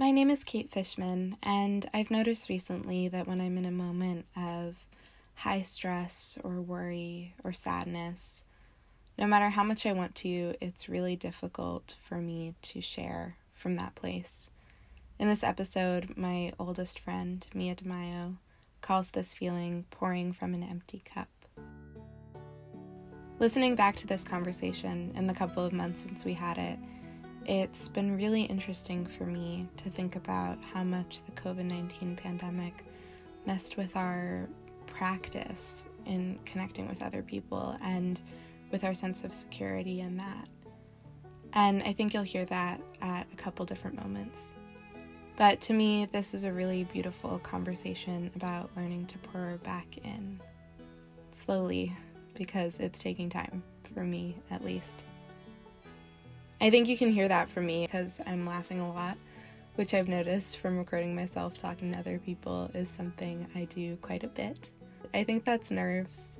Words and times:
My 0.00 0.12
name 0.12 0.30
is 0.30 0.44
Kate 0.44 0.70
Fishman, 0.70 1.36
and 1.42 1.86
I've 1.92 2.10
noticed 2.10 2.48
recently 2.48 3.08
that 3.08 3.28
when 3.28 3.38
I'm 3.38 3.58
in 3.58 3.66
a 3.66 3.70
moment 3.70 4.24
of 4.34 4.86
high 5.34 5.60
stress 5.60 6.38
or 6.42 6.62
worry 6.62 7.34
or 7.44 7.52
sadness, 7.52 8.42
no 9.18 9.26
matter 9.26 9.50
how 9.50 9.62
much 9.62 9.84
I 9.84 9.92
want 9.92 10.14
to, 10.14 10.54
it's 10.58 10.88
really 10.88 11.16
difficult 11.16 11.96
for 12.02 12.16
me 12.16 12.54
to 12.62 12.80
share 12.80 13.36
from 13.52 13.76
that 13.76 13.94
place. 13.94 14.48
In 15.18 15.28
this 15.28 15.44
episode, 15.44 16.16
my 16.16 16.54
oldest 16.58 16.98
friend, 16.98 17.46
Mia 17.52 17.74
DiMaio, 17.74 18.36
calls 18.80 19.10
this 19.10 19.34
feeling 19.34 19.84
pouring 19.90 20.32
from 20.32 20.54
an 20.54 20.62
empty 20.62 21.02
cup. 21.04 21.28
Listening 23.38 23.74
back 23.74 23.96
to 23.96 24.06
this 24.06 24.24
conversation 24.24 25.12
in 25.14 25.26
the 25.26 25.34
couple 25.34 25.62
of 25.62 25.74
months 25.74 26.00
since 26.00 26.24
we 26.24 26.32
had 26.32 26.56
it, 26.56 26.78
it's 27.46 27.88
been 27.88 28.16
really 28.16 28.42
interesting 28.42 29.06
for 29.06 29.24
me 29.24 29.66
to 29.78 29.90
think 29.90 30.16
about 30.16 30.58
how 30.72 30.84
much 30.84 31.20
the 31.24 31.32
COVID 31.32 31.64
19 31.64 32.16
pandemic 32.16 32.84
messed 33.46 33.76
with 33.76 33.96
our 33.96 34.48
practice 34.86 35.86
in 36.06 36.38
connecting 36.44 36.88
with 36.88 37.02
other 37.02 37.22
people 37.22 37.76
and 37.82 38.20
with 38.70 38.84
our 38.84 38.94
sense 38.94 39.24
of 39.24 39.32
security 39.32 40.00
in 40.00 40.16
that. 40.16 40.48
And 41.52 41.82
I 41.82 41.92
think 41.92 42.14
you'll 42.14 42.22
hear 42.22 42.44
that 42.46 42.80
at 43.02 43.26
a 43.32 43.36
couple 43.36 43.64
different 43.64 43.96
moments. 43.96 44.54
But 45.36 45.60
to 45.62 45.72
me, 45.72 46.06
this 46.12 46.34
is 46.34 46.44
a 46.44 46.52
really 46.52 46.84
beautiful 46.84 47.38
conversation 47.38 48.30
about 48.36 48.70
learning 48.76 49.06
to 49.06 49.18
pour 49.18 49.58
back 49.64 49.86
in 50.04 50.38
slowly 51.32 51.96
because 52.34 52.78
it's 52.78 52.98
taking 53.02 53.30
time, 53.30 53.62
for 53.94 54.04
me 54.04 54.36
at 54.50 54.64
least. 54.64 55.02
I 56.62 56.68
think 56.68 56.88
you 56.88 56.98
can 56.98 57.10
hear 57.10 57.26
that 57.26 57.48
from 57.48 57.64
me 57.64 57.86
because 57.86 58.20
I'm 58.26 58.44
laughing 58.44 58.80
a 58.80 58.92
lot, 58.92 59.16
which 59.76 59.94
I've 59.94 60.08
noticed 60.08 60.58
from 60.58 60.76
recording 60.76 61.14
myself 61.14 61.56
talking 61.56 61.92
to 61.92 61.98
other 61.98 62.18
people 62.18 62.70
is 62.74 62.88
something 62.90 63.46
I 63.54 63.64
do 63.64 63.96
quite 64.02 64.24
a 64.24 64.28
bit. 64.28 64.68
I 65.14 65.24
think 65.24 65.46
that's 65.46 65.70
nerves, 65.70 66.38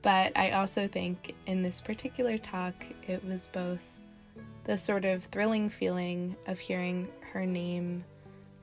but 0.00 0.32
I 0.36 0.52
also 0.52 0.88
think 0.88 1.34
in 1.46 1.62
this 1.62 1.82
particular 1.82 2.38
talk, 2.38 2.74
it 3.06 3.22
was 3.26 3.48
both 3.48 3.82
the 4.64 4.78
sort 4.78 5.04
of 5.04 5.24
thrilling 5.24 5.68
feeling 5.68 6.34
of 6.46 6.58
hearing 6.58 7.08
her 7.32 7.44
name 7.44 8.04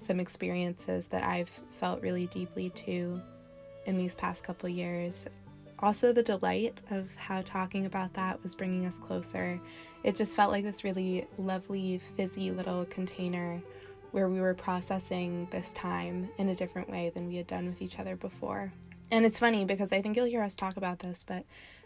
some 0.01 0.19
experiences 0.19 1.05
that 1.07 1.23
I've 1.23 1.51
felt 1.79 2.01
really 2.01 2.25
deeply 2.27 2.71
too 2.71 3.21
in 3.85 3.97
these 3.97 4.15
past 4.15 4.43
couple 4.43 4.69
years. 4.69 5.27
Also, 5.81 6.11
the 6.11 6.23
delight 6.23 6.77
of 6.91 7.15
how 7.15 7.41
talking 7.41 7.85
about 7.85 8.13
that 8.13 8.41
was 8.43 8.53
bringing 8.53 8.85
us 8.85 8.99
closer. 8.99 9.59
It 10.03 10.15
just 10.15 10.35
felt 10.35 10.51
like 10.51 10.63
this 10.63 10.83
really 10.83 11.25
lovely, 11.37 12.01
fizzy 12.17 12.51
little 12.51 12.85
container 12.85 13.61
where 14.11 14.27
we 14.27 14.41
were 14.41 14.53
processing 14.53 15.47
this 15.51 15.71
time 15.71 16.29
in 16.37 16.49
a 16.49 16.55
different 16.55 16.89
way 16.89 17.11
than 17.13 17.27
we 17.27 17.37
had 17.37 17.47
done 17.47 17.67
with 17.67 17.81
each 17.81 17.97
other 17.99 18.15
before. 18.15 18.73
And 19.11 19.25
it's 19.25 19.39
funny 19.39 19.65
because 19.65 19.91
I 19.91 20.01
think 20.01 20.17
you'll 20.17 20.25
hear 20.25 20.43
us 20.43 20.55
talk 20.55 20.77
about 20.77 20.99
this, 20.99 21.23
but 21.27 21.45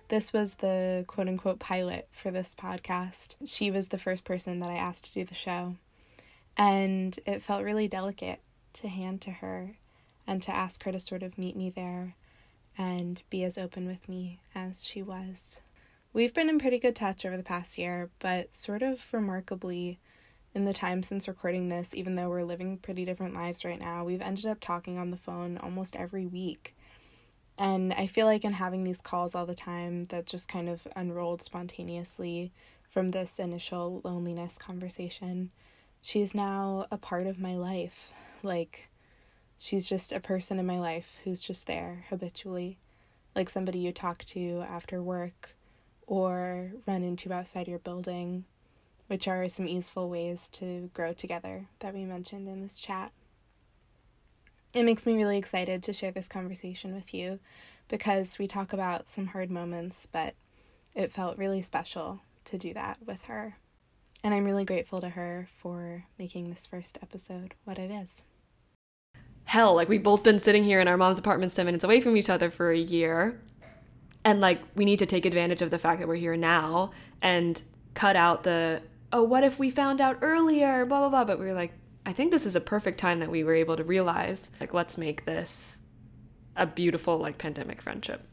this 0.09 0.33
was 0.33 0.55
the 0.55 1.05
quote 1.07 1.27
unquote 1.27 1.59
pilot 1.59 2.07
for 2.11 2.31
this 2.31 2.55
podcast. 2.57 3.35
She 3.45 3.69
was 3.69 3.89
the 3.89 3.97
first 3.97 4.23
person 4.23 4.59
that 4.59 4.69
I 4.69 4.75
asked 4.75 5.05
to 5.05 5.13
do 5.13 5.23
the 5.23 5.35
show. 5.35 5.75
And 6.57 7.19
it 7.25 7.41
felt 7.41 7.63
really 7.63 7.87
delicate 7.87 8.39
to 8.73 8.87
hand 8.87 9.21
to 9.21 9.31
her 9.31 9.77
and 10.25 10.41
to 10.43 10.53
ask 10.53 10.83
her 10.83 10.91
to 10.91 10.99
sort 10.99 11.23
of 11.23 11.37
meet 11.37 11.55
me 11.55 11.69
there 11.69 12.15
and 12.77 13.23
be 13.29 13.43
as 13.43 13.57
open 13.57 13.87
with 13.87 14.07
me 14.07 14.39
as 14.55 14.83
she 14.83 15.01
was. 15.01 15.59
We've 16.11 16.33
been 16.33 16.49
in 16.49 16.59
pretty 16.59 16.79
good 16.79 16.95
touch 16.95 17.25
over 17.25 17.37
the 17.37 17.43
past 17.43 17.77
year, 17.77 18.09
but 18.19 18.55
sort 18.55 18.83
of 18.83 19.01
remarkably, 19.11 19.99
in 20.53 20.65
the 20.65 20.73
time 20.73 21.01
since 21.01 21.27
recording 21.27 21.69
this, 21.69 21.89
even 21.93 22.15
though 22.15 22.29
we're 22.29 22.43
living 22.43 22.77
pretty 22.77 23.05
different 23.05 23.33
lives 23.33 23.65
right 23.65 23.79
now, 23.79 24.03
we've 24.03 24.21
ended 24.21 24.45
up 24.45 24.59
talking 24.59 24.97
on 24.97 25.11
the 25.11 25.17
phone 25.17 25.57
almost 25.57 25.95
every 25.95 26.25
week. 26.25 26.75
And 27.57 27.93
I 27.93 28.07
feel 28.07 28.25
like 28.25 28.43
in 28.43 28.53
having 28.53 28.83
these 28.83 29.01
calls 29.01 29.33
all 29.33 29.45
the 29.45 29.55
time, 29.55 30.05
that 30.05 30.25
just 30.25 30.47
kind 30.47 30.69
of 30.69 30.87
unrolled 30.95 31.41
spontaneously 31.41 32.51
from 32.89 33.09
this 33.09 33.39
initial 33.39 34.01
loneliness 34.03 34.57
conversation 34.57 35.51
she's 36.03 36.35
now 36.35 36.85
a 36.91 36.97
part 36.97 37.25
of 37.25 37.39
my 37.39 37.55
life. 37.55 38.13
Like, 38.43 38.89
she's 39.57 39.87
just 39.87 40.11
a 40.11 40.19
person 40.19 40.59
in 40.59 40.65
my 40.65 40.79
life 40.79 41.17
who's 41.23 41.41
just 41.41 41.67
there 41.67 42.05
habitually. 42.09 42.77
Like 43.35 43.49
somebody 43.49 43.79
you 43.79 43.91
talk 43.91 44.23
to 44.25 44.63
after 44.67 45.01
work 45.01 45.55
or 46.05 46.71
run 46.85 47.03
into 47.03 47.33
outside 47.33 47.67
your 47.67 47.79
building, 47.79 48.45
which 49.07 49.27
are 49.27 49.47
some 49.49 49.67
easeful 49.67 50.09
ways 50.09 50.49
to 50.53 50.89
grow 50.93 51.13
together 51.13 51.67
that 51.79 51.93
we 51.93 52.05
mentioned 52.05 52.47
in 52.47 52.61
this 52.61 52.79
chat. 52.79 53.11
It 54.73 54.83
makes 54.83 55.05
me 55.05 55.15
really 55.15 55.37
excited 55.37 55.83
to 55.83 55.93
share 55.93 56.11
this 56.11 56.27
conversation 56.27 56.95
with 56.95 57.13
you 57.13 57.39
because 57.87 58.39
we 58.39 58.47
talk 58.47 58.73
about 58.73 59.09
some 59.09 59.27
hard 59.27 59.51
moments, 59.51 60.07
but 60.11 60.33
it 60.95 61.11
felt 61.11 61.37
really 61.37 61.61
special 61.61 62.21
to 62.45 62.57
do 62.57 62.73
that 62.73 62.97
with 63.05 63.23
her. 63.23 63.57
And 64.23 64.33
I'm 64.33 64.45
really 64.45 64.65
grateful 64.65 65.01
to 65.01 65.09
her 65.09 65.49
for 65.61 66.05
making 66.17 66.49
this 66.49 66.65
first 66.65 66.97
episode 67.01 67.55
what 67.65 67.77
it 67.77 67.91
is. 67.91 68.23
Hell, 69.53 69.75
like 69.75 69.87
we've 69.87 70.01
both 70.01 70.23
been 70.23 70.39
sitting 70.39 70.63
here 70.63 70.79
in 70.79 70.87
our 70.87 70.97
mom's 70.97 71.19
apartment 71.19 71.51
7 71.51 71.67
minutes 71.67 71.83
away 71.83 72.01
from 72.01 72.17
each 72.17 72.27
other 72.27 72.49
for 72.49 72.71
a 72.71 72.77
year. 72.77 73.39
And 74.25 74.41
like 74.41 74.59
we 74.73 74.83
need 74.83 74.97
to 74.97 75.05
take 75.05 75.27
advantage 75.27 75.61
of 75.61 75.69
the 75.69 75.77
fact 75.77 75.99
that 75.99 76.07
we're 76.07 76.15
here 76.15 76.35
now 76.35 76.89
and 77.21 77.61
cut 77.93 78.15
out 78.15 78.41
the 78.41 78.81
oh, 79.11 79.21
what 79.21 79.43
if 79.43 79.59
we 79.59 79.69
found 79.69 80.01
out 80.01 80.17
earlier, 80.23 80.87
blah 80.87 81.01
blah 81.01 81.09
blah, 81.09 81.23
but 81.23 81.39
we 81.39 81.45
were 81.45 81.53
like 81.53 81.71
I 82.03 82.13
think 82.13 82.31
this 82.31 82.47
is 82.47 82.55
a 82.55 82.59
perfect 82.59 82.99
time 82.99 83.19
that 83.19 83.29
we 83.29 83.43
were 83.43 83.53
able 83.53 83.77
to 83.77 83.83
realize 83.83 84.49
like 84.59 84.73
let's 84.73 84.97
make 84.97 85.23
this 85.25 85.77
a 86.55 86.65
beautiful 86.65 87.19
like 87.19 87.37
pandemic 87.37 87.79
friendship. 87.79 88.25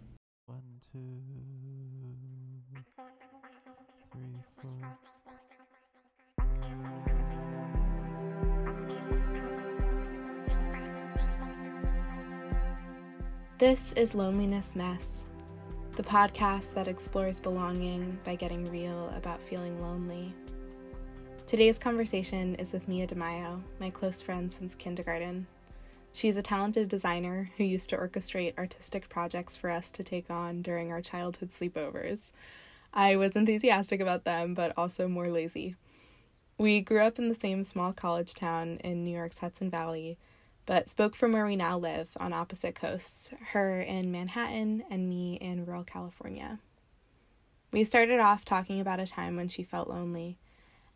This 13.60 13.93
is 13.93 14.15
Loneliness 14.15 14.75
Mess, 14.75 15.26
the 15.93 16.03
podcast 16.03 16.72
that 16.72 16.88
explores 16.88 17.41
belonging 17.41 18.19
by 18.25 18.34
getting 18.34 18.65
real 18.72 19.12
about 19.15 19.38
feeling 19.43 19.78
lonely. 19.82 20.32
Today's 21.47 21.78
conversation 21.78 22.54
is 22.54 22.72
with 22.72 22.88
Mia 22.88 23.06
DiMaio, 23.06 23.60
my 23.78 23.91
close 23.91 24.22
friend 24.22 24.50
since 24.50 24.75
kindergarten. 24.75 25.47
She's 26.15 26.38
a 26.38 26.43
talented 26.43 26.88
designer 26.88 27.50
who 27.59 27.65
used 27.65 27.91
to 27.91 27.98
orchestrate 27.98 28.56
artistic 28.56 29.10
projects 29.10 29.59
for 29.59 29.69
us 29.69 29.91
to 29.91 30.03
take 30.03 30.31
on 30.31 30.62
during 30.62 30.91
our 30.91 31.03
childhood 31.03 31.50
sleepovers. 31.50 32.31
I 32.94 33.16
was 33.16 33.32
enthusiastic 33.32 34.00
about 34.00 34.25
them, 34.25 34.54
but 34.54 34.72
also 34.75 35.06
more 35.06 35.28
lazy. 35.28 35.77
We 36.56 36.81
grew 36.81 37.00
up 37.03 37.19
in 37.19 37.28
the 37.28 37.34
same 37.34 37.65
small 37.65 37.92
college 37.92 38.32
town 38.32 38.78
in 38.82 39.04
New 39.04 39.15
York's 39.15 39.41
Hudson 39.41 39.69
Valley 39.69 40.16
but 40.66 40.88
spoke 40.88 41.15
from 41.15 41.32
where 41.32 41.47
we 41.47 41.56
now 41.56 41.76
live 41.78 42.09
on 42.19 42.32
opposite 42.32 42.75
coasts, 42.75 43.32
her 43.53 43.81
in 43.81 44.12
Manhattan 44.12 44.84
and 44.91 45.09
me 45.09 45.34
in 45.34 45.66
rural 45.66 45.84
California. 45.84 46.59
We 47.72 47.84
started 47.84 48.21
off 48.21 48.44
talking 48.44 48.81
about 48.81 49.00
a 49.00 49.06
time 49.06 49.37
when 49.37 49.48
she 49.48 49.62
felt 49.62 49.88
lonely, 49.88 50.38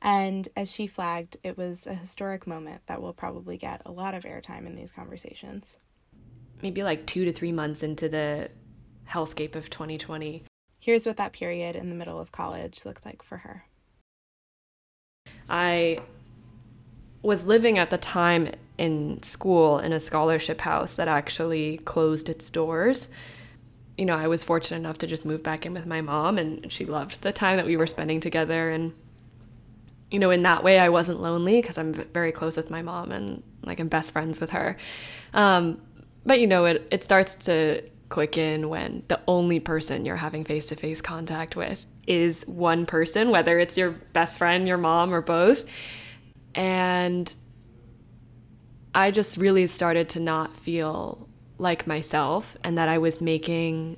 and 0.03 0.49
as 0.57 0.71
she 0.71 0.87
flagged, 0.87 1.39
it 1.43 1.57
was 1.57 1.87
a 1.87 1.95
historic 1.95 2.47
moment 2.47 2.83
that 2.87 3.01
will 3.01 3.13
probably 3.13 3.57
get 3.57 3.83
a 3.87 3.93
lot 3.93 4.15
of 4.15 4.25
airtime 4.25 4.67
in 4.67 4.77
these 4.77 4.93
conversations. 4.93 5.77
Maybe 6.63 6.83
like 6.83 7.07
two 7.07 7.25
to 7.25 7.33
three 7.33 7.53
months 7.53 7.83
into 7.83 8.09
the 8.09 8.51
hellscape 9.09 9.55
of 9.55 9.71
2020. 9.71 10.45
Here's 10.79 11.07
what 11.07 11.17
that 11.17 11.33
period 11.33 11.77
in 11.77 11.89
the 11.89 11.95
middle 11.95 12.21
of 12.21 12.33
college 12.33 12.85
looked 12.85 13.07
like 13.07 13.23
for 13.23 13.39
her. 13.39 13.65
I 15.49 16.01
was 17.23 17.47
living 17.47 17.79
at 17.79 17.91
the 17.91 17.99
time 17.99 18.51
in 18.77 19.23
school 19.23 19.79
in 19.79 19.93
a 19.93 20.01
scholarship 20.01 20.61
house 20.61 20.97
that 20.97 21.09
actually 21.09 21.79
closed 21.79 22.29
its 22.29 22.51
doors. 22.51 23.09
You 23.97 24.07
know, 24.07 24.17
I 24.17 24.27
was 24.27 24.43
fortunate 24.43 24.79
enough 24.79 24.99
to 24.99 25.07
just 25.07 25.25
move 25.25 25.43
back 25.43 25.65
in 25.65 25.73
with 25.73 25.87
my 25.87 26.01
mom, 26.01 26.39
and 26.39 26.73
she 26.73 26.85
loved 26.85 27.23
the 27.23 27.33
time 27.33 27.57
that 27.57 27.67
we 27.67 27.77
were 27.77 27.87
spending 27.87 28.19
together. 28.21 28.71
And, 28.71 28.93
you 30.11 30.19
know, 30.19 30.31
in 30.31 30.43
that 30.43 30.65
way, 30.65 30.81
I 30.81 30.89
wasn't 30.89 31.21
lonely 31.21 31.61
because 31.61 31.79
I'm 31.79 31.95
very 31.95 32.33
close 32.33 32.57
with 32.57 32.71
my 32.71 32.83
mom 32.83 33.13
and 33.13 33.43
like 33.65 33.79
I'm 33.79 33.89
best 33.89 34.13
friends 34.13 34.41
with 34.41 34.51
her. 34.51 34.77
Um, 35.33 35.81
but, 36.27 36.41
you 36.41 36.47
know, 36.47 36.65
it, 36.65 36.89
it 36.91 37.05
starts 37.05 37.37
to 37.47 37.83
click 38.09 38.37
in 38.37 38.69
when 38.69 39.03
the 39.09 39.21
only 39.27 39.61
person 39.61 40.05
you're 40.05 40.17
having 40.17 40.45
face 40.45 40.69
to 40.69 40.77
face 40.77 41.01
contact 41.01 41.57
with 41.57 41.87
is 42.07 42.45
one 42.47 42.87
person, 42.87 43.31
whether 43.31 43.59
it's 43.59 43.79
your 43.79 43.91
best 43.91 44.39
friend, 44.39 44.69
your 44.69 44.79
mom, 44.79 45.15
or 45.15 45.21
both. 45.21 45.65
And 46.55 47.35
I 48.95 49.11
just 49.11 49.37
really 49.37 49.67
started 49.67 50.09
to 50.11 50.21
not 50.21 50.57
feel 50.57 51.29
like 51.59 51.87
myself 51.87 52.57
and 52.63 52.79
that 52.79 52.89
I 52.89 52.99
was 52.99 53.21
making 53.21 53.97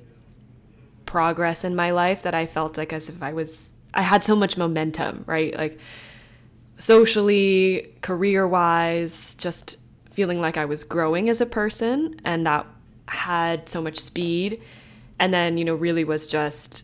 progress 1.05 1.63
in 1.63 1.75
my 1.75 1.91
life 1.91 2.23
that 2.23 2.33
I 2.33 2.45
felt 2.45 2.77
like 2.77 2.91
as 2.93 3.09
if 3.09 3.21
I 3.21 3.33
was 3.33 3.73
I 3.93 4.01
had 4.01 4.23
so 4.23 4.35
much 4.35 4.57
momentum, 4.57 5.23
right? 5.25 5.55
Like 5.57 5.79
socially, 6.77 7.93
career 8.01 8.47
wise, 8.47 9.33
just 9.35 9.77
feeling 10.11 10.41
like 10.41 10.57
I 10.57 10.65
was 10.65 10.83
growing 10.83 11.29
as 11.29 11.41
a 11.41 11.45
person 11.45 12.19
and 12.23 12.45
that 12.45 12.65
had 13.07 13.69
so 13.69 13.81
much 13.81 13.97
speed. 13.97 14.61
And 15.19 15.33
then, 15.33 15.57
you 15.57 15.65
know, 15.65 15.73
really 15.73 16.03
was 16.03 16.27
just 16.27 16.83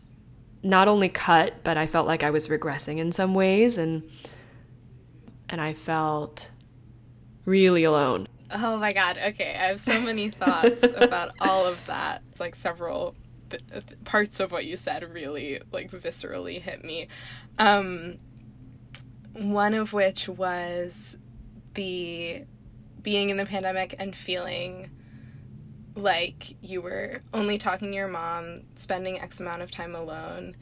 not 0.64 0.88
only 0.88 1.10
cut, 1.10 1.64
but 1.64 1.78
I 1.78 1.86
felt 1.86 2.08
like 2.08 2.24
I 2.24 2.30
was 2.30 2.48
regressing 2.48 2.98
in 2.98 3.12
some 3.12 3.34
ways 3.34 3.78
and 3.78 4.10
and 5.50 5.62
I 5.62 5.74
felt 5.74 6.50
really 7.46 7.84
alone. 7.84 8.28
Oh 8.52 8.78
my 8.78 8.94
god. 8.94 9.18
Okay, 9.18 9.56
I 9.56 9.68
have 9.68 9.80
so 9.80 10.00
many 10.02 10.30
thoughts 10.30 10.86
about 10.96 11.32
all 11.40 11.66
of 11.66 11.84
that. 11.88 12.22
It's 12.32 12.40
like 12.40 12.56
several 12.56 13.16
parts 14.04 14.40
of 14.40 14.52
what 14.52 14.66
you 14.66 14.76
said 14.78 15.14
really 15.14 15.62
like 15.72 15.92
viscerally 15.92 16.62
hit 16.62 16.84
me. 16.84 17.08
Um 17.58 18.18
one 19.34 19.74
of 19.74 19.94
which 19.94 20.30
was 20.30 21.18
the 21.74 22.44
being 23.02 23.30
in 23.30 23.38
the 23.38 23.46
pandemic 23.46 23.96
and 24.00 24.16
feeling 24.16 24.90
like 25.96 26.56
you 26.64 26.82
were 26.82 27.22
only 27.34 27.58
talking 27.58 27.90
to 27.90 27.96
your 27.96 28.08
mom, 28.08 28.62
spending 28.76 29.20
X 29.20 29.40
amount 29.40 29.62
of 29.62 29.70
time 29.70 29.96
alone, 29.96 30.56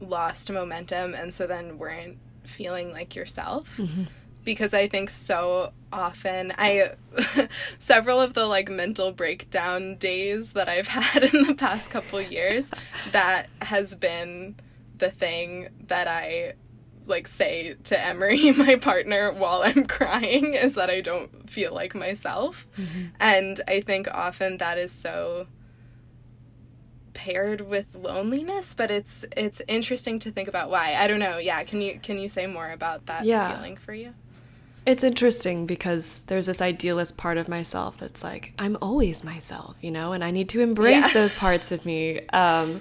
lost 0.00 0.50
momentum, 0.50 1.14
and 1.14 1.34
so 1.34 1.46
then 1.46 1.78
weren't 1.78 2.18
feeling 2.44 2.92
like 2.92 3.16
yourself. 3.16 3.76
Mm-hmm. 3.78 4.04
Because 4.44 4.72
I 4.74 4.88
think 4.88 5.10
so 5.10 5.72
often, 5.92 6.52
I 6.56 6.92
several 7.78 8.20
of 8.20 8.34
the 8.34 8.46
like 8.46 8.68
mental 8.68 9.12
breakdown 9.12 9.96
days 9.96 10.52
that 10.52 10.68
I've 10.68 10.88
had 10.88 11.24
in 11.24 11.44
the 11.44 11.54
past 11.54 11.90
couple 11.90 12.20
years, 12.20 12.70
that 13.12 13.48
has 13.60 13.94
been 13.94 14.56
the 14.98 15.10
thing 15.10 15.68
that 15.88 16.08
I 16.08 16.54
like 17.06 17.28
say 17.28 17.74
to 17.84 18.06
Emery, 18.06 18.52
my 18.56 18.76
partner, 18.76 19.32
while 19.32 19.62
I'm 19.62 19.86
crying 19.86 20.54
is 20.54 20.74
that 20.74 20.88
I 20.88 21.00
don't 21.00 21.50
feel 21.50 21.74
like 21.74 21.94
myself. 21.94 22.66
Mm-hmm. 22.78 23.06
And 23.18 23.60
I 23.68 23.80
think 23.80 24.08
often 24.08 24.58
that 24.58 24.78
is 24.78 24.92
so 24.92 25.46
paired 27.12 27.60
with 27.60 27.94
loneliness, 27.94 28.74
but 28.74 28.90
it's 28.90 29.26
it's 29.36 29.60
interesting 29.68 30.18
to 30.20 30.30
think 30.30 30.48
about 30.48 30.70
why. 30.70 30.94
I 30.94 31.06
don't 31.06 31.18
know. 31.18 31.36
Yeah, 31.36 31.62
can 31.64 31.82
you 31.82 31.98
can 32.02 32.18
you 32.18 32.28
say 32.28 32.46
more 32.46 32.70
about 32.70 33.06
that 33.06 33.24
yeah. 33.24 33.54
feeling 33.56 33.76
for 33.76 33.92
you? 33.92 34.14
It's 34.90 35.04
interesting 35.04 35.66
because 35.66 36.24
there's 36.26 36.46
this 36.46 36.60
idealist 36.60 37.16
part 37.16 37.38
of 37.38 37.46
myself 37.46 37.98
that's 37.98 38.24
like 38.24 38.52
I'm 38.58 38.76
always 38.82 39.22
myself, 39.22 39.76
you 39.80 39.92
know, 39.92 40.12
and 40.12 40.24
I 40.24 40.32
need 40.32 40.48
to 40.48 40.60
embrace 40.60 41.06
yeah. 41.06 41.12
those 41.12 41.32
parts 41.32 41.70
of 41.70 41.86
me. 41.86 42.26
Um, 42.30 42.80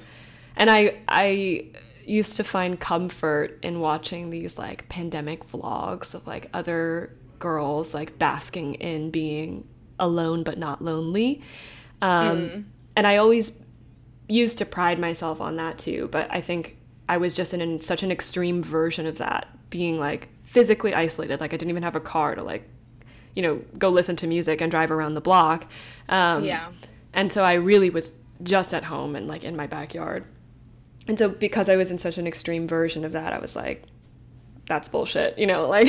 and 0.56 0.72
I 0.72 0.96
I 1.08 1.68
used 2.06 2.36
to 2.38 2.44
find 2.44 2.80
comfort 2.80 3.60
in 3.62 3.80
watching 3.80 4.32
these 4.32 4.58
like 4.58 4.90
pandemic 4.90 5.48
vlogs 5.48 6.16
of 6.16 6.26
like 6.26 6.50
other 6.52 7.16
girls 7.38 7.94
like 7.94 8.18
basking 8.18 8.74
in 8.74 9.12
being 9.12 9.68
alone 10.00 10.42
but 10.42 10.58
not 10.58 10.84
lonely. 10.84 11.44
Um, 12.02 12.38
mm. 12.38 12.64
And 12.96 13.06
I 13.06 13.18
always 13.18 13.54
used 14.28 14.58
to 14.58 14.66
pride 14.66 14.98
myself 14.98 15.42
on 15.42 15.58
that 15.58 15.78
too, 15.78 16.10
but 16.12 16.28
I 16.32 16.42
think 16.42 16.78
I 17.08 17.18
was 17.18 17.36
just 17.36 17.54
in 17.54 17.62
an, 17.62 17.82
such 17.82 18.02
an 18.02 18.12
extreme 18.12 18.64
version 18.64 19.06
of 19.06 19.20
that, 19.20 19.48
being 19.70 20.00
like 20.00 20.30
physically 20.50 20.94
isolated. 20.94 21.40
Like 21.40 21.54
I 21.54 21.58
didn't 21.58 21.70
even 21.70 21.84
have 21.84 21.96
a 21.96 22.00
car 22.00 22.36
to 22.36 22.44
like, 22.44 22.68
you 23.36 23.42
know, 23.42 23.62
go 23.78 23.90
listen 23.90 24.16
to 24.18 24.28
music 24.28 24.62
and 24.62 24.72
drive 24.72 24.92
around 24.92 25.14
the 25.14 25.22
block. 25.22 25.68
Um, 26.08 26.44
yeah. 26.44 26.72
And 27.14 27.32
so 27.32 27.44
I 27.44 27.54
really 27.54 27.90
was 27.90 28.14
just 28.42 28.74
at 28.74 28.86
home 28.86 29.16
and 29.16 29.28
like 29.28 29.44
in 29.44 29.56
my 29.56 29.68
backyard 29.68 30.26
and 31.10 31.18
so 31.18 31.28
because 31.28 31.70
I 31.70 31.76
was 31.76 31.90
in 31.90 31.98
such 31.98 32.20
an 32.20 32.28
extreme 32.28 32.68
version 32.68 33.04
of 33.04 33.14
that, 33.14 33.34
I 33.34 33.40
was 33.40 33.56
like, 33.56 33.84
that's 34.68 34.88
bullshit. 34.88 35.40
You 35.40 35.48
know, 35.48 35.66
like 35.70 35.88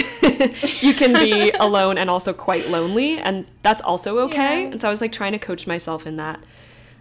you 0.83 0.95
can 0.95 1.13
be 1.13 1.51
alone 1.61 1.99
and 1.99 2.09
also 2.09 2.33
quite 2.33 2.69
lonely, 2.69 3.19
and 3.19 3.47
that's 3.63 3.83
also 3.83 4.19
okay. 4.21 4.63
Yeah. 4.63 4.71
And 4.71 4.81
so 4.81 4.89
I 4.89 4.91
was 4.91 5.03
like 5.03 5.13
trying 5.13 5.33
to 5.33 5.39
coach 5.39 5.67
myself 5.67 6.07
in 6.07 6.17
that. 6.17 6.43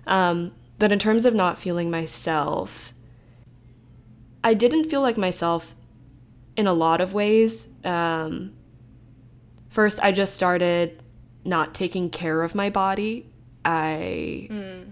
Um, 0.05 0.51
but 0.79 0.91
in 0.91 0.99
terms 0.99 1.23
of 1.23 1.33
not 1.33 1.57
feeling 1.57 1.89
myself, 1.89 2.91
I 4.43 4.53
didn't 4.53 4.85
feel 4.85 5.01
like 5.01 5.17
myself 5.17 5.75
in 6.59 6.67
a 6.67 6.73
lot 6.73 6.99
of 6.99 7.13
ways. 7.13 7.69
Um, 7.85 8.53
first, 9.69 9.99
I 10.01 10.11
just 10.11 10.33
started 10.33 11.01
not 11.45 11.73
taking 11.73 12.09
care 12.09 12.43
of 12.43 12.53
my 12.53 12.69
body. 12.69 13.29
I. 13.63 14.47
Mm 14.51 14.91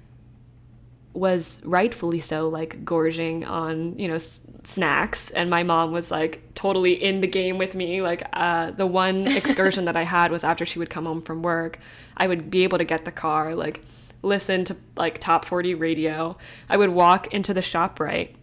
was 1.18 1.60
rightfully 1.66 2.20
so 2.20 2.48
like 2.48 2.86
gorging 2.86 3.44
on 3.44 3.98
you 3.98 4.08
know 4.08 4.14
s- 4.14 4.40
snacks 4.64 5.32
and 5.32 5.50
my 5.50 5.64
mom 5.64 5.92
was 5.92 6.12
like 6.12 6.40
totally 6.54 6.94
in 6.94 7.22
the 7.22 7.28
game 7.28 7.58
with 7.58 7.74
me 7.74 8.04
like 8.04 8.22
uh, 8.34 8.70
the 8.70 8.86
one 8.86 9.28
excursion 9.36 9.86
that 9.86 9.98
i 9.98 10.04
had 10.04 10.30
was 10.30 10.44
after 10.44 10.64
she 10.64 10.78
would 10.78 10.92
come 10.92 11.06
home 11.06 11.20
from 11.24 11.42
work 11.42 11.80
i 12.18 12.28
would 12.28 12.52
be 12.52 12.64
able 12.64 12.78
to 12.78 12.84
get 12.84 13.04
the 13.04 13.12
car 13.12 13.56
like 13.56 13.82
listen 14.22 14.64
to 14.64 14.78
like 14.96 15.18
top 15.18 15.44
40 15.44 15.74
radio 15.74 16.38
i 16.70 16.78
would 16.78 16.92
walk 16.92 17.34
into 17.34 17.52
the 17.52 17.64
shop 17.64 18.00
right 18.00 18.36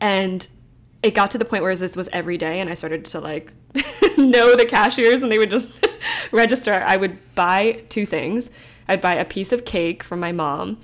and 0.00 0.48
it 1.04 1.14
got 1.14 1.30
to 1.30 1.38
the 1.38 1.44
point 1.44 1.62
where 1.62 1.76
this 1.76 1.96
was 1.96 2.08
every 2.12 2.36
day 2.36 2.60
and 2.60 2.68
i 2.68 2.74
started 2.74 3.04
to 3.04 3.20
like 3.20 3.52
know 4.18 4.56
the 4.56 4.66
cashiers 4.66 5.22
and 5.22 5.30
they 5.30 5.38
would 5.38 5.50
just 5.50 5.84
register. 6.32 6.82
I 6.86 6.96
would 6.96 7.18
buy 7.34 7.84
two 7.88 8.06
things. 8.06 8.50
I'd 8.88 9.00
buy 9.00 9.14
a 9.14 9.24
piece 9.24 9.52
of 9.52 9.64
cake 9.64 10.02
from 10.02 10.20
my 10.20 10.32
mom 10.32 10.78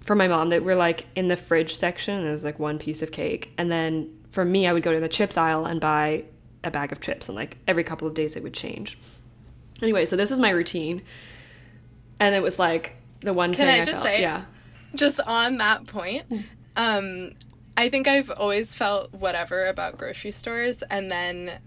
for 0.00 0.14
my 0.14 0.28
mom 0.28 0.50
that 0.50 0.62
were 0.62 0.74
like 0.74 1.06
in 1.14 1.28
the 1.28 1.36
fridge 1.36 1.76
section. 1.76 2.22
There 2.22 2.32
was 2.32 2.44
like 2.44 2.58
one 2.58 2.78
piece 2.78 3.02
of 3.02 3.12
cake, 3.12 3.52
and 3.56 3.70
then 3.70 4.10
for 4.30 4.44
me, 4.44 4.66
I 4.66 4.72
would 4.72 4.82
go 4.82 4.92
to 4.92 5.00
the 5.00 5.08
chips 5.08 5.36
aisle 5.36 5.64
and 5.64 5.80
buy 5.80 6.24
a 6.62 6.70
bag 6.70 6.92
of 6.92 7.00
chips, 7.00 7.28
and 7.28 7.36
like 7.36 7.56
every 7.66 7.84
couple 7.84 8.08
of 8.08 8.14
days 8.14 8.36
it 8.36 8.42
would 8.42 8.54
change. 8.54 8.98
Anyway, 9.82 10.04
so 10.04 10.16
this 10.16 10.30
is 10.30 10.40
my 10.40 10.50
routine, 10.50 11.02
and 12.20 12.34
it 12.34 12.42
was 12.42 12.58
like 12.58 12.96
the 13.20 13.32
one 13.32 13.52
Can 13.52 13.66
thing 13.66 13.68
I, 13.68 13.82
I 13.82 13.84
just 13.84 13.92
felt, 13.92 14.04
say, 14.04 14.20
yeah, 14.20 14.44
just 14.94 15.20
on 15.20 15.58
that 15.58 15.86
point, 15.86 16.24
um, 16.76 17.32
I 17.76 17.88
think 17.88 18.06
I've 18.06 18.30
always 18.30 18.74
felt 18.74 19.12
whatever 19.12 19.66
about 19.66 19.98
grocery 19.98 20.30
stores, 20.30 20.82
and 20.82 21.10
then 21.10 21.58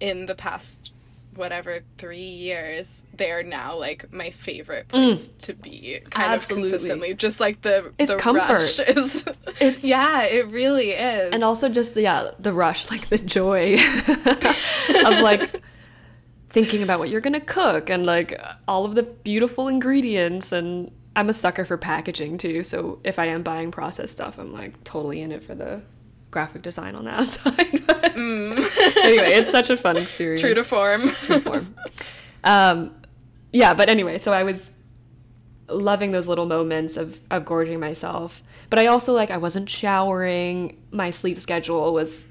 in 0.00 0.26
the 0.26 0.34
past 0.34 0.92
whatever 1.34 1.80
three 1.98 2.18
years, 2.18 3.02
they 3.14 3.30
are 3.30 3.42
now 3.42 3.76
like 3.76 4.12
my 4.12 4.30
favorite 4.30 4.88
place 4.88 5.28
mm. 5.28 5.38
to 5.38 5.54
be, 5.54 6.00
kind 6.10 6.32
Absolutely. 6.32 6.68
of 6.68 6.72
consistently. 6.72 7.14
Just 7.14 7.40
like 7.40 7.62
the 7.62 7.92
it's 7.98 8.12
the 8.12 8.18
comfort. 8.18 8.80
is, 8.88 9.24
it's 9.60 9.84
yeah, 9.84 10.24
it 10.24 10.48
really 10.48 10.90
is, 10.90 11.32
and 11.32 11.44
also 11.44 11.68
just 11.68 11.94
the 11.94 12.02
yeah 12.02 12.30
the 12.38 12.52
rush, 12.52 12.90
like 12.90 13.08
the 13.08 13.18
joy 13.18 13.74
of 15.06 15.20
like 15.20 15.62
thinking 16.48 16.82
about 16.82 16.98
what 16.98 17.08
you're 17.08 17.20
gonna 17.20 17.40
cook 17.40 17.88
and 17.88 18.04
like 18.04 18.38
all 18.68 18.84
of 18.84 18.94
the 18.94 19.02
beautiful 19.02 19.68
ingredients 19.68 20.52
and. 20.52 20.90
I'm 21.14 21.28
a 21.28 21.32
sucker 21.32 21.64
for 21.64 21.76
packaging 21.76 22.38
too, 22.38 22.62
so 22.62 23.00
if 23.04 23.18
I 23.18 23.26
am 23.26 23.42
buying 23.42 23.70
processed 23.70 24.12
stuff, 24.12 24.38
I'm 24.38 24.52
like 24.52 24.82
totally 24.84 25.20
in 25.20 25.32
it 25.32 25.42
for 25.42 25.54
the 25.54 25.82
graphic 26.30 26.62
design 26.62 26.94
on 26.94 27.04
that 27.04 27.26
side. 27.28 27.54
mm. 27.56 28.96
anyway, 29.04 29.32
it's 29.32 29.50
such 29.50 29.70
a 29.70 29.76
fun 29.76 29.96
experience. 29.96 30.40
True 30.40 30.54
to 30.54 30.64
form. 30.64 31.10
True 31.10 31.36
to 31.36 31.40
form. 31.40 31.74
Um, 32.44 32.94
yeah, 33.52 33.74
but 33.74 33.88
anyway, 33.88 34.18
so 34.18 34.32
I 34.32 34.42
was 34.42 34.70
loving 35.68 36.12
those 36.12 36.28
little 36.28 36.46
moments 36.46 36.96
of, 36.96 37.18
of 37.30 37.44
gorging 37.44 37.80
myself. 37.80 38.42
But 38.70 38.78
I 38.78 38.86
also 38.86 39.12
like 39.12 39.30
I 39.30 39.36
wasn't 39.36 39.68
showering. 39.68 40.82
My 40.90 41.10
sleep 41.10 41.38
schedule 41.38 41.92
was 41.92 42.26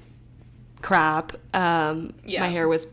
crap. 0.80 1.32
Um, 1.54 2.14
yeah. 2.24 2.40
My 2.40 2.48
hair 2.48 2.68
was 2.68 2.88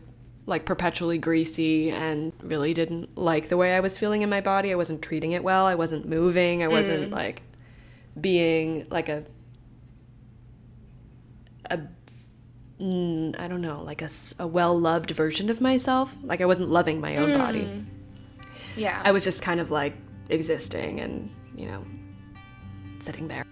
like 0.46 0.64
perpetually 0.64 1.18
greasy 1.18 1.90
and 1.90 2.32
really 2.42 2.74
didn't 2.74 3.16
like 3.16 3.48
the 3.48 3.56
way 3.56 3.74
I 3.74 3.80
was 3.80 3.98
feeling 3.98 4.22
in 4.22 4.30
my 4.30 4.40
body. 4.40 4.72
I 4.72 4.74
wasn't 4.74 5.02
treating 5.02 5.32
it 5.32 5.44
well. 5.44 5.66
I 5.66 5.74
wasn't 5.74 6.08
moving. 6.08 6.62
I 6.62 6.68
wasn't 6.68 7.10
mm. 7.10 7.12
like 7.12 7.42
being 8.20 8.86
like 8.90 9.08
a 9.08 9.24
a 11.70 11.78
mm, 12.80 13.38
I 13.38 13.48
don't 13.48 13.60
know, 13.60 13.82
like 13.82 14.02
a, 14.02 14.08
a 14.38 14.46
well 14.46 14.78
loved 14.78 15.10
version 15.10 15.50
of 15.50 15.60
myself. 15.60 16.14
Like 16.22 16.40
I 16.40 16.46
wasn't 16.46 16.70
loving 16.70 17.00
my 17.00 17.16
own 17.16 17.30
mm. 17.30 17.38
body. 17.38 17.86
Yeah. 18.76 19.00
I 19.04 19.12
was 19.12 19.24
just 19.24 19.42
kind 19.42 19.60
of 19.60 19.70
like 19.70 19.94
existing 20.28 21.00
and, 21.00 21.30
you 21.54 21.66
know, 21.66 21.84
sitting 23.00 23.28
there. 23.28 23.44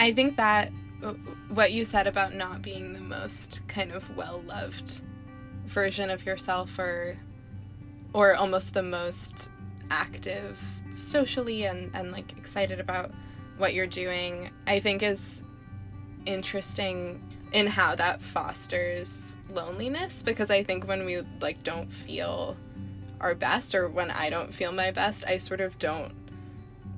I 0.00 0.14
think 0.14 0.38
that 0.38 0.72
uh, 1.02 1.12
what 1.50 1.72
you 1.72 1.84
said 1.84 2.06
about 2.06 2.34
not 2.34 2.62
being 2.62 2.94
the 2.94 3.00
most 3.00 3.60
kind 3.68 3.92
of 3.92 4.16
well 4.16 4.42
loved 4.46 5.02
version 5.66 6.08
of 6.08 6.24
yourself 6.24 6.78
or 6.78 7.18
or 8.14 8.34
almost 8.34 8.72
the 8.72 8.82
most 8.82 9.50
active 9.90 10.58
socially 10.90 11.64
and, 11.64 11.90
and 11.94 12.12
like 12.12 12.32
excited 12.38 12.80
about 12.80 13.12
what 13.58 13.74
you're 13.74 13.86
doing, 13.86 14.50
I 14.66 14.80
think 14.80 15.02
is 15.02 15.44
interesting 16.24 17.22
in 17.52 17.66
how 17.66 17.94
that 17.96 18.22
fosters 18.22 19.36
loneliness 19.50 20.22
because 20.22 20.50
I 20.50 20.64
think 20.64 20.88
when 20.88 21.04
we 21.04 21.22
like 21.42 21.62
don't 21.62 21.92
feel 21.92 22.56
our 23.20 23.34
best 23.34 23.74
or 23.74 23.90
when 23.90 24.10
I 24.10 24.30
don't 24.30 24.54
feel 24.54 24.72
my 24.72 24.92
best, 24.92 25.26
I 25.26 25.36
sort 25.36 25.60
of 25.60 25.78
don't 25.78 26.14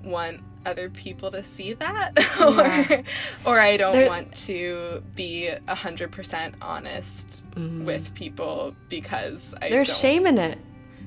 want 0.04 0.40
other 0.66 0.90
people 0.90 1.30
to 1.30 1.42
see 1.42 1.74
that 1.74 2.12
yeah. 2.38 3.02
or 3.44 3.52
or 3.52 3.60
I 3.60 3.76
don't 3.76 3.92
there, 3.92 4.08
want 4.08 4.34
to 4.46 5.02
be 5.14 5.48
a 5.48 5.74
hundred 5.74 6.12
percent 6.12 6.54
honest 6.60 7.44
mm. 7.54 7.84
with 7.84 8.12
people 8.14 8.74
because 8.88 9.54
I 9.60 9.68
There's 9.68 9.96
shame 9.96 10.26
in 10.26 10.38
it. 10.38 10.58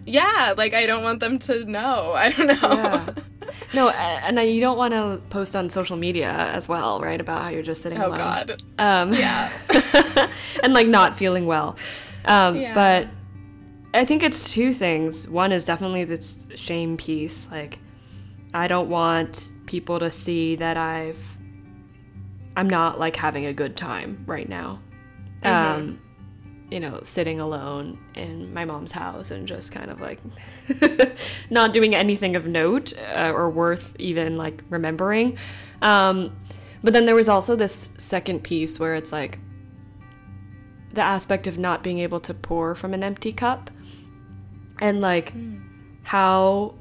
Yeah, 0.05 0.53
like 0.55 0.73
I 0.73 0.85
don't 0.85 1.03
want 1.03 1.19
them 1.19 1.39
to 1.39 1.65
know. 1.65 2.13
I 2.15 2.31
don't 2.31 2.47
know. 2.47 2.55
Yeah. 2.61 3.13
No, 3.73 3.89
and 3.89 4.39
you 4.39 4.59
don't 4.59 4.77
want 4.77 4.93
to 4.93 5.21
post 5.29 5.55
on 5.55 5.69
social 5.69 5.97
media 5.97 6.29
as 6.29 6.67
well, 6.67 6.99
right? 6.99 7.19
About 7.19 7.43
how 7.43 7.49
you're 7.49 7.63
just 7.63 7.81
sitting 7.81 8.01
oh, 8.01 8.07
alone. 8.07 8.17
God. 8.17 8.63
Um, 8.77 9.13
yeah. 9.13 9.51
and 10.63 10.73
like 10.73 10.87
not 10.87 11.15
feeling 11.15 11.45
well. 11.45 11.77
Um, 12.25 12.55
yeah. 12.57 12.73
But 12.73 13.07
I 13.93 14.03
think 14.05 14.23
it's 14.23 14.51
two 14.51 14.73
things. 14.73 15.27
One 15.29 15.51
is 15.51 15.63
definitely 15.63 16.03
this 16.03 16.45
shame 16.55 16.97
piece. 16.97 17.47
Like, 17.49 17.79
I 18.55 18.67
don't 18.67 18.89
want 18.89 19.51
people 19.65 19.99
to 19.99 20.09
see 20.09 20.55
that 20.55 20.77
I've 20.77 21.37
I'm 22.55 22.69
not 22.69 22.99
like 22.99 23.15
having 23.15 23.45
a 23.45 23.53
good 23.53 23.75
time 23.75 24.23
right 24.27 24.47
now. 24.47 24.79
Mm-hmm. 25.43 25.73
Um, 25.73 26.01
you 26.71 26.79
know, 26.79 26.99
sitting 27.03 27.39
alone 27.39 27.99
in 28.15 28.53
my 28.53 28.65
mom's 28.65 28.91
house 28.91 29.29
and 29.29 29.47
just 29.47 29.71
kind 29.71 29.91
of 29.91 30.01
like 30.01 30.19
not 31.49 31.73
doing 31.73 31.93
anything 31.93 32.35
of 32.35 32.47
note 32.47 32.93
uh, 32.97 33.31
or 33.35 33.49
worth 33.49 33.95
even 33.99 34.37
like 34.37 34.63
remembering. 34.69 35.37
Um, 35.81 36.35
but 36.81 36.93
then 36.93 37.05
there 37.05 37.15
was 37.15 37.29
also 37.29 37.55
this 37.55 37.91
second 37.97 38.43
piece 38.43 38.79
where 38.79 38.95
it's 38.95 39.11
like 39.11 39.39
the 40.93 41.01
aspect 41.01 41.45
of 41.45 41.57
not 41.57 41.83
being 41.83 41.99
able 41.99 42.21
to 42.21 42.33
pour 42.33 42.73
from 42.73 42.93
an 42.93 43.03
empty 43.03 43.33
cup 43.33 43.69
and 44.79 45.01
like 45.01 45.33
mm. 45.33 45.61
how 46.03 46.73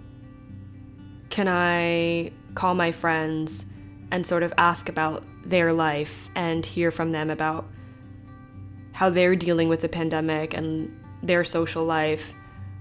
can 1.34 1.48
I 1.48 2.30
call 2.54 2.76
my 2.76 2.92
friends 2.92 3.66
and 4.12 4.24
sort 4.24 4.44
of 4.44 4.54
ask 4.56 4.88
about 4.88 5.24
their 5.44 5.72
life 5.72 6.28
and 6.36 6.64
hear 6.64 6.92
from 6.92 7.10
them 7.10 7.28
about 7.28 7.66
how 8.92 9.10
they're 9.10 9.34
dealing 9.34 9.68
with 9.68 9.80
the 9.80 9.88
pandemic 9.88 10.54
and 10.54 10.96
their 11.24 11.42
social 11.42 11.84
life 11.84 12.32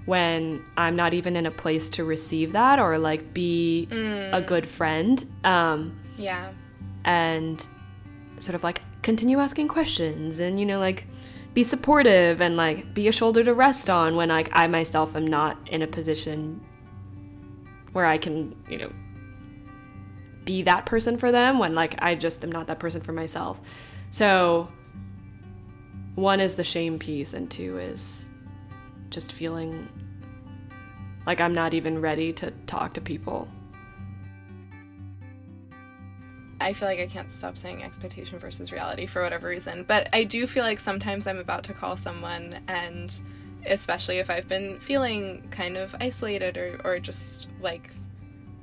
when 0.05 0.63
I'm 0.77 0.95
not 0.95 1.15
even 1.15 1.35
in 1.35 1.47
a 1.47 1.51
place 1.51 1.89
to 1.97 2.03
receive 2.03 2.51
that 2.51 2.77
or 2.77 2.99
like 2.99 3.33
be 3.33 3.87
mm. 3.89 4.31
a 4.31 4.39
good 4.39 4.69
friend. 4.69 5.25
Um, 5.43 5.99
yeah. 6.15 6.51
And 7.05 7.67
sort 8.37 8.53
of 8.53 8.63
like 8.63 8.83
continue 9.01 9.39
asking 9.39 9.67
questions 9.67 10.37
and, 10.37 10.59
you 10.59 10.67
know, 10.67 10.77
like 10.77 11.07
be 11.55 11.63
supportive 11.63 12.39
and 12.39 12.55
like 12.55 12.93
be 12.93 13.07
a 13.07 13.11
shoulder 13.11 13.43
to 13.45 13.55
rest 13.55 13.89
on 13.89 14.15
when 14.15 14.29
like 14.29 14.49
I 14.53 14.67
myself 14.67 15.15
am 15.15 15.25
not 15.25 15.57
in 15.69 15.81
a 15.81 15.87
position 15.87 16.61
where 17.93 18.05
I 18.05 18.17
can, 18.17 18.55
you 18.69 18.77
know, 18.77 18.91
be 20.43 20.63
that 20.63 20.85
person 20.85 21.17
for 21.17 21.31
them 21.31 21.57
when 21.57 21.73
like 21.73 21.95
I 21.99 22.15
just 22.15 22.43
am 22.43 22.51
not 22.51 22.67
that 22.67 22.79
person 22.79 23.01
for 23.01 23.13
myself. 23.13 23.61
So 24.11 24.67
one 26.15 26.39
is 26.39 26.55
the 26.55 26.63
shame 26.63 26.99
piece 26.99 27.33
and 27.33 27.49
two 27.49 27.79
is 27.79 28.27
just 29.09 29.31
feeling 29.31 29.87
like 31.25 31.39
I'm 31.39 31.53
not 31.53 31.73
even 31.73 32.01
ready 32.01 32.33
to 32.33 32.51
talk 32.67 32.93
to 32.93 33.01
people. 33.01 33.47
I 36.59 36.73
feel 36.73 36.87
like 36.87 36.99
I 36.99 37.07
can't 37.07 37.31
stop 37.31 37.57
saying 37.57 37.83
expectation 37.83 38.39
versus 38.39 38.71
reality 38.71 39.05
for 39.05 39.21
whatever 39.21 39.47
reason, 39.49 39.83
but 39.83 40.07
I 40.13 40.23
do 40.23 40.47
feel 40.47 40.63
like 40.63 40.79
sometimes 40.79 41.27
I'm 41.27 41.39
about 41.39 41.63
to 41.65 41.73
call 41.73 41.97
someone 41.97 42.59
and 42.67 43.19
especially 43.65 44.19
if 44.19 44.29
I've 44.29 44.47
been 44.47 44.79
feeling 44.79 45.47
kind 45.51 45.77
of 45.77 45.95
isolated 45.99 46.57
or, 46.57 46.79
or 46.83 46.99
just 46.99 47.47
like, 47.61 47.89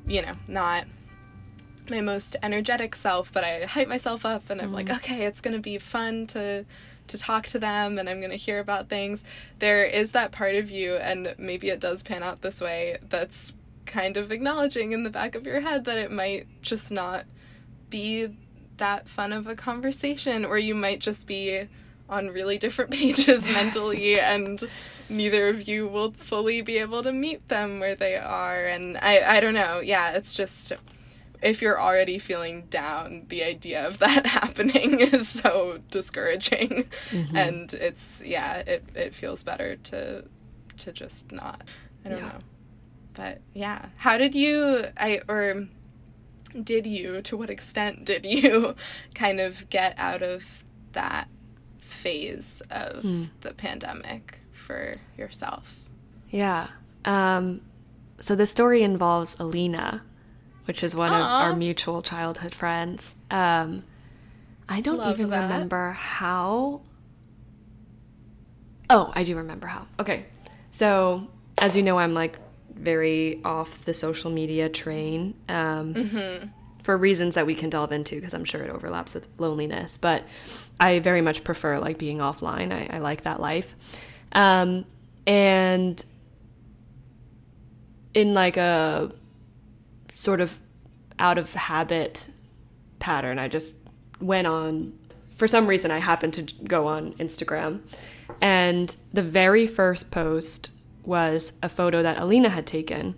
you 0.07 0.23
know, 0.23 0.33
not 0.49 0.87
my 1.88 2.00
most 2.00 2.37
energetic 2.42 2.95
self, 2.95 3.33
but 3.33 3.45
I 3.45 3.64
hype 3.64 3.88
myself 3.88 4.25
up 4.25 4.49
and 4.50 4.61
I'm 4.61 4.69
mm-hmm. 4.69 4.75
like, 4.75 4.90
okay, 4.90 5.25
it's 5.26 5.40
gonna 5.40 5.59
be 5.59 5.78
fun 5.78 6.26
to 6.28 6.64
to 7.09 7.19
talk 7.19 7.47
to 7.49 7.59
them 7.59 7.99
and 7.99 8.09
I'm 8.09 8.21
gonna 8.21 8.37
hear 8.37 8.61
about 8.61 8.88
things. 8.88 9.25
There 9.59 9.85
is 9.85 10.12
that 10.12 10.30
part 10.30 10.54
of 10.54 10.71
you, 10.71 10.97
and 10.97 11.35
maybe 11.38 11.69
it 11.69 11.80
does 11.80 12.02
pan 12.02 12.23
out 12.23 12.42
this 12.42 12.61
way, 12.61 12.99
that's 13.09 13.52
kind 13.87 14.16
of 14.16 14.30
acknowledging 14.30 14.92
in 14.92 15.02
the 15.02 15.11
back 15.11 15.35
of 15.35 15.45
your 15.45 15.61
head 15.61 15.85
that 15.87 15.99
it 15.99 16.12
might 16.12 16.47
just 16.62 16.92
not 16.92 17.25
be 17.88 18.28
that 18.76 19.09
fun 19.09 19.33
of 19.33 19.49
a 19.49 19.57
conversation, 19.57 20.45
or 20.45 20.57
you 20.57 20.75
might 20.75 21.00
just 21.00 21.26
be 21.26 21.66
on 22.11 22.29
really 22.29 22.59
different 22.59 22.90
pages 23.02 23.49
mentally 23.49 24.21
and 24.21 24.69
neither 25.09 25.49
of 25.49 25.67
you 25.67 25.88
will 25.88 26.12
fully 26.12 26.61
be 26.61 26.76
able 26.79 27.02
to 27.02 27.12
meet 27.12 27.49
them 27.49 27.81
where 27.81 27.95
they 27.95 28.17
are 28.17 28.67
and 28.67 28.99
I 28.99 29.37
I 29.37 29.40
don't 29.40 29.55
know. 29.55 29.81
Yeah, 29.81 30.12
it's 30.12 30.35
just 30.35 30.73
if 31.43 31.62
you're 31.62 31.81
already 31.81 32.19
feeling 32.19 32.67
down, 32.67 33.26
the 33.29 33.43
idea 33.43 33.87
of 33.87 33.99
that 33.99 34.26
happening 34.40 35.00
is 35.00 35.29
so 35.29 35.79
discouraging. 35.90 36.88
Mm-hmm. 37.11 37.37
And 37.37 37.75
it's 37.75 38.23
yeah, 38.25 38.57
it 38.59 38.85
it 38.95 39.14
feels 39.14 39.43
better 39.43 39.76
to 39.76 40.25
to 40.79 40.93
just 40.93 41.33
not. 41.33 41.62
I 42.05 42.09
don't 42.11 42.19
yeah. 42.19 42.29
know. 42.29 42.38
But 43.14 43.40
yeah, 43.55 43.87
how 43.97 44.19
did 44.19 44.35
you 44.35 44.87
I 44.97 45.21
or 45.29 45.67
did 46.62 46.87
you 46.87 47.23
to 47.23 47.37
what 47.37 47.50
extent 47.50 48.05
did 48.05 48.26
you 48.26 48.75
kind 49.14 49.40
of 49.40 49.69
get 49.71 49.95
out 49.99 50.23
of 50.23 50.64
that 50.93 51.29
phase 52.00 52.62
of 52.71 53.02
mm. 53.02 53.30
the 53.40 53.52
pandemic 53.52 54.38
for 54.52 54.92
yourself? 55.16 55.76
Yeah. 56.28 56.69
Um 57.04 57.61
so 58.21 58.37
the 58.37 58.47
story 58.47 58.83
involves 58.83 59.35
Alina, 59.40 60.02
which 60.66 60.85
is 60.85 60.95
one 60.95 61.11
Aww. 61.11 61.16
of 61.16 61.23
our 61.23 61.57
mutual 61.57 62.02
childhood 62.02 62.54
friends. 62.54 63.14
Um, 63.30 63.85
I 64.69 64.83
don't 64.83 64.99
Love 64.99 65.19
even 65.19 65.30
that. 65.30 65.42
remember 65.42 65.92
how. 65.92 66.83
Oh, 68.90 69.11
I 69.14 69.25
do 69.25 69.37
remember 69.37 69.66
how. 69.66 69.87
Okay. 69.99 70.26
So, 70.71 71.28
as 71.59 71.75
you 71.75 71.83
know, 71.83 71.99
I'm 71.99 72.14
like 72.14 72.37
very 72.75 73.40
off 73.45 73.85
the 73.85 73.95
social 73.95 74.30
media 74.30 74.69
train 74.69 75.35
um, 75.49 75.95
mm-hmm. 75.95 76.49
For 76.82 76.96
reasons 76.96 77.34
that 77.34 77.46
we 77.46 77.54
can 77.54 77.70
delve 77.70 77.92
into 77.92 78.16
because 78.16 78.34
I'm 78.34 78.44
sure 78.44 78.62
it 78.62 78.70
overlaps 78.70 79.14
with 79.14 79.26
loneliness. 79.38 79.99
But 79.99 80.25
I 80.78 80.99
very 80.99 81.20
much 81.20 81.44
prefer 81.44 81.78
like 81.78 81.99
being 81.99 82.18
offline. 82.18 82.72
I, 82.72 82.96
I 82.96 82.99
like 82.99 83.22
that 83.22 83.40
life. 83.40 83.75
Um, 84.32 84.87
and 85.26 86.04
in 88.14 88.34
like 88.34 88.56
a 88.56 89.12
sort 90.14 90.40
of 90.40 90.58
out 91.18 91.38
of 91.38 91.52
habit 91.54 92.28
pattern. 92.99 93.38
I 93.38 93.49
just 93.49 93.76
went 94.20 94.46
on, 94.46 94.92
for 95.30 95.49
some 95.49 95.66
reason, 95.66 95.90
I 95.90 95.99
happened 95.99 96.34
to 96.34 96.42
go 96.42 96.87
on 96.87 97.14
Instagram. 97.14 97.80
And 98.40 98.94
the 99.12 99.22
very 99.22 99.66
first 99.66 100.10
post 100.10 100.70
was 101.04 101.52
a 101.62 101.68
photo 101.68 102.02
that 102.02 102.18
Alina 102.18 102.49
had 102.49 102.66
taken. 102.66 103.14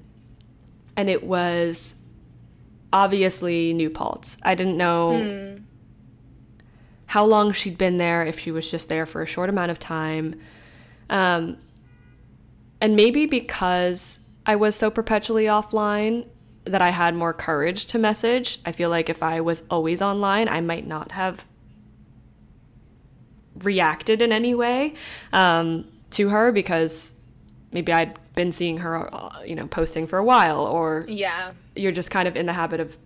And 0.97 1.09
it 1.09 1.25
was 1.25 1.95
obviously 2.93 3.73
New 3.73 3.91
Paltz. 3.91 4.37
I 4.43 4.55
didn't 4.55 4.77
know 4.77 5.13
mm. 5.13 5.63
how 7.07 7.25
long 7.25 7.53
she'd 7.53 7.79
been 7.79 7.97
there, 7.97 8.25
if 8.25 8.39
she 8.39 8.51
was 8.51 8.71
just 8.71 8.89
there 8.89 9.07
for 9.07 9.23
a 9.23 9.27
short 9.27 9.49
amount 9.49 9.71
of 9.71 9.79
time. 9.79 10.41
Um, 11.11 11.59
and 12.81 12.97
maybe 12.97 13.27
because 13.27 14.19
I 14.45 14.57
was 14.57 14.75
so 14.75 14.91
perpetually 14.91 15.45
offline, 15.45 16.27
that 16.65 16.83
I 16.83 16.91
had 16.91 17.15
more 17.15 17.33
courage 17.33 17.87
to 17.87 17.99
message. 17.99 18.61
I 18.65 18.73
feel 18.73 18.91
like 18.91 19.09
if 19.09 19.23
I 19.23 19.41
was 19.41 19.63
always 19.71 20.01
online, 20.01 20.49
I 20.49 20.61
might 20.61 20.87
not 20.87 21.13
have 21.13 21.47
reacted 23.59 24.23
in 24.23 24.33
any 24.33 24.55
way 24.55 24.95
um, 25.33 25.87
to 26.11 26.29
her 26.29 26.53
because 26.53 27.13
maybe 27.73 27.93
I'd 27.93 28.19
been 28.35 28.53
seeing 28.53 28.79
her, 28.79 29.13
uh, 29.15 29.43
you 29.43 29.55
know, 29.55 29.67
posting 29.67 30.07
for 30.07 30.19
a 30.19 30.25
while, 30.25 30.61
or 30.61 31.05
yeah, 31.09 31.53
you're 31.75 31.93
just 31.93 32.11
kind 32.11 32.27
of 32.27 32.37
in 32.37 32.47
the 32.47 32.53
habit 32.53 32.81
of 32.81 32.97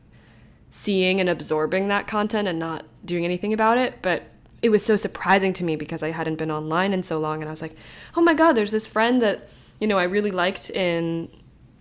seeing 0.71 1.21
and 1.21 1.29
absorbing 1.29 1.89
that 1.89 2.07
content 2.07 2.49
and 2.49 2.59
not 2.59 2.85
doing 3.05 3.25
anything 3.25 3.53
about 3.53 3.79
it. 3.79 4.03
But 4.03 4.25
it 4.63 4.71
was 4.71 4.85
so 4.85 4.97
surprising 4.97 5.53
to 5.55 5.65
me 5.65 5.77
because 5.77 6.03
I 6.03 6.11
hadn't 6.11 6.37
been 6.37 6.51
online 6.51 6.93
in 6.93 7.03
so 7.03 7.19
long, 7.19 7.41
and 7.41 7.49
I 7.49 7.51
was 7.51 7.63
like, 7.63 7.77
oh 8.17 8.23
my 8.23 8.35
god, 8.35 8.53
there's 8.53 8.73
this 8.73 8.87
friend 8.87 9.21
that 9.23 9.49
you 9.81 9.87
know 9.87 9.99
I 9.99 10.05
really 10.05 10.31
liked 10.31 10.71
in 10.71 11.29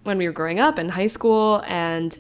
when 0.04 0.18
we 0.18 0.28
were 0.28 0.34
growing 0.34 0.60
up 0.60 0.78
in 0.78 0.90
high 0.90 1.08
school 1.08 1.64
and 1.66 2.18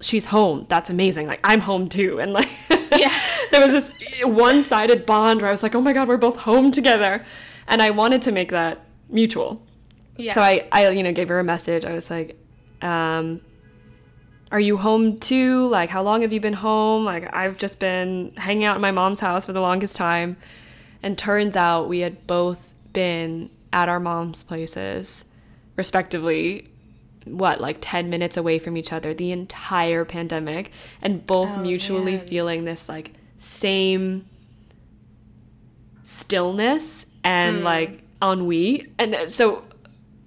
she's 0.00 0.26
home. 0.26 0.66
That's 0.68 0.90
amazing. 0.90 1.26
Like 1.26 1.40
I'm 1.44 1.60
home 1.60 1.88
too. 1.88 2.20
And 2.20 2.32
like 2.32 2.48
yeah. 2.70 3.12
there 3.50 3.60
was 3.60 3.72
this 3.72 3.90
one-sided 4.22 5.06
bond 5.06 5.40
where 5.40 5.48
I 5.48 5.52
was 5.52 5.62
like, 5.62 5.74
"Oh 5.74 5.80
my 5.80 5.92
god, 5.92 6.08
we're 6.08 6.16
both 6.16 6.36
home 6.36 6.70
together." 6.70 7.24
And 7.68 7.80
I 7.80 7.90
wanted 7.90 8.22
to 8.22 8.32
make 8.32 8.50
that 8.50 8.84
mutual. 9.08 9.62
Yeah. 10.20 10.32
So 10.32 10.42
I 10.42 10.66
I 10.72 10.90
you 10.90 11.02
know 11.02 11.12
gave 11.12 11.28
her 11.28 11.38
a 11.38 11.44
message. 11.44 11.84
I 11.84 11.92
was 11.92 12.10
like, 12.10 12.36
um 12.82 13.40
are 14.52 14.60
you 14.60 14.76
home 14.76 15.18
too? 15.18 15.68
Like 15.68 15.90
how 15.90 16.02
long 16.02 16.22
have 16.22 16.32
you 16.32 16.40
been 16.40 16.54
home? 16.54 17.04
Like 17.04 17.32
I've 17.34 17.56
just 17.56 17.78
been 17.78 18.32
hanging 18.36 18.64
out 18.64 18.74
in 18.76 18.82
my 18.82 18.90
mom's 18.90 19.20
house 19.20 19.46
for 19.46 19.52
the 19.52 19.60
longest 19.60 19.96
time. 19.96 20.36
And 21.02 21.16
turns 21.16 21.56
out 21.56 21.88
we 21.88 22.00
had 22.00 22.26
both 22.26 22.72
been 22.92 23.50
at 23.72 23.88
our 23.88 24.00
mom's 24.00 24.42
places 24.42 25.24
respectively 25.76 26.66
what 27.24 27.60
like 27.60 27.76
10 27.80 28.10
minutes 28.10 28.36
away 28.36 28.58
from 28.58 28.76
each 28.76 28.92
other 28.92 29.14
the 29.14 29.30
entire 29.30 30.04
pandemic 30.04 30.72
and 31.00 31.24
both 31.26 31.50
Oh, 31.54 31.60
mutually 31.62 32.16
man. 32.16 32.26
feeling 32.26 32.64
this 32.64 32.88
like 32.88 33.12
same 33.38 34.26
stillness 36.02 37.06
and 37.24 37.62
like 37.62 38.02
ennui 38.22 38.90
and 38.98 39.14
uh, 39.14 39.28
so 39.28 39.62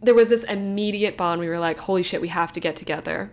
there 0.04 0.14
was 0.14 0.30
this 0.30 0.44
immediate 0.44 1.18
bond. 1.18 1.40
We 1.40 1.50
were 1.50 1.60
like 1.60 1.78
holy 1.78 2.04
shit 2.04 2.22
we 2.22 2.28
have 2.28 2.52
to 2.52 2.60
get 2.60 2.76
together. 2.76 3.32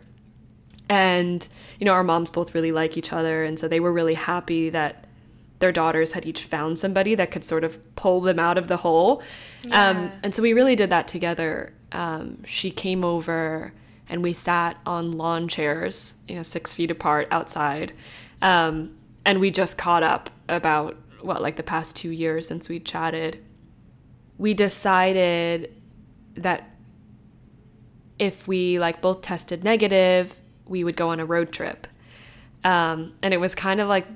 And 0.89 1.47
you 1.79 1.85
know 1.85 1.93
our 1.93 2.05
moms 2.05 2.31
both 2.31 2.55
really 2.55 2.73
like 2.73 2.97
each 2.97 3.13
other. 3.13 3.45
And 3.45 3.59
so 3.59 3.69
they 3.69 3.81
were 3.81 3.93
really 3.93 4.15
happy 4.15 4.71
that 4.71 5.07
their 5.59 5.73
daughters 5.73 6.13
had 6.13 6.25
each 6.25 6.43
found 6.43 6.79
somebody 6.79 7.15
that 7.15 7.31
could 7.31 7.45
sort 7.45 7.65
of 7.65 7.79
pull 7.95 8.23
them 8.23 8.39
out 8.39 8.57
of 8.57 8.69
the 8.69 8.79
hole. 8.79 9.23
Um, 9.73 10.11
and 10.23 10.35
so 10.35 10.43
we 10.43 10.55
really 10.55 10.75
did 10.75 10.89
that 10.89 11.07
together. 11.07 11.75
Um, 11.93 12.43
she 12.45 12.71
came 12.71 13.05
over 13.05 13.75
and 14.09 14.23
we 14.23 14.33
sat 14.33 14.79
on 14.87 15.13
lawn 15.13 15.49
chairs 15.49 16.17
you 16.27 16.37
know 16.37 16.43
six 16.43 16.75
feet 16.75 16.91
apart 16.91 17.29
outside. 17.31 17.93
Um, 18.41 18.97
and 19.27 19.39
we 19.39 19.51
just 19.51 19.77
caught 19.77 20.03
up 20.03 20.31
about 20.49 20.97
what 21.21 21.43
like 21.43 21.57
the 21.57 21.63
past 21.63 21.95
two 21.95 22.11
years 22.11 22.49
since 22.49 22.69
we 22.69 22.81
chatted. 22.81 23.45
We 24.39 24.55
decided 24.55 25.75
that 26.43 26.71
if 28.19 28.47
we 28.47 28.79
like 28.79 29.01
both 29.01 29.23
tested 29.23 29.65
negative, 29.65 30.41
we 30.67 30.85
would 30.85 30.97
go 30.97 31.09
on 31.09 31.21
a 31.21 31.25
road 31.25 31.53
trip. 31.53 31.87
Um, 32.65 33.15
and 33.23 33.33
it 33.33 33.39
was 33.39 33.55
kind 33.55 33.81
of 33.81 33.89
like 33.89 34.07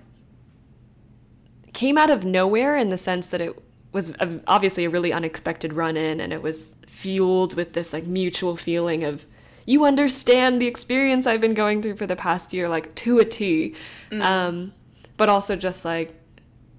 came 1.72 1.98
out 1.98 2.10
of 2.10 2.24
nowhere 2.24 2.76
in 2.76 2.90
the 2.90 2.98
sense 2.98 3.28
that 3.28 3.40
it 3.40 3.58
was 3.92 4.10
a, 4.20 4.40
obviously 4.46 4.84
a 4.84 4.90
really 4.90 5.12
unexpected 5.12 5.72
run 5.72 5.96
in, 5.96 6.20
and 6.20 6.32
it 6.32 6.42
was 6.42 6.74
fueled 6.86 7.56
with 7.56 7.72
this 7.72 7.92
like 7.92 8.04
mutual 8.04 8.56
feeling 8.56 9.04
of 9.04 9.26
you 9.66 9.84
understand 9.84 10.60
the 10.60 10.66
experience 10.66 11.26
I've 11.26 11.40
been 11.40 11.54
going 11.54 11.80
through 11.80 11.96
for 11.96 12.06
the 12.06 12.16
past 12.16 12.52
year, 12.52 12.68
like 12.68 12.94
to 12.96 13.18
a 13.18 13.24
T. 13.24 13.74
Um, 14.22 14.74
but 15.16 15.28
also 15.28 15.56
just 15.56 15.84
like, 15.84 16.14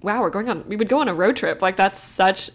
wow, 0.02 0.20
we're 0.20 0.30
going 0.30 0.48
on. 0.48 0.68
We 0.68 0.76
would 0.76 0.88
go 0.88 1.00
on 1.00 1.08
a 1.08 1.14
road 1.14 1.36
trip. 1.36 1.62
Like 1.62 1.76
that's 1.76 1.98
such 1.98 2.50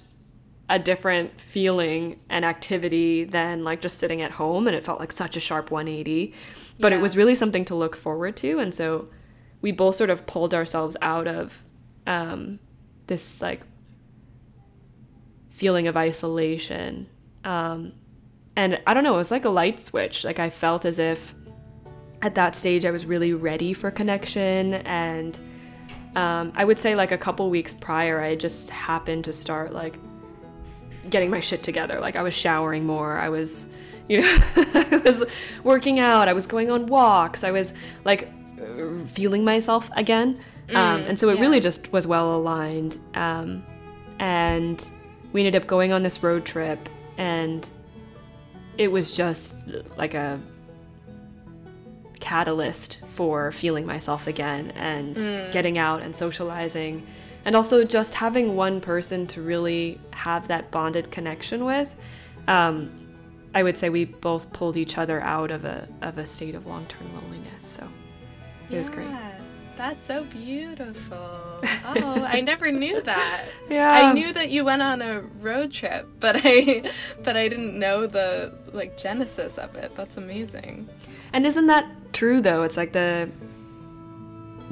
a 0.72 0.80
different 0.80 1.40
feeling 1.40 2.18
and 2.30 2.46
activity 2.46 3.26
than 3.26 3.64
like 3.64 3.82
just 3.82 4.00
sitting 4.00 4.22
at 4.22 4.32
home 4.32 4.68
and 4.68 4.76
it 4.76 4.84
felt 4.86 5.02
like 5.02 5.12
such 5.12 5.36
a 5.36 5.40
sharp 5.40 5.70
180 5.70 6.34
but 6.80 6.94
it 6.94 7.02
was 7.02 7.18
really 7.18 7.36
something 7.36 7.66
to 7.66 7.76
look 7.76 7.96
forward 7.96 8.38
to 8.38 8.58
and 8.58 8.74
so 8.74 9.10
we 9.62 9.72
both 9.74 9.96
sort 9.96 10.10
of 10.10 10.26
pulled 10.26 10.54
ourselves 10.54 10.96
out 11.02 11.28
of 11.28 11.62
um, 12.08 12.58
this 13.08 13.42
like 13.42 13.62
feeling 15.50 15.88
of 15.88 15.96
isolation. 15.96 17.08
Um, 17.44 17.94
and 18.56 18.82
i 18.86 18.94
don't 18.94 19.04
know 19.04 19.14
it 19.14 19.18
was 19.18 19.32
like 19.32 19.46
a 19.46 19.50
light 19.50 19.80
switch. 19.80 20.24
Like 20.24 20.40
i 20.40 20.50
felt 20.50 20.86
as 20.86 21.00
if 21.00 21.34
at 22.22 22.36
that 22.36 22.56
stage 22.56 22.86
i 22.86 22.92
was 22.92 23.06
really 23.06 23.34
ready 23.34 23.74
for 23.74 23.92
connection 23.92 24.76
and 24.76 25.38
um, 26.16 26.52
i 26.56 26.64
would 26.64 26.78
say 26.78 26.96
like 26.96 27.12
a 27.12 27.18
couple 27.18 27.50
weeks 27.50 27.74
prior 27.74 28.22
i 28.22 28.36
just 28.36 28.70
happened 28.70 29.24
to 29.26 29.34
start 29.34 29.74
like 29.74 29.96
getting 31.10 31.30
my 31.30 31.40
shit 31.40 31.64
together. 31.64 32.00
Like 32.00 32.16
I 32.16 32.22
was 32.22 32.34
showering 32.34 32.86
more. 32.86 33.18
I 33.18 33.30
was, 33.30 33.68
you 34.08 34.22
know, 34.22 34.38
I 34.56 35.02
was 35.04 35.24
working 35.64 36.00
out. 36.00 36.28
I 36.28 36.34
was 36.34 36.48
going 36.48 36.72
on 36.72 36.88
walks. 36.88 37.44
I 37.44 37.52
was 37.52 37.74
like 38.06 38.30
feeling 39.08 39.44
myself 39.44 39.90
again. 39.96 40.40
um, 40.70 41.02
and 41.02 41.20
so 41.20 41.30
it 41.30 41.36
yeah. 41.36 41.42
really 41.42 41.60
just 41.60 41.92
was 41.92 42.08
well 42.08 42.36
aligned. 42.36 43.00
Um, 43.14 43.64
and 44.20 44.90
we 45.34 45.42
ended 45.42 45.62
up 45.62 45.68
going 45.68 45.92
on 45.92 46.04
this 46.04 46.22
road 46.24 46.46
trip, 46.46 46.90
and 47.18 47.68
it 48.78 48.92
was 48.92 49.14
just 49.14 49.58
like 49.98 50.14
a 50.14 50.40
catalyst 52.20 53.02
for 53.14 53.52
feeling 53.52 53.86
myself 53.86 54.28
again 54.28 54.72
and 54.72 55.16
getting 55.52 55.78
out 55.78 56.02
and 56.02 56.16
socializing 56.16 57.06
and 57.46 57.56
also 57.56 57.84
just 57.84 58.14
having 58.16 58.56
one 58.56 58.80
person 58.82 59.28
to 59.28 59.42
really 59.42 60.00
have 60.12 60.48
that 60.48 60.70
bonded 60.72 61.12
connection 61.12 61.66
with 61.66 61.94
um, 62.48 62.90
i 63.56 63.64
would 63.64 63.78
say 63.78 63.90
we 63.90 64.06
both 64.06 64.52
pulled 64.54 64.78
each 64.78 64.98
other 64.98 65.22
out 65.22 65.52
of 65.52 65.66
a, 65.66 65.88
of 66.02 66.18
a 66.18 66.26
state 66.26 66.56
of 66.56 66.66
long-term 66.66 67.14
loneliness 67.16 67.66
so 67.66 67.88
it 68.70 68.78
was 68.78 68.90
great 68.90 69.08
That's 69.78 70.06
so 70.06 70.26
beautiful. 70.26 71.18
Oh, 71.18 72.24
I 72.28 72.42
never 72.42 72.72
knew 72.72 73.02
that. 73.14 73.46
Yeah. 73.68 73.90
I 73.90 74.14
knew 74.14 74.32
that 74.34 74.52
you 74.52 74.64
went 74.64 74.84
on 74.84 75.02
a 75.02 75.22
road 75.42 75.72
trip, 75.72 76.08
but 76.20 76.36
I 76.44 76.84
but 77.24 77.36
I 77.36 77.48
didn't 77.48 77.80
know 77.80 78.06
the 78.06 78.54
like 78.74 78.98
genesis 78.98 79.58
of 79.58 79.74
it. 79.76 79.96
That's 79.96 80.18
amazing. 80.18 80.88
And 81.34 81.48
isn't 81.48 81.66
that 81.68 81.86
true 82.14 82.42
though? 82.42 82.62
It's 82.64 82.78
like 82.78 82.92
the 82.92 83.30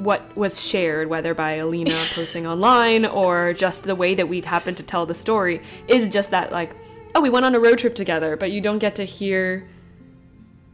what 0.04 0.36
was 0.36 0.64
shared, 0.64 1.08
whether 1.08 1.34
by 1.34 1.56
Alina 1.56 1.90
posting 2.14 2.46
online 2.46 3.04
or 3.06 3.52
just 3.52 3.84
the 3.84 3.94
way 3.94 4.14
that 4.14 4.28
we'd 4.28 4.44
happen 4.44 4.74
to 4.76 4.82
tell 4.82 5.06
the 5.06 5.14
story, 5.14 5.62
is 5.88 6.08
just 6.08 6.30
that 6.30 6.52
like, 6.52 6.74
oh, 7.14 7.20
we 7.20 7.30
went 7.30 7.44
on 7.46 7.54
a 7.54 7.60
road 7.60 7.78
trip 7.78 7.94
together, 7.94 8.36
but 8.36 8.50
you 8.50 8.60
don't 8.60 8.78
get 8.78 8.96
to 8.96 9.04
hear 9.04 9.68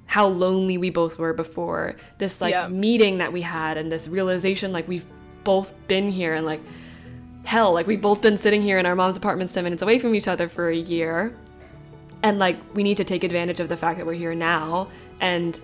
how 0.06 0.26
lonely 0.26 0.78
we 0.78 0.90
both 0.90 1.18
were 1.18 1.32
before. 1.32 1.96
This 2.18 2.40
like 2.40 2.52
Yeah. 2.52 2.68
meeting 2.68 3.18
that 3.18 3.32
we 3.32 3.42
had 3.42 3.76
and 3.76 3.90
this 3.90 4.06
realization 4.06 4.72
like 4.72 4.86
we've 4.86 5.06
both 5.44 5.74
been 5.88 6.10
here 6.10 6.34
and 6.34 6.46
like 6.46 6.60
hell, 7.44 7.72
like 7.72 7.86
we've 7.86 8.00
both 8.00 8.20
been 8.22 8.36
sitting 8.36 8.62
here 8.62 8.78
in 8.78 8.86
our 8.86 8.94
mom's 8.94 9.16
apartment 9.16 9.52
10 9.52 9.64
minutes 9.64 9.82
away 9.82 9.98
from 9.98 10.14
each 10.14 10.28
other 10.28 10.48
for 10.48 10.68
a 10.68 10.76
year 10.76 11.36
and 12.22 12.38
like 12.38 12.56
we 12.74 12.82
need 12.82 12.96
to 12.96 13.04
take 13.04 13.24
advantage 13.24 13.60
of 13.60 13.68
the 13.68 13.76
fact 13.76 13.98
that 13.98 14.06
we're 14.06 14.14
here 14.14 14.34
now 14.34 14.88
and 15.20 15.60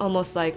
almost 0.00 0.34
like 0.36 0.56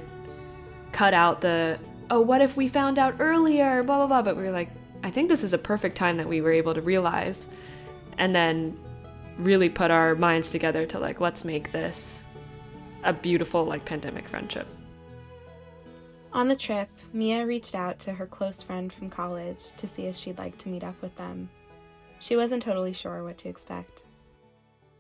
cut 0.92 1.14
out 1.14 1.42
the 1.42 1.78
oh 2.10 2.22
what 2.22 2.42
if 2.42 2.56
we 2.58 2.68
found 2.68 3.00
out 3.00 3.16
earlier 3.20 3.84
blah 3.84 3.98
blah 3.98 4.08
blah 4.08 4.22
but 4.22 4.38
we 4.38 4.44
were 4.44 4.52
like 4.52 4.70
i 5.04 5.10
think 5.10 5.30
this 5.30 5.44
is 5.44 5.54
a 5.54 5.58
perfect 5.58 5.96
time 5.96 6.18
that 6.18 6.28
we 6.28 6.42
were 6.42 6.52
able 6.52 6.74
to 6.74 6.82
realize 6.82 7.48
and 8.18 8.36
then 8.36 8.78
really 9.38 9.70
put 9.70 9.92
our 9.92 10.16
minds 10.16 10.50
together 10.50 10.86
to 10.86 11.00
like 11.00 11.20
let's 11.20 11.44
make 11.44 11.72
this 11.72 12.26
a 13.04 13.14
beautiful 13.14 13.66
like 13.66 13.84
pandemic 13.86 14.28
friendship 14.28 14.68
On 16.34 16.50
the 16.50 16.56
trip, 16.56 16.90
Mia 17.14 17.46
reached 17.46 17.76
out 17.76 17.98
to 18.00 18.12
her 18.12 18.28
close 18.28 18.62
friend 18.62 18.92
from 18.92 19.10
college 19.10 19.72
to 19.78 19.88
see 19.88 20.08
if 20.08 20.18
she'd 20.18 20.38
like 20.38 20.58
to 20.58 20.70
meet 20.70 20.84
up 20.84 21.02
with 21.02 21.16
them. 21.16 21.50
She 22.20 22.36
wasn't 22.36 22.62
totally 22.62 22.92
sure 22.92 23.24
what 23.24 23.38
to 23.38 23.48
expect. 23.48 24.04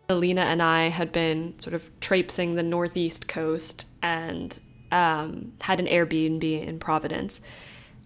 Alina 0.08 0.42
and 0.42 0.62
I 0.62 0.88
had 0.88 1.12
been 1.12 1.60
sort 1.60 1.74
of 1.74 1.92
traipsing 2.00 2.56
the 2.56 2.64
northeast 2.64 3.28
coast 3.28 3.86
and 4.02 4.58
um, 4.96 5.52
had 5.60 5.80
an 5.82 5.88
Airbnb 5.88 6.44
in 6.66 6.80
Providence. 6.80 7.42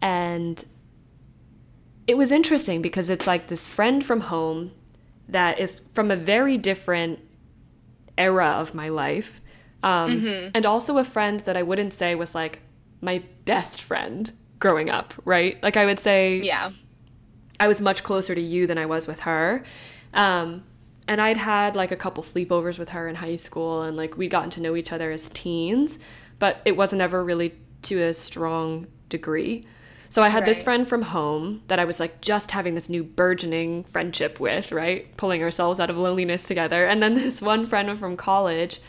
And 0.02 0.66
it 2.08 2.18
was 2.18 2.32
interesting 2.32 2.82
because 2.82 3.12
it's 3.12 3.28
like 3.28 3.48
this 3.48 3.68
friend 3.68 4.04
from 4.04 4.22
home 4.22 4.72
that 5.28 5.60
is 5.60 5.84
from 5.92 6.10
a 6.10 6.16
very 6.16 6.58
different 6.58 7.20
era 8.18 8.48
of 8.48 8.74
my 8.74 8.90
life. 8.90 9.40
Um, 9.84 10.52
And 10.56 10.66
also 10.66 10.98
a 10.98 11.04
friend 11.06 11.40
that 11.42 11.56
I 11.56 11.62
wouldn't 11.62 11.94
say 11.94 12.16
was 12.16 12.34
like 12.34 12.60
my 13.02 13.24
best 13.46 13.82
friend 13.82 14.32
growing 14.58 14.90
up, 14.90 15.14
right? 15.24 15.62
Like 15.62 15.78
I 15.78 15.86
would 15.86 16.00
say 16.00 16.42
Yeah. 16.42 16.72
I 17.60 17.68
was 17.68 17.82
much 17.82 18.04
closer 18.04 18.34
to 18.34 18.42
you 18.42 18.66
than 18.68 18.78
I 18.78 18.88
was 18.88 19.06
with 19.08 19.20
her. 19.22 19.64
Um, 20.14 20.64
and 21.08 21.22
I'd 21.22 21.38
had 21.38 21.76
like 21.76 21.92
a 21.92 21.96
couple 21.96 22.24
sleepovers 22.24 22.80
with 22.80 22.90
her 22.90 23.08
in 23.08 23.16
high 23.16 23.36
school, 23.36 23.84
and 23.84 23.96
like 23.98 24.18
we'd 24.18 24.32
gotten 24.32 24.50
to 24.52 24.62
know 24.62 24.76
each 24.76 24.92
other 24.92 25.12
as 25.12 25.30
teens, 25.30 26.00
but 26.40 26.62
it 26.66 26.76
wasn't 26.76 27.02
ever 27.02 27.24
really 27.24 27.54
to 27.84 28.02
a 28.02 28.14
strong 28.14 28.88
degree. 29.10 29.66
So 30.12 30.24
I 30.24 30.30
had 30.30 30.46
this 30.46 30.64
friend 30.64 30.88
from 30.88 31.04
home 31.04 31.62
that 31.68 31.78
I 31.78 31.86
was 31.86 32.00
like 32.00 32.20
just 32.20 32.50
having 32.50 32.74
this 32.74 32.90
new 32.90 33.04
burgeoning 33.04 33.84
friendship 33.84 34.40
with, 34.40 34.72
right? 34.72 35.16
Pulling 35.18 35.44
ourselves 35.44 35.80
out 35.80 35.92
of 35.92 35.98
loneliness 35.98 36.46
together. 36.46 36.86
And 36.86 37.02
then 37.02 37.14
this 37.16 37.42
one 37.42 37.68
friend 37.68 37.98
from 38.00 38.18
college 38.18 38.82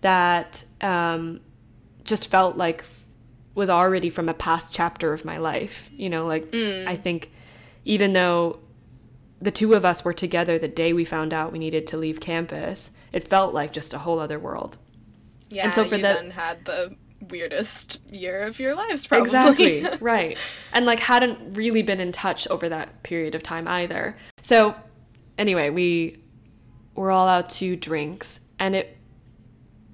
that 0.00 0.64
um, 0.80 1.40
just 2.02 2.28
felt 2.28 2.56
like 2.56 2.84
was 3.54 3.70
already 3.70 4.10
from 4.10 4.28
a 4.28 4.34
past 4.34 4.74
chapter 4.74 5.12
of 5.12 5.24
my 5.24 5.38
life. 5.38 5.90
You 5.92 6.10
know, 6.10 6.26
like 6.26 6.52
I 6.88 6.96
think 6.96 7.30
even 7.84 8.12
though 8.12 8.58
the 9.40 9.52
two 9.52 9.74
of 9.74 9.84
us 9.84 10.04
were 10.04 10.12
together 10.12 10.58
the 10.58 10.68
day 10.68 10.92
we 10.92 11.04
found 11.04 11.32
out 11.32 11.52
we 11.52 11.58
needed 11.58 11.86
to 11.88 11.96
leave 11.96 12.18
campus, 12.18 12.90
it 13.12 13.26
felt 13.28 13.54
like 13.54 13.72
just 13.72 13.94
a 13.94 13.98
whole 13.98 14.18
other 14.18 14.40
world. 14.40 14.76
Yeah. 15.54 15.70
so 15.70 15.84
for 15.84 15.98
then 15.98 16.30
had 16.30 16.64
the 16.64 16.96
weirdest 17.30 18.00
year 18.10 18.42
of 18.42 18.58
your 18.58 18.74
lives, 18.74 19.06
probably. 19.06 19.26
Exactly. 19.26 19.86
right. 20.00 20.38
And 20.72 20.86
like 20.86 21.00
hadn't 21.00 21.56
really 21.56 21.82
been 21.82 22.00
in 22.00 22.12
touch 22.12 22.46
over 22.48 22.68
that 22.68 23.02
period 23.02 23.34
of 23.34 23.42
time 23.42 23.66
either. 23.68 24.16
So 24.42 24.74
anyway, 25.38 25.70
we 25.70 26.22
were 26.94 27.10
all 27.10 27.26
out 27.26 27.48
to 27.50 27.76
drinks 27.76 28.40
and 28.58 28.74
it 28.74 28.96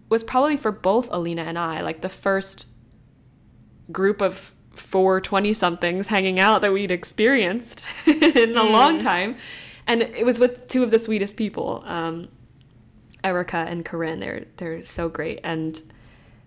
was 0.09 0.25
probably 0.25 0.57
for 0.57 0.73
both 0.73 1.09
Alina 1.13 1.43
and 1.43 1.59
I 1.59 1.83
like 1.83 2.01
the 2.01 2.09
first 2.09 2.67
group 3.93 4.21
of 4.21 4.53
four 4.73 5.21
20 5.21 5.53
somethings 5.53 6.09
hanging 6.09 6.39
out 6.39 6.63
that 6.63 6.73
we'd 6.73 6.91
experienced 6.91 7.85
in 8.07 8.57
a 8.57 8.65
long 8.65 8.99
time. 8.99 9.37
And 9.87 10.03
it 10.03 10.25
was 10.25 10.39
with 10.39 10.69
two 10.69 10.83
of 10.83 10.91
the 10.91 10.99
sweetest 10.99 11.37
people. 11.37 11.83
Um, 11.87 12.29
Erica 13.25 13.59
and 13.59 13.85
Corinne. 13.85 14.21
They're 14.21 14.45
they're 14.57 14.85
so 14.85 15.09
great 15.09 15.41
and 15.45 15.81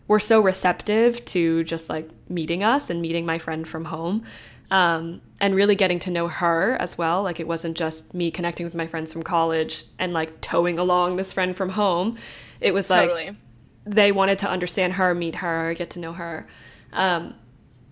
were 0.08 0.20
so 0.20 0.42
receptive 0.42 1.24
to 1.26 1.64
just 1.64 1.90
like 1.90 2.10
meeting 2.30 2.64
us 2.64 2.90
and 2.90 3.02
meeting 3.02 3.26
my 3.26 3.38
friend 3.38 3.68
from 3.68 3.86
home. 3.86 4.24
Um, 4.72 5.22
and 5.40 5.54
really 5.54 5.76
getting 5.76 6.00
to 6.00 6.10
know 6.10 6.30
her 6.30 6.78
as 6.80 6.98
well. 6.98 7.22
Like 7.22 7.40
it 7.40 7.48
wasn't 7.48 7.78
just 7.78 8.12
me 8.14 8.32
connecting 8.32 8.66
with 8.66 8.74
my 8.74 8.88
friends 8.88 9.14
from 9.14 9.22
college 9.22 9.86
and 10.00 10.14
like 10.14 10.42
towing 10.42 10.80
along 10.80 11.18
this 11.18 11.32
friend 11.32 11.56
from 11.56 11.70
home. 11.70 12.18
It 12.60 12.74
was 12.74 12.90
like 12.90 13.10
totally. 13.10 13.38
they 13.86 14.12
wanted 14.12 14.40
to 14.40 14.50
understand 14.50 14.94
her, 14.94 15.14
meet 15.14 15.36
her, 15.36 15.76
get 15.76 15.92
to 15.92 16.00
know 16.00 16.14
her. 16.14 16.48
Um, 16.92 17.36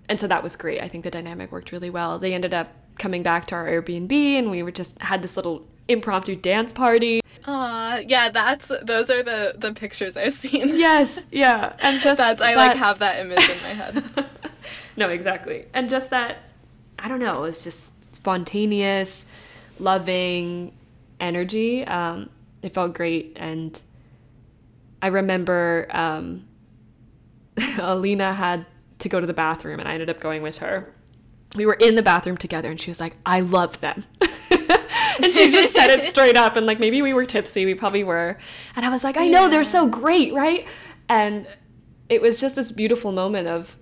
and 0.09 0.19
so 0.19 0.27
that 0.27 0.41
was 0.41 0.55
great. 0.55 0.81
I 0.81 0.87
think 0.87 1.03
the 1.03 1.11
dynamic 1.11 1.51
worked 1.51 1.71
really 1.71 1.89
well. 1.89 2.17
They 2.17 2.33
ended 2.33 2.53
up 2.53 2.73
coming 2.97 3.21
back 3.21 3.47
to 3.47 3.55
our 3.55 3.67
Airbnb 3.67 4.11
and 4.11 4.49
we 4.49 4.63
were 4.63 4.71
just 4.71 4.99
had 5.01 5.21
this 5.21 5.35
little 5.35 5.67
impromptu 5.87 6.35
dance 6.35 6.73
party. 6.73 7.20
Uh 7.45 8.01
yeah, 8.07 8.29
that's 8.29 8.71
those 8.83 9.09
are 9.09 9.23
the 9.23 9.55
the 9.57 9.73
pictures 9.73 10.15
I've 10.15 10.33
seen. 10.33 10.75
Yes, 10.75 11.23
yeah, 11.31 11.73
and 11.79 11.99
just 11.99 12.19
that's 12.19 12.41
I 12.41 12.53
that... 12.53 12.67
like 12.67 12.77
have 12.77 12.99
that 12.99 13.19
image 13.19 13.49
in 13.49 13.57
my 13.63 13.69
head. 13.69 14.03
no, 14.97 15.09
exactly, 15.09 15.65
and 15.73 15.89
just 15.89 16.11
that 16.11 16.37
I 16.99 17.07
don't 17.07 17.19
know, 17.19 17.39
it 17.39 17.41
was 17.41 17.63
just 17.63 17.93
spontaneous, 18.13 19.25
loving 19.79 20.73
energy. 21.19 21.83
Um, 21.85 22.29
it 22.61 22.73
felt 22.73 22.93
great, 22.93 23.33
and 23.37 23.81
I 25.01 25.07
remember 25.07 25.87
um, 25.89 26.47
Alina 27.79 28.33
had 28.33 28.67
to 28.99 29.09
go 29.09 29.19
to 29.19 29.25
the 29.25 29.33
bathroom, 29.33 29.79
and 29.79 29.89
I 29.89 29.93
ended 29.93 30.11
up 30.11 30.19
going 30.19 30.43
with 30.43 30.59
her. 30.59 30.93
We 31.55 31.65
were 31.65 31.73
in 31.73 31.95
the 31.95 32.03
bathroom 32.03 32.37
together, 32.37 32.69
and 32.69 32.79
she 32.79 32.91
was 32.91 32.99
like, 32.99 33.15
"I 33.25 33.39
love 33.39 33.79
them." 33.79 34.03
and 35.23 35.33
she 35.33 35.51
just 35.51 35.73
said 35.73 35.89
it 35.89 36.03
straight 36.13 36.37
up 36.37 36.55
and 36.55 36.65
like 36.65 36.79
maybe 36.79 37.01
we 37.01 37.13
were 37.13 37.25
tipsy 37.25 37.65
we 37.65 37.73
probably 37.73 38.03
were 38.03 38.37
and 38.75 38.85
i 38.85 38.89
was 38.89 39.03
like 39.03 39.17
i 39.17 39.27
know 39.27 39.43
yeah. 39.43 39.49
they're 39.49 39.63
so 39.63 39.87
great 39.87 40.33
right 40.33 40.67
and 41.09 41.47
it 42.09 42.21
was 42.21 42.39
just 42.39 42.55
this 42.55 42.71
beautiful 42.71 43.11
moment 43.11 43.47
of 43.47 43.77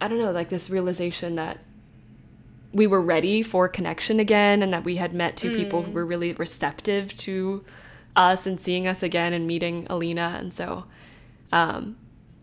i 0.00 0.08
don't 0.08 0.18
know 0.18 0.30
like 0.30 0.48
this 0.48 0.70
realization 0.70 1.36
that 1.36 1.58
we 2.72 2.86
were 2.86 3.02
ready 3.02 3.42
for 3.42 3.68
connection 3.68 4.18
again 4.18 4.62
and 4.62 4.72
that 4.72 4.84
we 4.84 4.96
had 4.96 5.12
met 5.12 5.36
two 5.36 5.50
mm. 5.50 5.56
people 5.56 5.82
who 5.82 5.90
mm. 5.90 5.94
were 5.94 6.06
really 6.06 6.32
receptive 6.32 7.16
to 7.16 7.64
us 8.16 8.46
and 8.46 8.60
seeing 8.60 8.86
us 8.86 9.02
again 9.02 9.32
and 9.32 9.46
meeting 9.46 9.86
alina 9.90 10.36
and 10.38 10.52
so 10.52 10.84
um, 11.52 11.96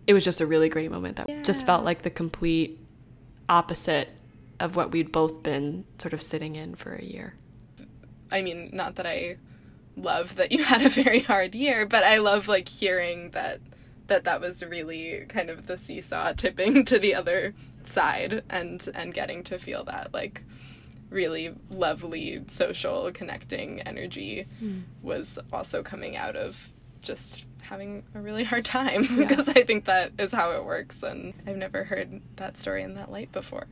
it 0.05 0.13
was 0.13 0.23
just 0.23 0.39
a 0.39 0.45
really 0.45 0.69
great 0.69 0.91
moment 0.91 1.17
that 1.17 1.29
yeah. 1.29 1.41
just 1.41 1.65
felt 1.65 1.83
like 1.83 2.03
the 2.03 2.09
complete 2.09 2.79
opposite 3.47 4.09
of 4.59 4.75
what 4.75 4.91
we'd 4.91 5.11
both 5.11 5.43
been 5.43 5.85
sort 5.97 6.13
of 6.13 6.21
sitting 6.21 6.55
in 6.55 6.75
for 6.75 6.93
a 6.93 7.03
year. 7.03 7.35
I 8.31 8.41
mean, 8.41 8.69
not 8.73 8.95
that 8.95 9.05
I 9.05 9.37
love 9.95 10.35
that 10.35 10.51
you 10.51 10.63
had 10.65 10.81
a 10.81 10.89
very 10.89 11.19
hard 11.19 11.55
year, 11.55 11.85
but 11.85 12.03
I 12.03 12.17
love 12.17 12.47
like 12.47 12.67
hearing 12.67 13.31
that 13.31 13.59
that 14.07 14.23
that 14.23 14.41
was 14.41 14.63
really 14.63 15.25
kind 15.29 15.49
of 15.49 15.67
the 15.67 15.77
seesaw 15.77 16.33
tipping 16.37 16.83
to 16.85 16.99
the 16.99 17.15
other 17.15 17.53
side 17.83 18.43
and 18.49 18.87
and 18.93 19.13
getting 19.13 19.43
to 19.43 19.57
feel 19.57 19.83
that 19.85 20.13
like 20.13 20.43
really 21.09 21.55
lovely 21.69 22.43
social 22.47 23.11
connecting 23.11 23.81
energy 23.81 24.45
mm. 24.61 24.83
was 25.01 25.39
also 25.51 25.81
coming 25.81 26.15
out 26.15 26.35
of 26.35 26.71
just 27.01 27.45
having 27.61 28.03
a 28.13 28.19
really 28.19 28.43
hard 28.43 28.65
time 28.65 29.03
yeah. 29.09 29.15
because 29.15 29.49
I 29.49 29.63
think 29.63 29.85
that 29.85 30.11
is 30.19 30.31
how 30.31 30.51
it 30.51 30.65
works 30.65 31.01
and 31.01 31.33
I've 31.47 31.57
never 31.57 31.83
heard 31.83 32.21
that 32.35 32.57
story 32.57 32.83
in 32.83 32.95
that 32.95 33.11
light 33.11 33.31
before. 33.31 33.67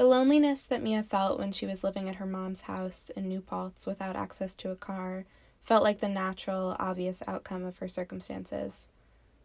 The 0.00 0.06
loneliness 0.06 0.64
that 0.64 0.82
Mia 0.82 1.02
felt 1.02 1.38
when 1.38 1.52
she 1.52 1.66
was 1.66 1.84
living 1.84 2.08
at 2.08 2.14
her 2.14 2.24
mom's 2.24 2.62
house 2.62 3.10
in 3.14 3.28
New 3.28 3.42
Paltz 3.42 3.86
without 3.86 4.16
access 4.16 4.54
to 4.54 4.70
a 4.70 4.74
car 4.74 5.26
felt 5.62 5.82
like 5.82 6.00
the 6.00 6.08
natural, 6.08 6.74
obvious 6.80 7.22
outcome 7.26 7.66
of 7.66 7.76
her 7.80 7.86
circumstances. 7.86 8.88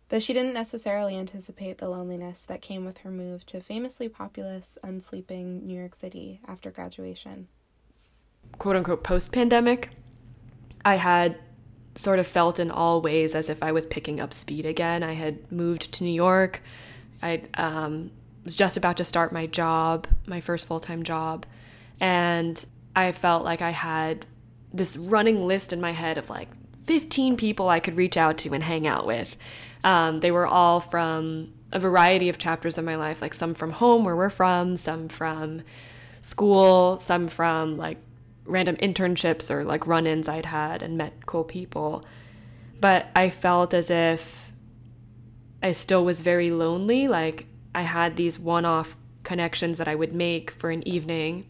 But 0.07 0.23
she 0.23 0.31
didn't 0.31 0.53
necessarily 0.53 1.17
anticipate 1.17 1.79
the 1.79 1.89
loneliness 1.89 2.43
that 2.43 2.61
came 2.61 2.85
with 2.85 2.99
her 2.99 3.11
move 3.11 3.45
to 3.47 3.59
famously 3.59 4.07
populous, 4.07 4.77
unsleeping 4.81 5.63
New 5.63 5.77
York 5.77 5.93
City 5.93 6.39
after 6.47 6.71
graduation. 6.71 7.49
Quote 8.57 8.77
unquote 8.77 9.03
post 9.03 9.33
pandemic, 9.33 9.89
I 10.85 10.95
had 10.95 11.37
sort 11.95 12.17
of 12.17 12.27
felt 12.27 12.61
in 12.61 12.71
all 12.71 13.01
ways 13.01 13.35
as 13.35 13.49
if 13.49 13.61
I 13.61 13.73
was 13.73 13.85
picking 13.85 14.21
up 14.21 14.31
speed 14.31 14.65
again. 14.65 15.03
I 15.03 15.15
had 15.15 15.51
moved 15.51 15.91
to 15.91 16.05
New 16.05 16.13
York. 16.13 16.61
I 17.21 17.41
um, 17.55 18.11
was 18.45 18.55
just 18.55 18.77
about 18.77 18.95
to 18.97 19.03
start 19.03 19.33
my 19.33 19.47
job, 19.47 20.07
my 20.25 20.39
first 20.39 20.65
full 20.67 20.79
time 20.79 21.03
job, 21.03 21.45
and 21.99 22.63
I 22.95 23.11
felt 23.11 23.43
like 23.43 23.61
I 23.61 23.71
had 23.71 24.25
this 24.73 24.95
running 24.95 25.45
list 25.45 25.73
in 25.73 25.81
my 25.81 25.91
head 25.91 26.17
of 26.17 26.29
like 26.29 26.49
15 26.83 27.35
people 27.35 27.67
I 27.67 27.79
could 27.79 27.97
reach 27.97 28.15
out 28.15 28.37
to 28.39 28.53
and 28.53 28.63
hang 28.63 28.87
out 28.87 29.05
with. 29.05 29.35
Um, 29.83 30.19
they 30.19 30.31
were 30.31 30.47
all 30.47 30.79
from 30.79 31.53
a 31.71 31.79
variety 31.79 32.29
of 32.29 32.37
chapters 32.37 32.77
of 32.77 32.85
my 32.85 32.95
life, 32.95 33.21
like 33.21 33.33
some 33.33 33.53
from 33.53 33.71
home 33.71 34.05
where 34.05 34.15
we're 34.15 34.29
from, 34.29 34.77
some 34.77 35.09
from 35.09 35.63
school, 36.21 36.97
some 36.99 37.27
from 37.27 37.77
like 37.77 37.97
random 38.45 38.75
internships 38.77 39.49
or 39.49 39.63
like 39.63 39.87
run 39.87 40.05
ins 40.05 40.27
I'd 40.29 40.45
had 40.45 40.83
and 40.83 40.97
met 40.97 41.25
cool 41.25 41.43
people. 41.43 42.03
But 42.79 43.07
I 43.15 43.31
felt 43.31 43.73
as 43.73 43.89
if 43.89 44.51
I 45.63 45.71
still 45.71 46.05
was 46.05 46.21
very 46.21 46.51
lonely. 46.51 47.07
Like 47.07 47.47
I 47.75 47.81
had 47.81 48.15
these 48.15 48.39
one 48.39 48.65
off 48.65 48.95
connections 49.23 49.77
that 49.77 49.87
I 49.87 49.95
would 49.95 50.13
make 50.13 50.49
for 50.49 50.71
an 50.71 50.87
evening. 50.87 51.45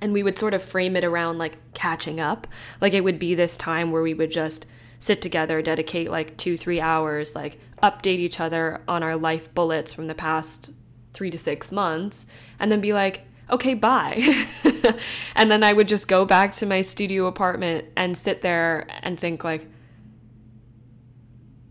And 0.00 0.12
we 0.12 0.22
would 0.22 0.38
sort 0.38 0.54
of 0.54 0.62
frame 0.62 0.96
it 0.96 1.04
around 1.04 1.38
like 1.38 1.58
catching 1.74 2.18
up. 2.18 2.46
Like 2.80 2.94
it 2.94 3.04
would 3.04 3.18
be 3.18 3.34
this 3.34 3.56
time 3.56 3.92
where 3.92 4.02
we 4.02 4.14
would 4.14 4.30
just 4.30 4.66
sit 4.98 5.20
together, 5.20 5.60
dedicate 5.60 6.10
like 6.10 6.36
two, 6.38 6.56
three 6.56 6.80
hours, 6.80 7.34
like 7.34 7.58
update 7.82 8.18
each 8.18 8.40
other 8.40 8.80
on 8.88 9.02
our 9.02 9.16
life 9.16 9.52
bullets 9.54 9.92
from 9.92 10.06
the 10.06 10.14
past 10.14 10.72
three 11.12 11.30
to 11.30 11.38
six 11.38 11.70
months, 11.70 12.26
and 12.58 12.72
then 12.72 12.80
be 12.80 12.92
like, 12.92 13.26
okay, 13.50 13.74
bye. 13.74 14.46
and 15.36 15.50
then 15.50 15.62
I 15.62 15.74
would 15.74 15.88
just 15.88 16.08
go 16.08 16.24
back 16.24 16.52
to 16.54 16.66
my 16.66 16.80
studio 16.80 17.26
apartment 17.26 17.86
and 17.96 18.16
sit 18.16 18.40
there 18.40 18.86
and 19.02 19.20
think, 19.20 19.44
like, 19.44 19.68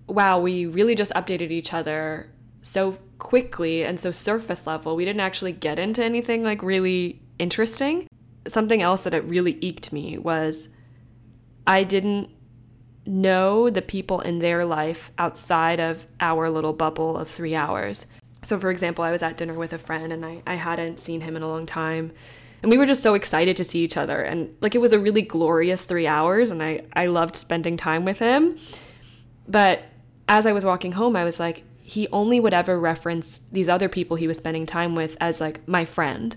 wow, 0.07 0.39
we 0.39 0.67
really 0.67 0.93
just 0.93 1.12
updated 1.13 1.49
each 1.49 1.73
other 1.73 2.29
so 2.63 2.97
quickly 3.23 3.86
and 3.86 3.97
so 3.97 4.12
surface 4.12 4.67
level. 4.67 4.97
We 4.97 5.05
didn't 5.05 5.21
actually 5.21 5.53
get 5.53 5.79
into 5.79 6.03
anything 6.03 6.43
like 6.43 6.62
really 6.62 7.21
interesting. 7.39 8.05
Something 8.45 8.81
else 8.81 9.03
that 9.03 9.13
it 9.13 9.23
really 9.23 9.57
eked 9.62 9.93
me 9.93 10.17
was 10.17 10.67
I 11.65 11.86
didn't 11.86 12.29
know 13.05 13.69
the 13.69 13.81
people 13.81 14.19
in 14.19 14.39
their 14.39 14.65
life 14.65 15.09
outside 15.17 15.79
of 15.79 16.05
our 16.19 16.49
little 16.49 16.73
bubble 16.73 17.17
of 17.17 17.29
three 17.29 17.55
hours. 17.55 18.07
So, 18.43 18.59
for 18.59 18.69
example, 18.69 19.05
I 19.05 19.12
was 19.12 19.23
at 19.23 19.38
dinner 19.38 19.53
with 19.53 19.71
a 19.71 19.77
friend 19.77 20.12
and 20.12 20.25
I, 20.25 20.43
I 20.45 20.55
hadn't 20.55 20.99
seen 20.99 21.21
him 21.21 21.38
in 21.38 21.43
a 21.43 21.47
long 21.47 21.65
time. 21.65 22.12
And 22.62 22.69
we 22.69 22.77
were 22.77 22.86
just 22.86 23.03
so 23.03 23.13
excited 23.13 23.55
to 23.55 23.63
see 23.63 23.79
each 23.86 23.95
other. 23.95 24.21
And 24.21 24.53
like 24.59 24.75
it 24.75 24.81
was 24.81 24.91
a 24.91 24.99
really 24.99 25.21
glorious 25.21 25.86
three 25.86 26.07
hours 26.07 26.51
and 26.51 26.62
I, 26.62 26.81
I 26.93 27.05
loved 27.05 27.38
spending 27.38 27.77
time 27.77 28.03
with 28.03 28.19
him. 28.19 28.57
But 29.47 29.86
as 30.27 30.45
I 30.45 30.51
was 30.51 30.65
walking 30.65 30.91
home, 30.91 31.15
I 31.15 31.23
was 31.23 31.39
like, 31.39 31.63
he 31.93 32.08
only 32.12 32.39
would 32.39 32.56
ever 32.56 32.79
reference 32.79 33.39
these 33.51 33.69
other 33.69 33.88
people 33.88 34.17
he 34.17 34.27
was 34.27 34.38
spending 34.38 34.65
time 34.65 34.95
with 34.95 35.15
as 35.21 35.39
like 35.39 35.67
my 35.67 35.86
friend. 35.86 36.36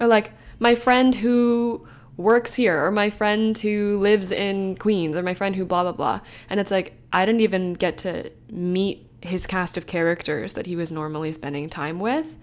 Or 0.00 0.08
like 0.08 0.32
my 0.58 0.74
friend 0.74 1.14
who 1.14 1.86
works 2.16 2.54
here 2.54 2.84
or 2.84 2.90
my 2.90 3.08
friend 3.08 3.56
who 3.56 3.96
lives 4.00 4.32
in 4.32 4.74
Queens 4.76 5.16
or 5.16 5.22
my 5.22 5.34
friend 5.34 5.54
who 5.54 5.64
blah 5.64 5.84
blah 5.84 5.92
blah. 5.92 6.20
And 6.50 6.58
it's 6.58 6.72
like 6.72 6.94
I 7.12 7.24
didn't 7.24 7.42
even 7.42 7.74
get 7.74 7.96
to 7.98 8.32
meet 8.50 9.08
his 9.20 9.46
cast 9.46 9.76
of 9.76 9.86
characters 9.86 10.54
that 10.54 10.66
he 10.66 10.74
was 10.74 10.90
normally 10.90 11.32
spending 11.32 11.70
time 11.70 12.00
with. 12.00 12.36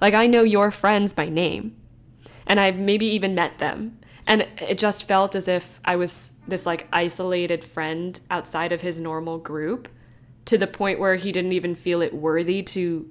Like, 0.00 0.14
I 0.14 0.26
know 0.26 0.42
your 0.42 0.70
friends 0.70 1.14
by 1.14 1.28
name, 1.28 1.76
and 2.46 2.60
I've 2.60 2.76
maybe 2.76 3.06
even 3.06 3.34
met 3.34 3.58
them. 3.58 3.98
And 4.26 4.46
it 4.60 4.78
just 4.78 5.04
felt 5.04 5.34
as 5.34 5.46
if 5.46 5.80
I 5.84 5.96
was 5.96 6.30
this 6.48 6.66
like 6.66 6.86
isolated 6.92 7.64
friend 7.64 8.18
outside 8.30 8.72
of 8.72 8.80
his 8.80 9.00
normal 9.00 9.38
group 9.38 9.88
to 10.46 10.58
the 10.58 10.66
point 10.66 10.98
where 10.98 11.16
he 11.16 11.32
didn't 11.32 11.52
even 11.52 11.74
feel 11.74 12.00
it 12.00 12.14
worthy 12.14 12.62
to 12.62 13.08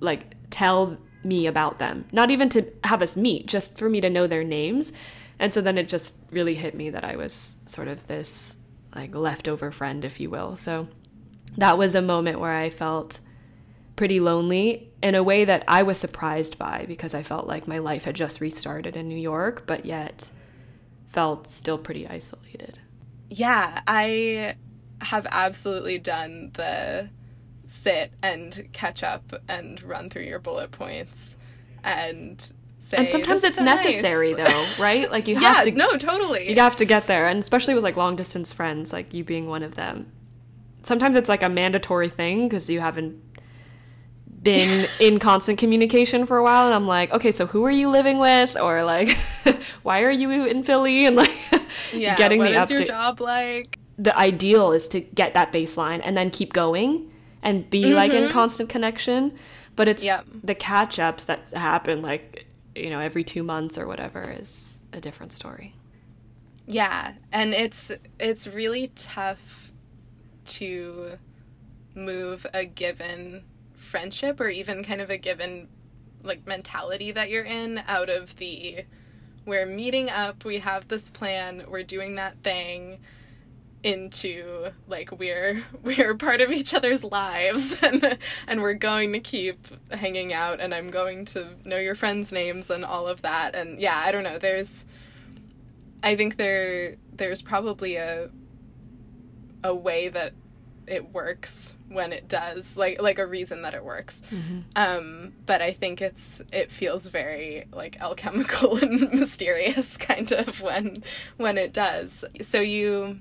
like 0.00 0.34
tell 0.50 0.98
me 1.24 1.46
about 1.46 1.78
them. 1.78 2.04
Not 2.12 2.30
even 2.30 2.48
to 2.50 2.66
have 2.84 3.02
us 3.02 3.16
meet, 3.16 3.46
just 3.46 3.78
for 3.78 3.88
me 3.88 4.00
to 4.00 4.10
know 4.10 4.26
their 4.26 4.44
names. 4.44 4.92
And 5.38 5.52
so 5.52 5.60
then 5.60 5.78
it 5.78 5.88
just 5.88 6.16
really 6.30 6.54
hit 6.54 6.74
me 6.74 6.90
that 6.90 7.04
I 7.04 7.16
was 7.16 7.56
sort 7.66 7.88
of 7.88 8.06
this 8.06 8.56
like 8.94 9.14
leftover 9.14 9.72
friend, 9.72 10.04
if 10.04 10.20
you 10.20 10.30
will. 10.30 10.56
So 10.56 10.88
that 11.56 11.78
was 11.78 11.94
a 11.94 12.02
moment 12.02 12.40
where 12.40 12.52
I 12.52 12.70
felt 12.70 13.20
pretty 13.96 14.20
lonely 14.20 14.90
in 15.02 15.14
a 15.14 15.22
way 15.22 15.44
that 15.44 15.64
I 15.68 15.82
was 15.82 15.98
surprised 15.98 16.58
by 16.58 16.84
because 16.86 17.14
I 17.14 17.22
felt 17.22 17.46
like 17.46 17.68
my 17.68 17.78
life 17.78 18.04
had 18.04 18.16
just 18.16 18.40
restarted 18.40 18.96
in 18.96 19.08
New 19.08 19.18
York, 19.18 19.66
but 19.66 19.86
yet 19.86 20.30
felt 21.06 21.48
still 21.48 21.78
pretty 21.78 22.08
isolated. 22.08 22.78
Yeah, 23.28 23.82
I 23.86 24.56
have 25.02 25.26
absolutely 25.30 25.98
done 25.98 26.50
the 26.54 27.08
sit 27.66 28.12
and 28.22 28.68
catch 28.72 29.02
up 29.02 29.32
and 29.48 29.82
run 29.82 30.10
through 30.10 30.22
your 30.22 30.38
bullet 30.38 30.70
points 30.70 31.36
and 31.82 32.52
say 32.78 32.98
and 32.98 33.08
sometimes 33.08 33.44
it's 33.44 33.56
so 33.56 33.64
nice." 33.64 33.84
necessary 33.84 34.34
though, 34.34 34.66
right? 34.78 35.10
Like 35.10 35.28
you 35.28 35.34
yeah, 35.40 35.54
have 35.54 35.64
to 35.64 35.70
no, 35.72 35.96
totally. 35.96 36.50
you 36.50 36.60
have 36.60 36.76
to 36.76 36.84
get 36.84 37.06
there 37.06 37.26
and 37.26 37.40
especially 37.40 37.74
with 37.74 37.84
like 37.84 37.96
long 37.96 38.16
distance 38.16 38.52
friends 38.52 38.92
like 38.92 39.14
you 39.14 39.24
being 39.24 39.48
one 39.48 39.62
of 39.62 39.74
them 39.74 40.10
sometimes 40.82 41.16
it's 41.16 41.28
like 41.28 41.42
a 41.42 41.48
mandatory 41.48 42.08
thing 42.08 42.48
because 42.48 42.68
you 42.68 42.80
haven't 42.80 43.16
been 44.42 44.88
in 45.00 45.18
constant 45.18 45.58
communication 45.58 46.26
for 46.26 46.36
a 46.36 46.42
while 46.42 46.66
and 46.66 46.74
i'm 46.74 46.88
like 46.88 47.12
okay 47.12 47.30
so 47.30 47.46
who 47.46 47.64
are 47.64 47.70
you 47.70 47.88
living 47.88 48.18
with 48.18 48.56
or 48.56 48.82
like 48.82 49.16
why 49.84 50.02
are 50.02 50.10
you 50.10 50.44
in 50.44 50.64
philly 50.64 51.06
and 51.06 51.14
like 51.14 51.30
yeah, 51.92 52.16
getting 52.16 52.38
what 52.38 52.52
the 52.52 52.62
is 52.62 52.70
your 52.70 52.84
job 52.84 53.20
like? 53.20 53.78
The 53.98 54.16
ideal 54.18 54.72
is 54.72 54.88
to 54.88 55.00
get 55.00 55.34
that 55.34 55.52
baseline 55.52 56.00
and 56.04 56.16
then 56.16 56.30
keep 56.30 56.52
going 56.52 57.10
and 57.42 57.68
be 57.70 57.94
like 57.94 58.12
in 58.12 58.24
Mhm. 58.24 58.30
constant 58.30 58.68
connection 58.68 59.32
but 59.76 59.88
it's 59.88 60.04
Yep. 60.04 60.26
the 60.44 60.54
catch 60.54 60.98
ups 60.98 61.24
that 61.24 61.50
happen 61.52 62.02
like 62.02 62.46
you 62.74 62.90
know 62.90 63.00
every 63.00 63.24
two 63.24 63.42
months 63.42 63.76
or 63.78 63.86
whatever 63.86 64.34
is 64.38 64.78
a 64.92 65.00
different 65.00 65.32
story 65.32 65.74
Yeah, 66.66 67.14
and 67.32 67.54
it's 67.54 67.90
it's 68.20 68.46
really 68.46 68.92
tough 68.94 69.72
to 70.46 71.18
move 71.94 72.46
a 72.54 72.64
given 72.64 73.42
friendship 73.74 74.40
or 74.40 74.48
even 74.48 74.82
kind 74.84 75.00
of 75.00 75.10
a 75.10 75.18
given 75.18 75.68
like 76.22 76.46
mentality 76.46 77.10
that 77.12 77.28
you're 77.30 77.44
in 77.44 77.78
out 77.88 78.08
of 78.08 78.36
the 78.36 78.84
we're 79.44 79.66
meeting 79.66 80.08
up, 80.08 80.44
we 80.44 80.58
have 80.58 80.86
this 80.86 81.10
plan, 81.10 81.64
we're 81.68 81.82
doing 81.82 82.14
that 82.14 82.36
thing 82.44 82.98
into 83.82 84.70
like 84.86 85.10
we're 85.18 85.62
we're 85.82 86.14
part 86.14 86.40
of 86.40 86.50
each 86.50 86.72
other's 86.74 87.02
lives 87.02 87.76
and 87.82 88.18
and 88.46 88.62
we're 88.62 88.74
going 88.74 89.12
to 89.12 89.20
keep 89.20 89.66
hanging 89.92 90.32
out 90.32 90.60
and 90.60 90.74
I'm 90.74 90.90
going 90.90 91.24
to 91.26 91.48
know 91.64 91.78
your 91.78 91.94
friends' 91.94 92.32
names 92.32 92.70
and 92.70 92.84
all 92.84 93.08
of 93.08 93.22
that. 93.22 93.54
And 93.54 93.80
yeah, 93.80 93.98
I 94.04 94.12
don't 94.12 94.24
know, 94.24 94.38
there's 94.38 94.84
I 96.02 96.16
think 96.16 96.36
there 96.36 96.96
there's 97.12 97.42
probably 97.42 97.96
a 97.96 98.30
a 99.64 99.74
way 99.74 100.08
that 100.08 100.32
it 100.86 101.12
works 101.12 101.74
when 101.88 102.12
it 102.12 102.26
does 102.26 102.76
like 102.76 103.00
like 103.00 103.18
a 103.18 103.26
reason 103.26 103.62
that 103.62 103.74
it 103.74 103.84
works. 103.84 104.22
Um 104.74 105.32
but 105.46 105.62
i 105.62 105.72
think 105.72 106.02
it's 106.02 106.42
it 106.52 106.72
feels 106.72 107.06
very 107.06 107.66
like 107.72 108.00
alchemical 108.00 108.76
and 108.82 109.12
mysterious 109.12 109.96
kind 109.96 110.32
of 110.32 110.60
when 110.60 111.04
when 111.36 111.58
it 111.58 111.72
does. 111.72 112.24
So 112.40 112.60
you 112.60 113.20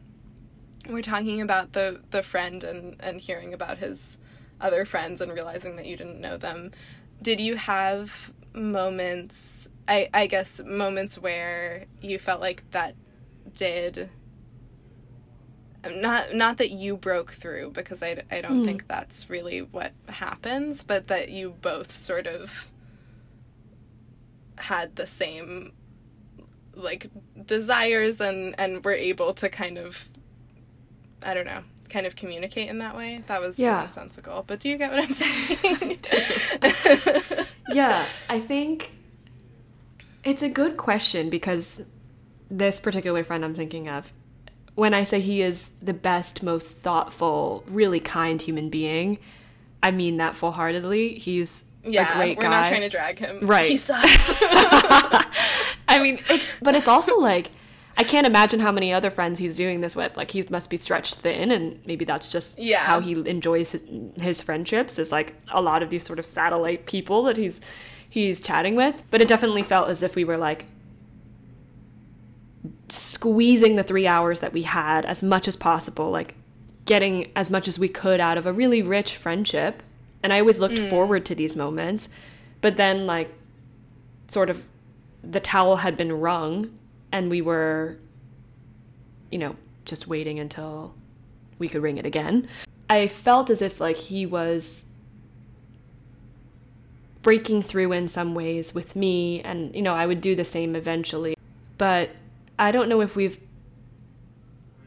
were 0.87 1.01
talking 1.01 1.41
about 1.41 1.73
the 1.73 2.01
the 2.11 2.23
friend 2.23 2.63
and 2.63 2.95
and 2.99 3.19
hearing 3.21 3.53
about 3.53 3.77
his 3.77 4.19
other 4.59 4.85
friends 4.85 5.21
and 5.21 5.31
realizing 5.33 5.75
that 5.75 5.85
you 5.85 5.97
didn't 5.97 6.19
know 6.19 6.37
them 6.37 6.71
did 7.21 7.39
you 7.39 7.55
have 7.55 8.33
moments 8.53 9.67
i 9.87 10.09
i 10.13 10.27
guess 10.27 10.61
moments 10.65 11.17
where 11.17 11.85
you 12.01 12.19
felt 12.19 12.41
like 12.41 12.63
that 12.71 12.95
did 13.55 14.09
not 15.89 16.33
not 16.33 16.57
that 16.57 16.69
you 16.71 16.95
broke 16.95 17.33
through 17.33 17.71
because 17.71 18.03
I, 18.03 18.21
I 18.29 18.41
don't 18.41 18.61
Mm. 18.61 18.65
think 18.65 18.87
that's 18.87 19.29
really 19.29 19.59
what 19.61 19.93
happens 20.09 20.83
but 20.83 21.07
that 21.07 21.29
you 21.29 21.55
both 21.61 21.91
sort 21.91 22.27
of 22.27 22.69
had 24.57 24.95
the 24.95 25.07
same 25.07 25.73
like 26.75 27.07
desires 27.45 28.21
and 28.21 28.55
and 28.59 28.83
were 28.85 28.93
able 28.93 29.33
to 29.35 29.49
kind 29.49 29.77
of 29.77 30.07
I 31.23 31.33
don't 31.33 31.45
know 31.45 31.61
kind 31.89 32.05
of 32.05 32.15
communicate 32.15 32.69
in 32.69 32.77
that 32.77 32.95
way 32.95 33.21
that 33.27 33.41
was 33.41 33.59
Yeah. 33.59 33.81
nonsensical 33.81 34.43
but 34.47 34.61
do 34.61 34.69
you 34.69 34.77
get 34.77 34.91
what 34.91 35.03
I'm 35.03 35.09
saying 35.09 35.97
yeah, 37.73 38.05
I 38.29 38.39
think 38.39 38.91
it's 40.23 40.41
a 40.41 40.49
good 40.49 40.77
question 40.77 41.29
because 41.29 41.81
this 42.49 42.79
particular 42.79 43.23
friend 43.23 43.43
I'm 43.43 43.55
thinking 43.55 43.89
of, 43.89 44.13
when 44.75 44.93
I 44.93 45.03
say 45.03 45.19
he 45.19 45.41
is 45.41 45.71
the 45.81 45.93
best, 45.93 46.43
most 46.43 46.77
thoughtful, 46.77 47.63
really 47.67 47.99
kind 47.99 48.41
human 48.41 48.69
being, 48.69 49.17
I 49.83 49.91
mean 49.91 50.17
that 50.17 50.35
full 50.35 50.51
heartedly. 50.51 51.15
He's 51.15 51.63
yeah 51.83 52.07
a 52.13 52.15
great 52.15 52.37
we're 52.37 52.43
guy. 52.43 52.49
not 52.61 52.67
trying 52.69 52.81
to 52.81 52.89
drag 52.89 53.17
him 53.17 53.39
Right. 53.41 53.65
he 53.65 53.75
sucks 53.75 54.35
I 55.87 55.99
mean, 56.01 56.19
it's 56.29 56.47
but 56.61 56.75
it's 56.75 56.87
also 56.87 57.17
like 57.17 57.49
I 58.01 58.03
can't 58.03 58.25
imagine 58.25 58.59
how 58.59 58.71
many 58.71 58.91
other 58.91 59.11
friends 59.11 59.37
he's 59.37 59.55
doing 59.55 59.81
this 59.81 59.95
with. 59.95 60.17
Like 60.17 60.31
he 60.31 60.43
must 60.49 60.71
be 60.71 60.77
stretched 60.77 61.17
thin, 61.17 61.51
and 61.51 61.79
maybe 61.85 62.03
that's 62.03 62.27
just 62.27 62.57
Yeah. 62.57 62.79
how 62.79 62.99
he 62.99 63.11
enjoys 63.29 63.73
his, 63.73 63.83
his 64.19 64.41
friendships. 64.41 64.97
Is 64.97 65.11
like 65.11 65.35
a 65.51 65.61
lot 65.61 65.83
of 65.83 65.91
these 65.91 66.03
sort 66.03 66.17
of 66.17 66.25
satellite 66.25 66.87
people 66.87 67.21
that 67.25 67.37
he's 67.37 67.61
he's 68.09 68.39
chatting 68.39 68.73
with. 68.73 69.03
But 69.11 69.21
it 69.21 69.27
definitely 69.27 69.61
felt 69.61 69.87
as 69.87 70.01
if 70.01 70.15
we 70.15 70.23
were 70.23 70.37
like 70.37 70.65
squeezing 72.89 73.75
the 73.75 73.83
three 73.83 74.07
hours 74.07 74.39
that 74.39 74.51
we 74.51 74.63
had 74.63 75.05
as 75.05 75.21
much 75.21 75.47
as 75.47 75.55
possible, 75.55 76.09
like 76.09 76.33
getting 76.85 77.31
as 77.35 77.51
much 77.51 77.67
as 77.67 77.77
we 77.77 77.87
could 77.87 78.19
out 78.19 78.35
of 78.35 78.47
a 78.47 78.51
really 78.51 78.81
rich 78.81 79.15
friendship. 79.15 79.83
And 80.23 80.33
I 80.33 80.39
always 80.39 80.57
looked 80.57 80.79
mm. 80.79 80.89
forward 80.89 81.23
to 81.27 81.35
these 81.35 81.55
moments, 81.55 82.09
but 82.61 82.77
then 82.77 83.05
like 83.05 83.31
sort 84.27 84.49
of 84.49 84.65
the 85.23 85.39
towel 85.39 85.75
had 85.75 85.95
been 85.95 86.11
wrung 86.13 86.79
and 87.11 87.29
we 87.29 87.41
were 87.41 87.97
you 89.31 89.37
know 89.37 89.55
just 89.85 90.07
waiting 90.07 90.39
until 90.39 90.93
we 91.57 91.67
could 91.67 91.81
wring 91.81 91.97
it 91.97 92.05
again. 92.05 92.47
I 92.89 93.07
felt 93.07 93.49
as 93.49 93.61
if 93.61 93.79
like 93.79 93.97
he 93.97 94.25
was 94.25 94.83
breaking 97.21 97.61
through 97.61 97.91
in 97.91 98.07
some 98.07 98.33
ways 98.33 98.73
with 98.73 98.95
me 98.95 99.41
and 99.41 99.75
you 99.75 99.81
know 99.81 99.93
i 99.93 100.07
would 100.07 100.21
do 100.21 100.35
the 100.35 100.45
same 100.45 100.75
eventually. 100.75 101.35
But 101.77 102.11
i 102.59 102.71
don't 102.71 102.89
know 102.89 103.01
if 103.01 103.15
we've 103.15 103.39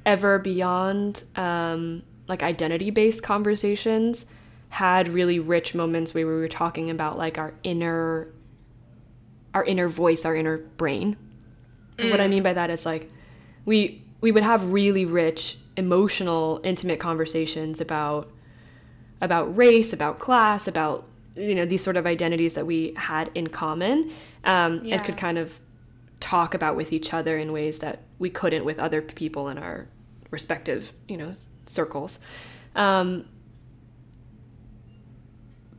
ever 0.07 0.39
beyond 0.39 1.25
um, 1.37 2.03
like 2.29 2.43
identity 2.43 2.91
based 2.91 3.23
conversations 3.23 4.27
had 4.69 5.09
really 5.09 5.39
rich 5.39 5.75
moments 5.75 6.13
where 6.13 6.27
we 6.27 6.33
were 6.33 6.49
talking 6.49 6.91
about 6.91 7.17
like 7.17 7.39
our 7.39 7.55
inner 7.63 8.29
our 9.55 9.65
inner 9.65 9.89
voice 9.89 10.25
our 10.25 10.35
inner 10.35 10.59
brain 10.59 11.17
and 11.99 12.11
what 12.11 12.21
i 12.21 12.29
mean 12.29 12.43
by 12.43 12.53
that 12.53 12.71
is 12.71 12.85
like 12.87 13.09
we 13.65 14.03
we 14.21 14.33
would 14.33 14.43
have 14.43 14.71
really 14.71 15.05
rich 15.05 15.59
emotional 15.77 16.61
intimate 16.65 16.99
conversations 17.01 17.81
about 17.81 18.31
about 19.21 19.57
race 19.57 19.93
about 19.93 20.19
class 20.19 20.67
about 20.69 21.07
you 21.37 21.55
know 21.55 21.65
these 21.65 21.83
sort 21.83 21.97
of 21.97 22.07
identities 22.07 22.55
that 22.55 22.67
we 22.67 22.93
had 22.97 23.31
in 23.35 23.47
common 23.49 24.11
um, 24.45 24.85
Yeah. 24.85 24.97
and 24.97 25.05
could 25.05 25.17
kind 25.17 25.39
of 25.39 25.59
talk 26.21 26.55
about 26.55 26.77
with 26.77 26.93
each 26.93 27.13
other 27.13 27.37
in 27.37 27.53
ways 27.53 27.81
that 27.81 28.01
we 28.19 28.31
couldn't 28.31 28.65
with 28.65 28.79
other 28.79 29.03
people 29.03 29.49
in 29.49 29.59
our 29.59 29.89
respective 30.31 30.93
you 31.09 31.17
know 31.17 31.33
circles 31.67 32.19
um, 32.77 33.27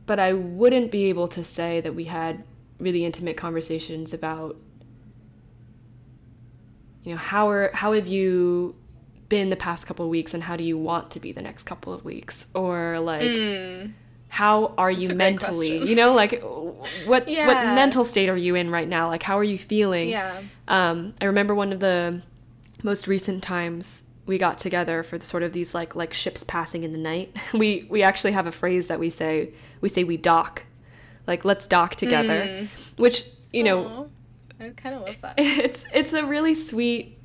but 0.06 0.18
i 0.18 0.32
wouldn't 0.32 0.90
be 0.90 1.04
able 1.06 1.28
to 1.28 1.44
say 1.44 1.80
that 1.80 1.94
we 1.94 2.04
had 2.04 2.44
really 2.78 3.04
intimate 3.04 3.36
conversations 3.36 4.12
about 4.12 4.56
you 7.06 7.12
know 7.12 7.18
how 7.18 7.48
are 7.48 7.70
how 7.72 7.92
have 7.92 8.06
you 8.06 8.74
been 9.28 9.48
the 9.50 9.56
past 9.56 9.86
couple 9.86 10.04
of 10.04 10.10
weeks 10.10 10.34
and 10.34 10.42
how 10.42 10.56
do 10.56 10.64
you 10.64 10.76
want 10.78 11.10
to 11.12 11.20
be 11.20 11.32
the 11.32 11.42
next 11.42 11.62
couple 11.64 11.92
of 11.92 12.04
weeks 12.04 12.46
or 12.54 12.98
like 13.00 13.22
Mm. 13.22 13.92
how 14.28 14.74
are 14.76 14.90
you 14.90 15.14
mentally 15.14 15.78
you 15.88 15.94
know 15.96 16.12
like 16.14 16.42
what 17.06 17.26
what 17.26 17.58
mental 17.74 18.04
state 18.04 18.28
are 18.28 18.36
you 18.36 18.54
in 18.54 18.70
right 18.70 18.88
now 18.88 19.08
like 19.08 19.22
how 19.22 19.38
are 19.38 19.44
you 19.44 19.58
feeling 19.58 20.08
yeah 20.10 20.42
um, 20.68 21.14
I 21.20 21.24
remember 21.26 21.54
one 21.54 21.72
of 21.72 21.80
the 21.80 22.22
most 22.82 23.06
recent 23.08 23.42
times 23.42 24.04
we 24.26 24.38
got 24.38 24.58
together 24.58 25.02
for 25.04 25.16
the 25.18 25.24
sort 25.24 25.42
of 25.44 25.52
these 25.52 25.74
like 25.74 25.94
like 25.94 26.12
ships 26.12 26.42
passing 26.44 26.82
in 26.84 26.90
the 26.92 26.98
night. 26.98 27.34
We 27.54 27.86
we 27.88 28.02
actually 28.02 28.32
have 28.32 28.48
a 28.48 28.52
phrase 28.52 28.88
that 28.88 28.98
we 28.98 29.08
say 29.10 29.52
we 29.80 29.88
say 29.88 30.02
we 30.02 30.16
dock, 30.16 30.64
like 31.28 31.44
let's 31.44 31.66
dock 31.68 31.94
together, 31.94 32.40
Mm. 32.42 32.68
which 32.96 33.24
you 33.52 33.62
know 33.62 33.78
Aw. 33.86 34.04
I 34.60 34.70
kind 34.70 34.94
of 34.94 35.02
love 35.02 35.16
that. 35.22 35.34
it's 35.38 35.84
it's 35.92 36.12
a 36.12 36.24
really 36.24 36.54
sweet 36.54 37.18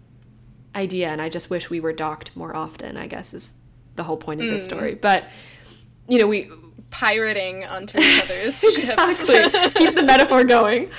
idea, 0.76 1.10
and 1.10 1.22
I 1.22 1.30
just 1.30 1.50
wish 1.50 1.70
we 1.70 1.80
were 1.80 1.94
docked 1.94 2.36
more 2.36 2.56
often. 2.56 2.98
I 2.98 3.08
guess 3.08 3.34
is 3.34 3.54
the 3.96 4.04
whole 4.04 4.18
point 4.18 4.42
of 4.42 4.48
this 4.48 4.62
Mm. 4.64 4.66
story. 4.66 4.96
But 4.96 5.26
you 6.08 6.20
know 6.20 6.28
we 6.28 6.50
Pirating 6.90 7.64
onto 7.64 7.98
each 7.98 8.24
other's 8.24 8.62
exactly 8.66 9.50
keep 9.76 9.96
the 9.96 10.04
metaphor 10.04 10.44
going. 10.44 10.90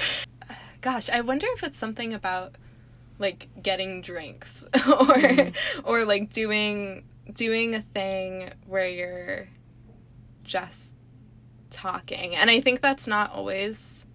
Gosh, 0.81 1.11
I 1.11 1.21
wonder 1.21 1.47
if 1.55 1.63
it's 1.63 1.77
something 1.77 2.15
about 2.15 2.55
like 3.19 3.49
getting 3.63 4.01
drinks 4.01 4.67
or 4.89 5.51
or 5.85 6.05
like 6.07 6.33
doing 6.33 7.05
doing 7.35 7.75
a 7.75 7.83
thing 7.83 8.51
where 8.67 8.89
you're 8.89 9.49
just 10.45 10.95
talking. 11.71 12.35
And 12.37 12.49
I 12.49 12.63
think 12.63 12.81
that's 12.81 13.07
not 13.07 13.33
always 13.33 14.07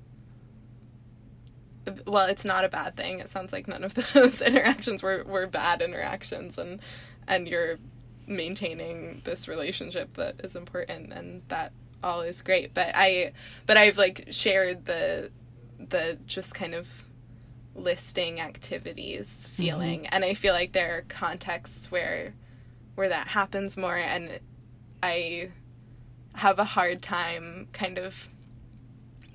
well, 2.06 2.28
it's 2.28 2.46
not 2.46 2.66
a 2.66 2.70
bad 2.70 2.96
thing. 2.96 3.20
It 3.20 3.30
sounds 3.30 3.52
like 3.54 3.68
none 3.68 3.84
of 3.84 3.94
those 4.14 4.42
interactions 4.42 5.04
were, 5.04 5.24
were 5.24 5.48
bad 5.48 5.82
interactions 5.82 6.58
and 6.58 6.80
and 7.28 7.48
you're 7.48 7.78
maintaining 8.26 9.22
this 9.26 9.48
relationship 9.48 10.16
that 10.16 10.36
is 10.44 10.56
important 10.56 11.12
and 11.14 11.42
that 11.50 11.72
all 12.04 12.22
is 12.22 12.42
great. 12.42 12.74
But 12.74 12.92
I 12.94 13.34
but 13.66 13.78
I've 13.78 13.98
like 13.98 14.28
shared 14.30 14.86
the 14.86 15.32
the 15.80 16.18
just 16.26 16.56
kind 16.56 16.74
of 16.74 17.06
listing 17.76 18.40
activities 18.40 19.48
feeling 19.56 20.02
mm-hmm. 20.02 20.10
and 20.12 20.26
i 20.26 20.34
feel 20.34 20.54
like 20.54 20.72
there 20.74 20.98
are 20.98 21.02
contexts 21.04 21.92
where 21.92 22.34
where 22.96 23.10
that 23.10 23.28
happens 23.28 23.78
more 23.78 23.96
and 23.96 24.40
i 25.04 25.50
have 26.34 26.58
a 26.58 26.64
hard 26.64 27.02
time 27.02 27.68
kind 27.74 28.00
of 28.00 28.30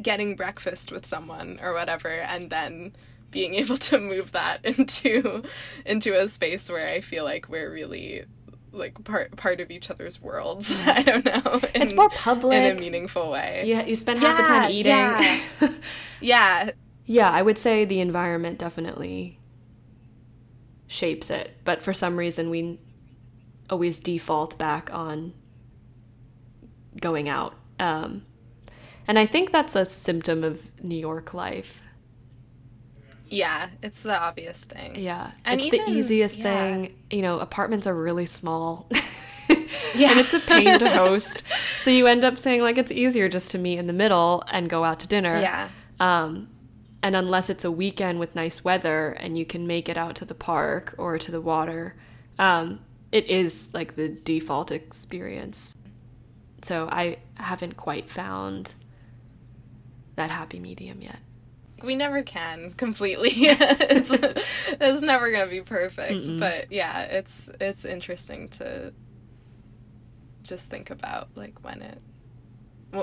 getting 0.00 0.36
breakfast 0.36 0.90
with 0.92 1.06
someone 1.06 1.58
or 1.62 1.72
whatever 1.72 2.08
and 2.08 2.50
then 2.50 2.94
being 3.30 3.54
able 3.62 3.76
to 3.76 3.98
move 3.98 4.32
that 4.32 4.64
into 4.64 5.42
into 5.84 6.18
a 6.18 6.28
space 6.28 6.70
where 6.70 6.88
I 6.88 7.00
feel 7.00 7.24
like 7.24 7.48
we're 7.48 7.70
really 7.70 8.24
like 8.72 9.02
part 9.04 9.36
part 9.36 9.60
of 9.60 9.70
each 9.70 9.90
other's 9.90 10.20
worlds. 10.20 10.74
I 10.86 11.02
don't 11.02 11.24
know. 11.24 11.60
In, 11.74 11.82
it's 11.82 11.94
more 11.94 12.08
public 12.10 12.56
in 12.56 12.76
a 12.76 12.80
meaningful 12.80 13.30
way. 13.30 13.64
Yeah, 13.66 13.84
you 13.84 13.96
spend 13.96 14.20
half 14.20 14.38
yeah, 14.38 14.42
the 14.42 14.48
time 14.48 14.70
eating. 14.70 14.92
Yeah. 14.92 15.42
yeah. 16.20 16.70
Yeah, 17.04 17.30
I 17.30 17.42
would 17.42 17.58
say 17.58 17.84
the 17.84 18.00
environment 18.00 18.58
definitely 18.58 19.38
shapes 20.86 21.30
it, 21.30 21.56
but 21.64 21.82
for 21.82 21.92
some 21.92 22.16
reason 22.16 22.48
we 22.48 22.78
always 23.68 23.98
default 23.98 24.56
back 24.58 24.92
on 24.92 25.34
going 27.00 27.28
out. 27.28 27.54
Um, 27.78 28.24
and 29.06 29.18
I 29.18 29.26
think 29.26 29.52
that's 29.52 29.74
a 29.74 29.84
symptom 29.84 30.44
of 30.44 30.60
New 30.82 30.98
York 30.98 31.34
life. 31.34 31.82
Yeah, 33.28 33.70
it's 33.82 34.02
the 34.02 34.18
obvious 34.18 34.62
thing. 34.64 34.94
Yeah, 34.96 35.30
and 35.44 35.60
it's 35.60 35.72
even, 35.72 35.86
the 35.86 35.98
easiest 35.98 36.38
yeah. 36.38 36.44
thing. 36.44 36.94
You 37.10 37.22
know, 37.22 37.38
apartments 37.40 37.86
are 37.86 37.94
really 37.94 38.26
small. 38.26 38.88
yeah. 39.94 40.10
and 40.10 40.20
it's 40.20 40.34
a 40.34 40.40
pain 40.40 40.78
to 40.78 40.90
host. 40.96 41.42
so 41.80 41.90
you 41.90 42.06
end 42.06 42.24
up 42.24 42.36
saying 42.36 42.60
like 42.60 42.76
it's 42.76 42.92
easier 42.92 43.28
just 43.28 43.50
to 43.52 43.58
meet 43.58 43.78
in 43.78 43.86
the 43.86 43.92
middle 43.94 44.44
and 44.50 44.68
go 44.68 44.84
out 44.84 45.00
to 45.00 45.06
dinner. 45.06 45.40
Yeah. 45.40 45.70
Um, 45.98 46.48
and 47.02 47.16
unless 47.16 47.50
it's 47.50 47.64
a 47.64 47.70
weekend 47.70 48.20
with 48.20 48.34
nice 48.34 48.62
weather 48.62 49.10
and 49.10 49.36
you 49.36 49.44
can 49.44 49.66
make 49.66 49.88
it 49.88 49.96
out 49.96 50.14
to 50.16 50.24
the 50.24 50.34
park 50.34 50.94
or 50.98 51.18
to 51.18 51.32
the 51.32 51.40
water, 51.40 51.96
um, 52.38 52.80
it 53.10 53.26
is 53.26 53.72
like 53.74 53.96
the 53.96 54.08
default 54.08 54.70
experience. 54.70 55.74
So 56.62 56.88
I 56.92 57.18
haven't 57.34 57.76
quite 57.76 58.10
found 58.10 58.74
that 60.16 60.30
happy 60.30 60.60
medium 60.60 61.00
yet. 61.00 61.18
We 61.82 61.94
never 61.96 62.22
can 62.22 62.72
completely. 62.74 63.30
it's 63.34 64.10
it's 64.10 65.02
never 65.02 65.32
gonna 65.32 65.50
be 65.50 65.62
perfect, 65.62 66.26
Mm-mm. 66.26 66.38
but 66.40 66.70
yeah, 66.70 67.02
it's 67.02 67.50
it's 67.60 67.84
interesting 67.84 68.48
to 68.50 68.92
just 70.42 70.70
think 70.70 70.90
about 70.90 71.28
like 71.34 71.62
when 71.64 71.82
it 71.82 71.98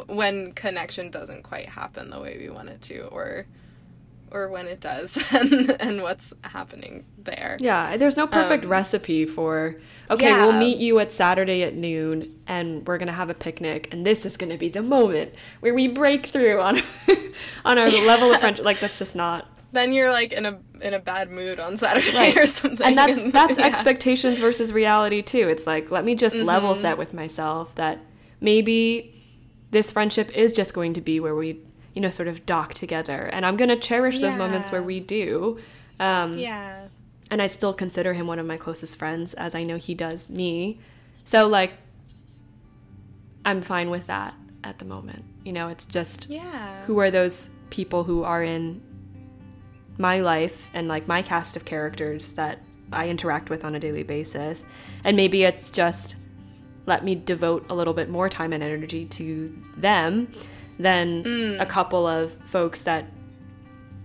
when 0.08 0.54
connection 0.54 1.10
doesn't 1.10 1.44
quite 1.44 1.68
happen 1.68 2.10
the 2.10 2.20
way 2.20 2.38
we 2.40 2.50
want 2.50 2.70
it 2.70 2.82
to, 2.84 3.02
or 3.08 3.48
or 4.32 4.50
when 4.50 4.68
it 4.68 4.80
does 4.80 5.22
and, 5.32 5.72
and 5.80 6.02
what's 6.02 6.34
happening 6.44 7.06
there. 7.18 7.58
Yeah, 7.60 7.98
there's 7.98 8.18
no 8.18 8.28
perfect 8.28 8.66
um, 8.66 8.72
recipe 8.72 9.26
for 9.26 9.80
okay, 10.10 10.30
yeah. 10.30 10.46
we'll 10.46 10.58
meet 10.58 10.78
you 10.78 11.00
at 11.00 11.12
Saturday 11.12 11.64
at 11.64 11.76
noon 11.76 12.40
and 12.48 12.86
we're 12.88 12.98
going 12.98 13.08
to 13.08 13.14
have 13.14 13.30
a 13.30 13.34
picnic 13.34 13.88
and 13.92 14.06
this 14.06 14.26
is 14.26 14.38
going 14.38 14.50
to 14.50 14.58
be 14.58 14.70
the 14.70 14.82
moment 14.82 15.34
where 15.60 15.74
we 15.74 15.88
break 15.88 16.28
through 16.28 16.60
on 16.60 16.82
on 17.66 17.78
our 17.78 17.88
yeah. 17.90 18.08
level 18.08 18.34
of 18.34 18.40
friendship 18.40 18.66
like 18.66 18.80
that's 18.80 19.00
just 19.00 19.16
not 19.16 19.48
then 19.72 19.94
you're 19.94 20.12
like 20.12 20.34
in 20.34 20.46
a 20.46 20.60
in 20.82 20.94
a 20.94 21.00
bad 21.00 21.30
mood 21.30 21.60
on 21.60 21.78
Saturday 21.78 22.16
right. 22.18 22.38
or 22.38 22.48
something. 22.48 22.86
And 22.86 22.98
that's 22.98 23.22
that's 23.32 23.58
yeah. 23.58 23.66
expectations 23.66 24.40
versus 24.40 24.74
reality 24.74 25.22
too. 25.22 25.48
It's 25.48 25.68
like 25.68 25.92
let 25.92 26.04
me 26.04 26.16
just 26.16 26.36
mm-hmm. 26.36 26.46
level 26.46 26.76
set 26.76 26.98
with 26.98 27.14
myself 27.14 27.76
that 27.76 28.04
maybe 28.42 29.16
this 29.72 29.92
friendship 29.92 30.32
is 30.32 30.52
just 30.52 30.74
going 30.74 30.94
to 30.94 31.02
be 31.02 31.20
where 31.20 31.36
we 31.36 31.60
you 31.94 32.02
know, 32.02 32.10
sort 32.10 32.28
of 32.28 32.46
dock 32.46 32.74
together. 32.74 33.30
And 33.32 33.46
I'm 33.46 33.58
going 33.58 33.70
to 33.70 33.76
cherish 33.76 34.16
yeah. 34.16 34.30
those 34.30 34.38
moments 34.38 34.72
where 34.72 34.84
we 34.84 35.00
do. 35.00 35.60
Um, 36.00 36.38
yeah. 36.38 36.88
And 37.32 37.42
I 37.42 37.48
still 37.48 37.74
consider 37.74 38.14
him 38.14 38.28
one 38.28 38.40
of 38.40 38.46
my 38.46 38.58
closest 38.58 38.98
friends, 38.98 39.34
as 39.34 39.54
I 39.56 39.64
know 39.64 39.78
he 39.78 39.94
does 39.94 40.30
me. 40.30 40.80
So, 41.26 41.48
like, 41.48 41.74
I'm 43.46 43.62
fine 43.62 43.90
with 43.90 44.08
that 44.08 44.34
at 44.64 44.80
the 44.80 44.86
moment. 44.86 45.26
You 45.44 45.54
know, 45.54 45.68
it's 45.68 45.86
just 45.86 46.30
yeah. 46.30 46.84
who 46.86 47.00
are 47.00 47.12
those 47.12 47.50
people 47.70 48.04
who 48.04 48.24
are 48.24 48.44
in 48.44 48.82
my 49.98 50.20
life 50.20 50.70
and 50.74 50.88
like 50.88 51.08
my 51.08 51.22
cast 51.22 51.56
of 51.56 51.66
characters 51.66 52.34
that 52.34 52.62
I 52.92 53.10
interact 53.10 53.50
with 53.50 53.64
on 53.64 53.76
a 53.76 53.80
daily 53.80 54.04
basis. 54.04 54.66
And 55.04 55.16
maybe 55.16 55.44
it's 55.44 55.70
just 55.70 56.16
let 56.86 57.04
me 57.04 57.16
devote 57.16 57.66
a 57.70 57.76
little 57.76 57.94
bit 57.94 58.10
more 58.10 58.30
time 58.30 58.52
and 58.54 58.64
energy 58.64 59.06
to 59.06 59.56
them 59.78 60.32
than 60.80 61.24
mm. 61.24 61.62
a 61.62 61.66
couple 61.66 62.08
of 62.08 62.32
folks 62.46 62.84
that 62.84 63.06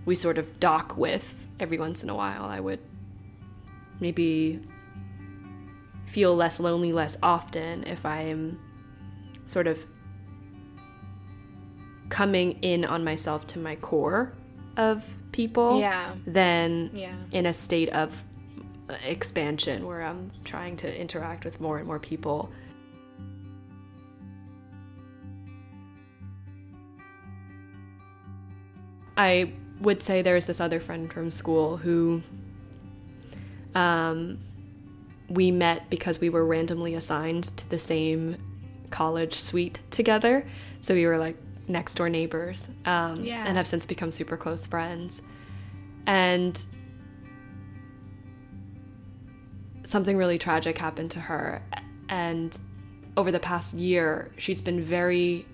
we 0.05 0.15
sort 0.15 0.37
of 0.37 0.59
dock 0.59 0.97
with 0.97 1.47
every 1.59 1.79
once 1.79 2.03
in 2.03 2.09
a 2.09 2.15
while. 2.15 2.43
I 2.45 2.59
would 2.59 2.79
maybe 3.99 4.59
feel 6.05 6.35
less 6.35 6.59
lonely 6.59 6.91
less 6.91 7.17
often 7.23 7.85
if 7.85 8.05
I'm 8.05 8.59
sort 9.45 9.67
of 9.67 9.83
coming 12.09 12.59
in 12.61 12.85
on 12.85 13.03
myself 13.03 13.47
to 13.47 13.59
my 13.59 13.75
core 13.77 14.33
of 14.77 15.15
people 15.31 15.79
yeah. 15.79 16.13
than 16.27 16.91
yeah. 16.93 17.15
in 17.31 17.45
a 17.47 17.53
state 17.53 17.89
of 17.89 18.23
expansion 19.03 19.85
where 19.85 20.03
I'm 20.03 20.31
trying 20.43 20.75
to 20.77 20.99
interact 21.01 21.45
with 21.45 21.59
more 21.59 21.77
and 21.77 21.87
more 21.87 21.99
people 21.99 22.51
I 29.17 29.53
would 29.79 30.01
say 30.01 30.21
there's 30.21 30.45
this 30.45 30.59
other 30.59 30.79
friend 30.79 31.11
from 31.11 31.31
school 31.31 31.77
who 31.77 32.23
um, 33.73 34.39
we 35.29 35.51
met 35.51 35.89
because 35.89 36.19
we 36.19 36.29
were 36.29 36.45
randomly 36.45 36.95
assigned 36.95 37.55
to 37.57 37.69
the 37.69 37.79
same 37.79 38.37
college 38.89 39.35
suite 39.35 39.79
together. 39.91 40.47
So 40.81 40.93
we 40.93 41.05
were 41.05 41.17
like 41.17 41.37
next 41.67 41.95
door 41.95 42.09
neighbors 42.09 42.69
um, 42.85 43.23
yeah. 43.23 43.43
and 43.45 43.57
have 43.57 43.67
since 43.67 43.85
become 43.85 44.11
super 44.11 44.37
close 44.37 44.65
friends. 44.65 45.21
And 46.05 46.63
something 49.83 50.17
really 50.17 50.37
tragic 50.37 50.77
happened 50.77 51.11
to 51.11 51.19
her. 51.19 51.61
And 52.09 52.57
over 53.17 53.31
the 53.31 53.39
past 53.39 53.73
year, 53.75 54.31
she's 54.37 54.61
been 54.61 54.81
very 54.81 55.45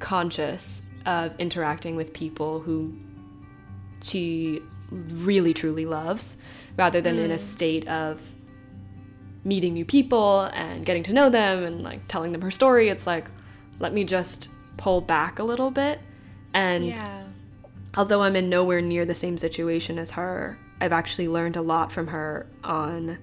conscious 0.00 0.82
of 1.06 1.38
interacting 1.38 1.96
with 1.96 2.12
people 2.12 2.60
who 2.60 2.96
she 4.02 4.60
really 4.90 5.54
truly 5.54 5.86
loves 5.86 6.36
rather 6.76 7.00
than 7.00 7.16
mm. 7.16 7.24
in 7.24 7.30
a 7.30 7.34
mm. 7.34 7.38
state 7.38 7.86
of 7.88 8.34
meeting 9.44 9.74
new 9.74 9.84
people 9.84 10.42
and 10.54 10.86
getting 10.86 11.02
to 11.02 11.12
know 11.12 11.28
them 11.28 11.64
and 11.64 11.82
like 11.82 12.00
telling 12.08 12.32
them 12.32 12.40
her 12.40 12.50
story 12.50 12.88
it's 12.88 13.06
like 13.06 13.26
let 13.78 13.92
me 13.92 14.04
just 14.04 14.50
pull 14.76 15.00
back 15.00 15.38
a 15.38 15.42
little 15.44 15.70
bit 15.70 16.00
and 16.54 16.86
yeah. 16.86 17.24
although 17.96 18.22
i'm 18.22 18.36
in 18.36 18.48
nowhere 18.48 18.80
near 18.80 19.04
the 19.04 19.14
same 19.14 19.36
situation 19.36 19.98
as 19.98 20.12
her 20.12 20.58
i've 20.80 20.92
actually 20.92 21.28
learned 21.28 21.56
a 21.56 21.62
lot 21.62 21.92
from 21.92 22.06
her 22.06 22.46
on 22.62 23.18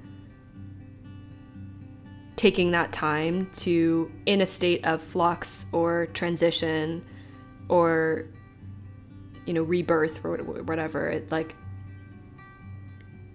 taking 2.36 2.72
that 2.72 2.91
time 2.91 3.50
to 3.54 4.12
in 4.26 4.41
a 4.41 4.46
state 4.46 4.84
of 4.86 5.02
flux 5.02 5.65
or 5.72 6.08
transition 6.08 7.04
or 7.69 8.26
you 9.45 9.54
know 9.54 9.63
rebirth 9.63 10.24
or 10.24 10.38
whatever 10.38 11.10
it 11.10 11.32
like 11.32 11.56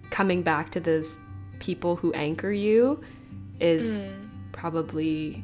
coming 0.09 0.41
back 0.41 0.69
to 0.69 0.79
those 0.79 1.17
people 1.59 1.95
who 1.95 2.13
anchor 2.13 2.51
you 2.51 3.01
is 3.59 3.99
mm. 3.99 4.29
probably 4.51 5.43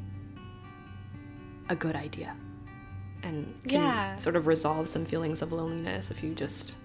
a 1.69 1.75
good 1.75 1.95
idea 1.95 2.35
and 3.23 3.53
can 3.63 3.81
yeah. 3.81 4.15
sort 4.15 4.35
of 4.35 4.47
resolve 4.47 4.87
some 4.87 5.05
feelings 5.05 5.41
of 5.41 5.51
loneliness 5.51 6.11
if 6.11 6.23
you 6.23 6.33
just 6.33 6.75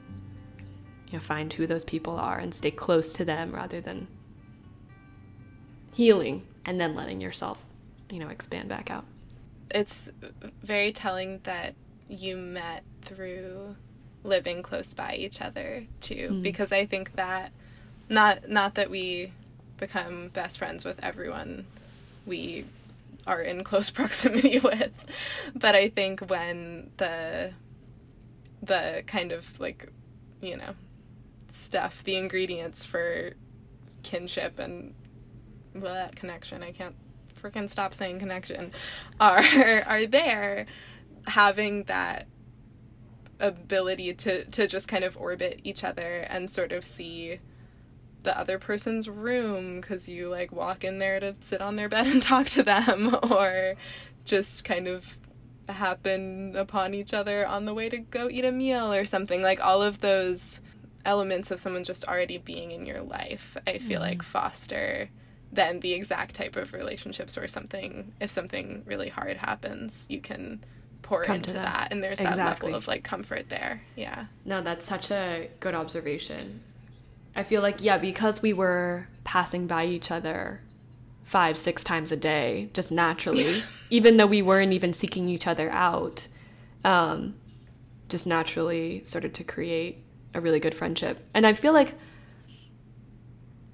you 1.09 1.15
know 1.15 1.21
find 1.21 1.53
who 1.53 1.67
those 1.67 1.85
people 1.85 2.19
are 2.19 2.39
and 2.39 2.55
stay 2.55 2.71
close 2.71 3.13
to 3.13 3.25
them 3.25 3.53
rather 3.53 3.81
than 3.81 4.07
healing 5.93 6.47
and 6.64 6.81
then 6.81 6.95
letting 6.95 7.20
yourself 7.20 7.64
you 8.11 8.18
know 8.18 8.29
expand 8.29 8.68
back 8.68 8.91
out 8.91 9.05
it's 9.70 10.11
very 10.62 10.93
telling 10.93 11.41
that 11.43 11.75
you 12.09 12.37
met 12.37 12.85
through 13.03 13.77
living 14.25 14.63
close 14.63 14.95
by 14.95 15.15
each 15.15 15.41
other 15.41 15.85
too 16.01 16.29
mm. 16.31 16.43
because 16.43 16.73
i 16.73 16.85
think 16.85 17.15
that 17.15 17.53
not 18.09 18.49
not 18.49 18.75
that 18.75 18.91
we 18.91 19.33
become 19.77 20.29
best 20.29 20.59
friends 20.59 20.85
with 20.85 20.99
everyone 21.03 21.65
we 22.27 22.65
are 23.27 23.41
in 23.41 23.63
close 23.63 23.91
proximity 23.99 24.59
with 24.59 24.93
but 25.55 25.75
i 25.75 25.89
think 25.89 26.21
when 26.29 26.91
the 26.97 27.53
the 28.63 29.03
kind 29.07 29.31
of 29.33 29.59
like 29.61 29.93
you 30.41 30.57
know 30.57 30.75
stuff 31.51 32.03
the 32.05 32.17
ingredients 32.17 32.85
for 32.85 33.33
kinship 34.03 34.59
and 34.59 34.95
well, 35.75 35.95
that 35.95 36.17
connection 36.17 36.63
i 36.63 36.73
can't 36.73 36.95
freaking 37.41 37.71
stop 37.71 37.95
saying 37.95 38.19
connection 38.19 38.73
are 39.21 39.43
are 39.87 40.07
there 40.07 40.67
having 41.27 41.85
that 41.85 42.27
ability 43.41 44.12
to 44.14 44.45
to 44.47 44.66
just 44.66 44.89
kind 44.89 45.05
of 45.05 45.16
orbit 45.16 45.61
each 45.64 45.85
other 45.85 46.27
and 46.29 46.51
sort 46.51 46.73
of 46.73 46.85
see 46.85 47.39
the 48.25 48.39
other 48.39 48.59
person's 48.59 49.09
room 49.09 49.81
because 49.81 50.09
you 50.09 50.29
like 50.29 50.51
walk 50.53 50.83
in 50.85 50.99
there 50.99 51.21
to 51.21 51.35
sit 51.41 51.61
on 51.61 51.77
their 51.77 51.89
bed 51.89 52.07
and 52.07 52.23
talk 52.23 52.47
to 52.47 52.62
them 52.62 53.16
or 53.31 53.75
just 54.25 54.64
kind 54.64 54.89
of 54.89 55.19
happen 55.69 56.57
upon 56.57 56.95
each 56.95 57.12
other 57.12 57.47
on 57.47 57.64
the 57.64 57.75
way 57.75 57.89
to 57.89 57.99
go 57.99 58.29
eat 58.31 58.45
a 58.45 58.53
meal 58.53 58.93
or 58.93 59.05
something 59.05 59.43
like 59.43 59.61
all 59.61 59.83
of 59.83 60.01
those 60.01 60.61
elements 61.05 61.51
of 61.51 61.61
someone 61.61 61.85
just 61.85 62.05
already 62.07 62.39
being 62.39 62.71
in 62.71 62.87
your 62.87 63.03
life 63.03 63.57
i 63.66 63.79
feel 63.79 64.01
mm. 64.01 64.05
like 64.05 64.23
foster 64.23 65.11
then 65.53 65.81
the 65.81 65.93
exact 65.93 66.35
type 66.35 66.57
of 66.57 66.73
relationships 66.73 67.37
where 67.37 67.49
something 67.49 68.12
if 68.21 68.31
something 68.31 68.83
really 68.87 69.09
hard 69.09 69.37
happens 69.37 70.07
you 70.09 70.21
can 70.21 70.62
pour 71.09 71.25
Come 71.25 71.37
into 71.37 71.55
that 71.55 71.89
and 71.91 72.05
there's 72.05 72.21
exactly. 72.21 72.37
that 72.43 72.63
level 72.63 72.75
of 72.75 72.87
like 72.87 73.03
comfort 73.03 73.49
there. 73.49 73.81
Yeah. 73.97 74.27
No 74.45 74.61
that's 74.61 74.85
such 74.85 75.11
a 75.11 75.49
good 75.59 75.75
observation. 75.75 76.61
I 77.35 77.45
feel 77.45 77.63
like 77.63 77.83
yeah 77.83 77.97
because 77.97 78.43
we 78.43 78.53
were 78.53 79.09
passing 79.25 79.67
by 79.67 79.87
each 79.87 80.11
other 80.11 80.61
five 81.25 81.57
six 81.57 81.83
times 81.83 82.13
a 82.13 82.17
day 82.17 82.69
just 82.75 82.93
naturally 82.93 83.63
even 83.91 84.19
though 84.19 84.27
we 84.27 84.43
weren't 84.43 84.75
even 84.75 84.93
seeking 84.93 85.31
each 85.31 85.47
other 85.47 85.71
out 85.71 86.29
um, 86.85 87.35
just 88.11 88.27
naturally 88.27 89.03
started 89.05 89.33
to 89.35 89.45
create 89.45 90.05
a 90.35 90.41
really 90.43 90.61
good 90.61 90.75
friendship. 90.75 91.27
And 91.33 91.47
i 91.47 91.55
feel 91.55 91.73
like 91.73 91.95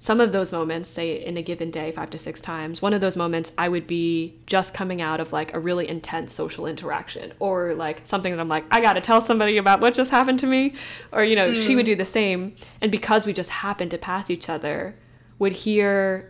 some 0.05 0.21
of 0.21 0.31
those 0.31 0.51
moments, 0.51 0.87
say 0.87 1.25
in 1.25 1.35
a 1.35 1.41
given 1.41 1.71
day, 1.71 1.89
five 1.89 2.11
to 2.11 2.19
six 2.19 2.39
times, 2.39 2.79
one 2.79 2.93
of 2.93 3.01
those 3.01 3.17
moments 3.17 3.51
I 3.57 3.67
would 3.69 3.87
be 3.87 4.39
just 4.45 4.75
coming 4.75 5.01
out 5.01 5.19
of 5.19 5.33
like 5.33 5.55
a 5.55 5.59
really 5.59 5.89
intense 5.89 6.31
social 6.31 6.67
interaction 6.67 7.33
or 7.39 7.73
like 7.73 8.01
something 8.03 8.31
that 8.31 8.39
I'm 8.39 8.47
like, 8.47 8.65
I 8.69 8.81
gotta 8.81 9.01
tell 9.01 9.19
somebody 9.19 9.57
about 9.57 9.81
what 9.81 9.95
just 9.95 10.11
happened 10.11 10.37
to 10.41 10.45
me. 10.45 10.75
Or, 11.11 11.23
you 11.23 11.35
know, 11.35 11.49
mm. 11.49 11.65
she 11.65 11.75
would 11.75 11.85
mm. 11.85 11.87
do 11.87 11.95
the 11.95 12.05
same. 12.05 12.55
And 12.81 12.91
because 12.91 13.25
we 13.25 13.33
just 13.33 13.49
happened 13.49 13.89
to 13.89 13.97
pass 13.97 14.29
each 14.29 14.47
other, 14.47 14.95
would 15.39 15.53
hear 15.53 16.29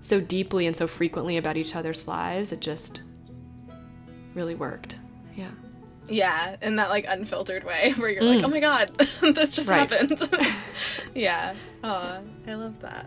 so 0.00 0.20
deeply 0.20 0.66
and 0.66 0.74
so 0.74 0.88
frequently 0.88 1.36
about 1.36 1.56
each 1.56 1.76
other's 1.76 2.08
lives, 2.08 2.50
it 2.50 2.58
just 2.58 3.02
really 4.34 4.56
worked. 4.56 4.98
Yeah. 5.36 5.52
Yeah, 6.08 6.56
in 6.60 6.76
that 6.76 6.90
like 6.90 7.04
unfiltered 7.08 7.64
way 7.64 7.92
where 7.96 8.10
you're 8.10 8.22
mm. 8.22 8.36
like, 8.36 8.44
oh 8.44 8.48
my 8.48 8.60
god, 8.60 8.88
this 9.20 9.54
just 9.54 9.68
right. 9.68 9.90
happened. 9.90 10.28
yeah. 11.14 11.54
Oh, 11.84 12.20
I 12.46 12.54
love 12.54 12.78
that. 12.80 13.06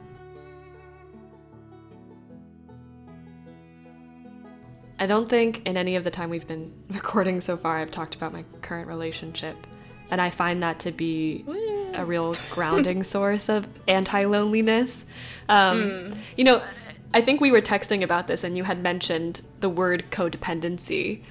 I 4.98 5.08
don't 5.08 5.30
think 5.30 5.66
in 5.66 5.76
any 5.76 5.98
of 5.98 6.06
the 6.06 6.12
time 6.12 6.30
we've 6.30 6.48
been 6.48 6.72
recording 6.90 7.42
so 7.42 7.58
far 7.58 7.78
I've 7.80 7.92
talked 7.92 8.16
about 8.16 8.32
my 8.32 8.46
current 8.62 8.88
relationship. 8.88 9.68
And 10.10 10.22
I 10.22 10.30
find 10.30 10.62
that 10.64 10.80
to 10.82 10.92
be 10.92 11.44
Woo. 11.48 11.92
a 11.94 12.06
real 12.06 12.36
grounding 12.52 13.04
source 13.04 13.50
of 13.50 13.68
anti 13.88 14.26
loneliness. 14.26 15.04
Um, 15.50 15.82
mm. 15.82 16.18
You 16.38 16.44
know, 16.44 16.64
I 17.14 17.22
think 17.22 17.42
we 17.42 17.52
were 17.52 17.62
texting 17.62 18.04
about 18.04 18.28
this 18.28 18.44
and 18.44 18.56
you 18.56 18.64
had 18.64 18.82
mentioned 18.82 19.42
the 19.62 19.70
word 19.70 20.06
codependency 20.12 21.22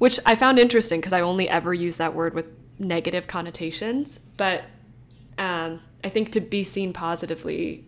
which 0.00 0.18
I 0.24 0.34
found 0.34 0.58
interesting 0.58 0.98
because 0.98 1.12
I 1.12 1.20
only 1.20 1.46
ever 1.46 1.74
use 1.74 1.98
that 1.98 2.14
word 2.14 2.32
with 2.32 2.48
negative 2.78 3.26
connotations. 3.26 4.18
But 4.38 4.64
um, 5.36 5.80
I 6.02 6.08
think 6.08 6.32
to 6.32 6.40
be 6.40 6.64
seen 6.64 6.94
positively, 6.94 7.84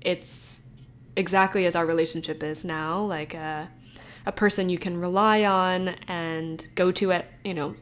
it's 0.00 0.60
exactly 1.14 1.66
as 1.66 1.76
our 1.76 1.84
relationship 1.84 2.42
is 2.42 2.64
now, 2.64 3.02
like 3.02 3.34
a, 3.34 3.68
a 4.24 4.32
person 4.32 4.70
you 4.70 4.78
can 4.78 4.96
rely 4.98 5.44
on 5.44 5.88
and 6.08 6.66
go 6.74 6.90
to 6.92 7.12
at 7.12 7.26
you 7.44 7.52
know 7.52 7.74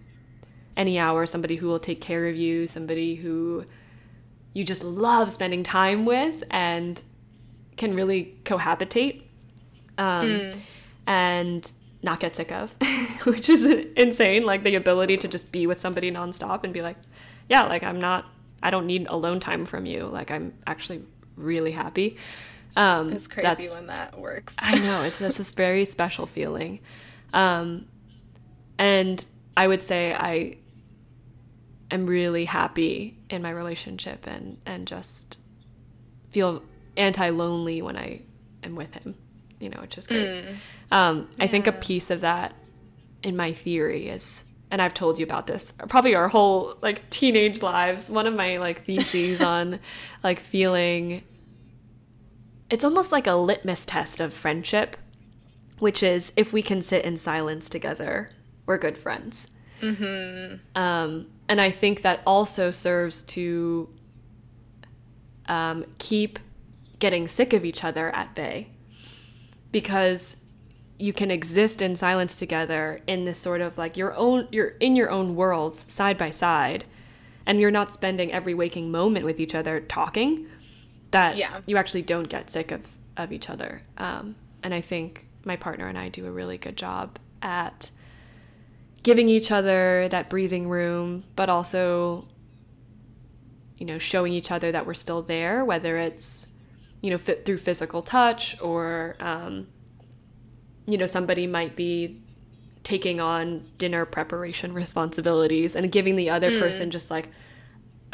any 0.76 0.98
hour, 0.98 1.24
somebody 1.24 1.54
who 1.54 1.68
will 1.68 1.78
take 1.78 2.00
care 2.00 2.26
of 2.26 2.34
you, 2.34 2.66
somebody 2.66 3.14
who 3.14 3.64
you 4.54 4.64
just 4.64 4.82
love 4.82 5.30
spending 5.30 5.62
time 5.62 6.04
with 6.04 6.42
and 6.50 7.00
can 7.76 7.94
really 7.94 8.36
cohabitate. 8.42 9.22
Um, 9.98 10.26
mm. 10.26 10.56
And 11.06 11.72
not 12.04 12.20
get 12.20 12.36
sick 12.36 12.52
of, 12.52 12.76
which 13.24 13.48
is 13.48 13.64
insane. 13.96 14.44
Like 14.44 14.62
the 14.62 14.76
ability 14.76 15.16
to 15.18 15.28
just 15.28 15.50
be 15.50 15.66
with 15.66 15.78
somebody 15.78 16.12
nonstop 16.12 16.62
and 16.62 16.72
be 16.72 16.82
like, 16.82 16.96
yeah, 17.48 17.64
like 17.64 17.82
I'm 17.82 17.98
not, 17.98 18.26
I 18.62 18.70
don't 18.70 18.86
need 18.86 19.08
alone 19.08 19.40
time 19.40 19.66
from 19.66 19.86
you. 19.86 20.04
Like 20.04 20.30
I'm 20.30 20.52
actually 20.66 21.02
really 21.36 21.72
happy. 21.72 22.16
Um, 22.76 23.12
it's 23.12 23.26
crazy 23.26 23.68
when 23.68 23.86
that 23.86 24.18
works. 24.18 24.54
I 24.58 24.78
know 24.78 25.02
it's 25.02 25.18
just 25.18 25.38
this 25.38 25.50
very 25.50 25.84
special 25.96 26.26
feeling, 26.26 26.80
um, 27.32 27.86
and 28.78 29.24
I 29.56 29.66
would 29.66 29.82
say 29.82 30.12
I 30.12 30.56
am 31.90 32.06
really 32.06 32.44
happy 32.44 33.16
in 33.30 33.42
my 33.42 33.50
relationship 33.50 34.26
and 34.26 34.58
and 34.66 34.88
just 34.88 35.38
feel 36.30 36.64
anti 36.96 37.30
lonely 37.30 37.80
when 37.80 37.96
I 37.96 38.22
am 38.64 38.74
with 38.74 38.92
him 38.92 39.14
you 39.64 39.70
know, 39.70 39.80
which 39.80 39.96
is 39.96 40.06
great. 40.06 40.44
Mm. 40.44 40.56
Um, 40.92 41.28
yeah. 41.38 41.44
I 41.44 41.46
think 41.48 41.66
a 41.66 41.72
piece 41.72 42.10
of 42.10 42.20
that 42.20 42.54
in 43.22 43.34
my 43.34 43.52
theory 43.54 44.08
is, 44.08 44.44
and 44.70 44.82
I've 44.82 44.92
told 44.92 45.18
you 45.18 45.24
about 45.24 45.46
this, 45.46 45.72
probably 45.88 46.14
our 46.14 46.28
whole 46.28 46.76
like 46.82 47.08
teenage 47.08 47.62
lives. 47.62 48.10
One 48.10 48.26
of 48.26 48.34
my 48.34 48.58
like 48.58 48.84
theses 48.84 49.40
on 49.54 49.80
like 50.22 50.38
feeling, 50.38 51.24
it's 52.68 52.84
almost 52.84 53.10
like 53.10 53.26
a 53.26 53.34
litmus 53.34 53.86
test 53.86 54.20
of 54.20 54.34
friendship, 54.34 54.98
which 55.78 56.02
is 56.02 56.32
if 56.36 56.52
we 56.52 56.60
can 56.60 56.82
sit 56.82 57.04
in 57.04 57.16
silence 57.16 57.70
together, 57.70 58.30
we're 58.66 58.78
good 58.78 58.98
friends. 58.98 59.46
Mm-hmm. 59.80 60.56
Um, 60.76 61.30
and 61.48 61.60
I 61.60 61.70
think 61.70 62.02
that 62.02 62.20
also 62.26 62.70
serves 62.70 63.22
to 63.24 63.88
um, 65.46 65.86
keep 65.98 66.38
getting 66.98 67.28
sick 67.28 67.52
of 67.52 67.64
each 67.64 67.84
other 67.84 68.14
at 68.14 68.34
bay 68.34 68.73
because 69.74 70.36
you 71.00 71.12
can 71.12 71.32
exist 71.32 71.82
in 71.82 71.96
silence 71.96 72.36
together 72.36 73.00
in 73.08 73.24
this 73.24 73.40
sort 73.40 73.60
of 73.60 73.76
like 73.76 73.96
your 73.96 74.14
own 74.14 74.46
you're 74.52 74.68
in 74.78 74.94
your 74.94 75.10
own 75.10 75.34
worlds 75.34 75.84
side 75.92 76.16
by 76.16 76.30
side 76.30 76.84
and 77.44 77.60
you're 77.60 77.72
not 77.72 77.90
spending 77.90 78.32
every 78.32 78.54
waking 78.54 78.92
moment 78.92 79.24
with 79.24 79.40
each 79.40 79.52
other 79.52 79.80
talking 79.80 80.46
that 81.10 81.36
yeah. 81.36 81.60
you 81.66 81.76
actually 81.76 82.02
don't 82.02 82.28
get 82.28 82.48
sick 82.48 82.70
of 82.70 82.88
of 83.16 83.32
each 83.32 83.50
other 83.50 83.82
um, 83.98 84.36
and 84.62 84.72
i 84.72 84.80
think 84.80 85.26
my 85.44 85.56
partner 85.56 85.88
and 85.88 85.98
i 85.98 86.08
do 86.08 86.24
a 86.24 86.30
really 86.30 86.56
good 86.56 86.76
job 86.76 87.18
at 87.42 87.90
giving 89.02 89.28
each 89.28 89.50
other 89.50 90.06
that 90.08 90.30
breathing 90.30 90.68
room 90.68 91.24
but 91.34 91.48
also 91.48 92.24
you 93.76 93.84
know 93.84 93.98
showing 93.98 94.32
each 94.32 94.52
other 94.52 94.70
that 94.70 94.86
we're 94.86 94.94
still 94.94 95.20
there 95.20 95.64
whether 95.64 95.96
it's 95.96 96.46
you 97.04 97.10
know, 97.10 97.18
fit 97.18 97.44
through 97.44 97.58
physical 97.58 98.00
touch 98.00 98.58
or, 98.62 99.14
um, 99.20 99.66
you 100.86 100.96
know, 100.96 101.04
somebody 101.04 101.46
might 101.46 101.76
be 101.76 102.18
taking 102.82 103.20
on 103.20 103.68
dinner 103.76 104.06
preparation 104.06 104.72
responsibilities 104.82 105.76
and 105.76 105.92
giving 105.92 106.16
the 106.16 106.30
other 106.30 106.50
mm. 106.50 106.58
person 106.58 106.90
just 106.90 107.10
like 107.10 107.28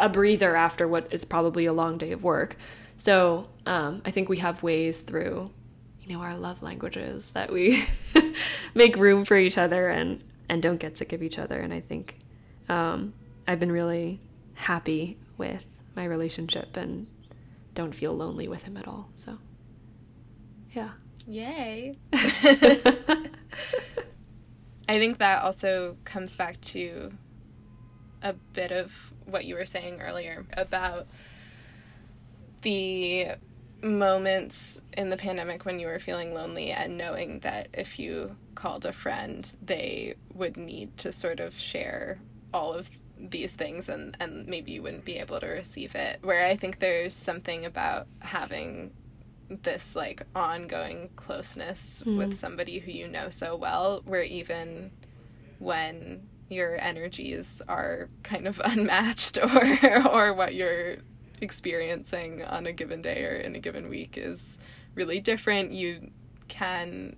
a 0.01 0.09
breather 0.09 0.57
after 0.57 0.89
what 0.89 1.07
is 1.13 1.25
probably 1.25 1.67
a 1.67 1.73
long 1.73 1.99
day 1.99 2.11
of 2.11 2.25
work. 2.25 2.57
So 2.97 3.49
um, 3.65 4.03
I 4.05 4.11
think 4.11 4.29
we 4.29 4.39
have 4.39 4.61
ways 4.65 5.03
through, 5.03 5.53
you 6.03 6.13
know, 6.13 6.21
our 6.21 6.35
love 6.35 6.61
languages 6.61 7.31
that 7.31 7.53
we 7.53 7.85
make 8.75 8.97
room 8.97 9.25
for 9.25 9.37
each 9.37 9.57
other 9.57 9.89
and 9.89 10.25
and 10.49 10.61
don't 10.61 10.79
get 10.79 10.99
sick 10.99 11.13
of 11.13 11.23
each 11.23 11.39
other. 11.39 11.61
And 11.61 11.73
I 11.73 11.79
think 11.79 12.19
um, 12.69 13.15
I've 13.47 13.61
been 13.61 13.71
really 13.71 14.19
happy 14.55 15.17
with 15.39 15.65
my 15.95 16.07
relationship 16.07 16.77
and 16.77 17.07
don't 17.81 17.95
feel 17.95 18.15
lonely 18.15 18.47
with 18.47 18.65
him 18.65 18.77
at 18.77 18.87
all. 18.87 19.09
So, 19.15 19.39
yeah. 20.73 20.91
Yay. 21.27 21.97
I 22.13 22.19
think 24.99 25.17
that 25.19 25.43
also 25.43 25.97
comes 26.05 26.37
back 26.37 26.61
to 26.61 27.11
a 28.23 28.35
bit 28.53 28.71
of 28.71 29.15
what 29.25 29.47
you 29.47 29.55
were 29.55 29.65
saying 29.65 30.03
earlier 30.03 30.45
about 30.53 31.07
the 32.61 33.29
moments 33.81 34.83
in 34.93 35.09
the 35.09 35.17
pandemic 35.17 35.65
when 35.65 35.81
you 35.81 35.87
were 35.87 35.99
feeling 35.99 36.35
lonely 36.35 36.73
and 36.73 36.99
knowing 36.99 37.41
that 37.41 37.69
if 37.73 37.99
you 37.99 38.37
called 38.55 38.85
a 38.85 38.93
friend, 38.93 39.55
they 39.63 40.17
would 40.35 40.59
need 40.59 40.99
to 40.99 41.13
sort 41.13 41.41
of 41.41 41.59
share 41.59 42.19
all 42.53 42.75
of 42.75 42.91
these 43.29 43.53
things 43.53 43.89
and 43.89 44.17
and 44.21 44.47
maybe 44.47 44.73
you 44.73 44.83
wouldn't 44.83 45.05
be 45.05 45.19
able 45.19 45.39
to 45.41 45.47
receive 45.47 45.95
it 45.95 46.19
where 46.23 46.45
i 46.45 46.57
think 46.57 46.79
there's 46.79 47.15
something 47.15 47.65
about 47.65 48.07
having 48.21 48.91
this 49.63 49.97
like 49.97 50.23
ongoing 50.35 51.11
closeness 51.17 52.03
mm. 52.07 52.17
with 52.17 52.35
somebody 52.35 52.79
who 52.79 52.91
you 52.91 53.09
know 53.09 53.29
so 53.29 53.57
well 53.57 54.01
where 54.05 54.23
even 54.23 54.91
when 55.59 56.27
your 56.49 56.81
energies 56.81 57.61
are 57.69 58.09
kind 58.23 58.47
of 58.47 58.61
unmatched 58.65 59.39
or 59.43 60.09
or 60.09 60.33
what 60.35 60.55
you're 60.55 60.97
experiencing 61.41 62.45
on 62.45 62.67
a 62.67 62.73
given 62.73 63.03
day 63.03 63.25
or 63.25 63.35
in 63.37 63.55
a 63.55 63.61
given 63.61 63.89
week 63.89 64.17
is 64.17 64.59
really 64.95 65.21
different 65.21 65.73
you 65.73 66.11
can 66.49 67.17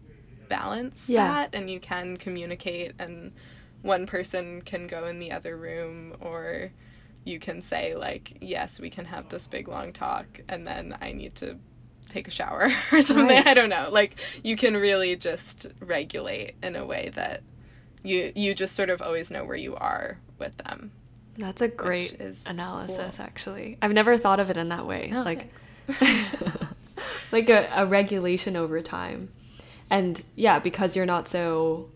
balance 0.49 1.09
yeah. 1.09 1.27
that 1.27 1.55
and 1.55 1.71
you 1.71 1.81
can 1.81 2.17
communicate 2.17 2.93
and 2.99 3.33
one 3.83 4.07
person 4.07 4.63
can 4.63 4.87
go 4.87 5.07
in 5.07 5.19
the 5.19 5.31
other 5.33 5.57
room 5.57 6.15
or 6.21 6.71
you 7.25 7.39
can 7.39 7.63
say 7.63 7.95
like 7.95 8.37
yes 8.41 8.81
we 8.81 8.91
can 8.91 9.05
have 9.05 9.29
this 9.29 9.47
big 9.47 9.69
long 9.69 9.93
talk 9.93 10.27
and 10.49 10.67
then 10.67 10.97
i 11.01 11.13
need 11.13 11.35
to 11.35 11.57
take 12.09 12.27
a 12.29 12.31
shower 12.31 12.69
or 12.93 13.01
something 13.03 13.27
Right. 13.29 13.47
i 13.47 13.55
don't 13.55 13.69
know 13.71 13.89
like 13.91 14.17
you 14.43 14.57
can 14.57 14.77
really 14.77 15.17
just 15.17 15.67
regulate 15.81 16.55
in 16.63 16.77
a 16.77 16.85
way 16.85 17.11
that 17.15 17.43
you 18.03 18.33
you 18.35 18.55
just 18.55 18.75
sort 18.75 18.91
of 18.91 19.01
always 19.03 19.31
know 19.31 19.45
where 19.45 19.57
you 19.57 19.75
are 19.77 20.19
with 20.39 20.57
them 20.59 20.91
That's 21.39 21.63
a 21.63 21.69
great 21.69 22.15
is 22.21 22.45
analysis, 22.47 23.17
cool. 23.17 23.25
actually. 23.27 23.79
I've 23.81 23.93
never 23.93 24.19
thought 24.19 24.41
of 24.41 24.51
it 24.51 24.57
in 24.57 24.69
that 24.71 24.87
way. 24.87 25.11
Oh, 25.15 25.23
like, 25.23 25.51
like 27.33 27.49
a, 27.49 27.69
a 27.75 27.87
regulation 27.87 28.57
over 28.57 28.81
time. 28.83 29.31
And 29.91 30.23
yeah, 30.37 30.59
because 30.59 30.97
you're 30.97 31.07
not 31.07 31.29
so 31.29 31.89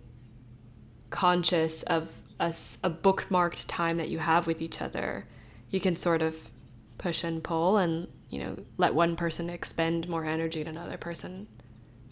conscious 1.16 1.82
of 1.84 2.10
a 2.38 2.50
bookmarked 2.90 3.64
time 3.66 3.96
that 3.96 4.10
you 4.10 4.18
have 4.18 4.46
with 4.46 4.60
each 4.60 4.82
other, 4.82 5.26
you 5.70 5.80
can 5.80 5.96
sort 5.96 6.20
of 6.20 6.50
push 6.98 7.24
and 7.24 7.42
pull 7.42 7.78
and, 7.78 8.06
you 8.28 8.38
know, 8.38 8.54
let 8.76 8.94
one 8.94 9.16
person 9.16 9.48
expend 9.48 10.10
more 10.10 10.26
energy 10.26 10.60
and 10.60 10.68
another 10.68 10.98
person, 10.98 11.48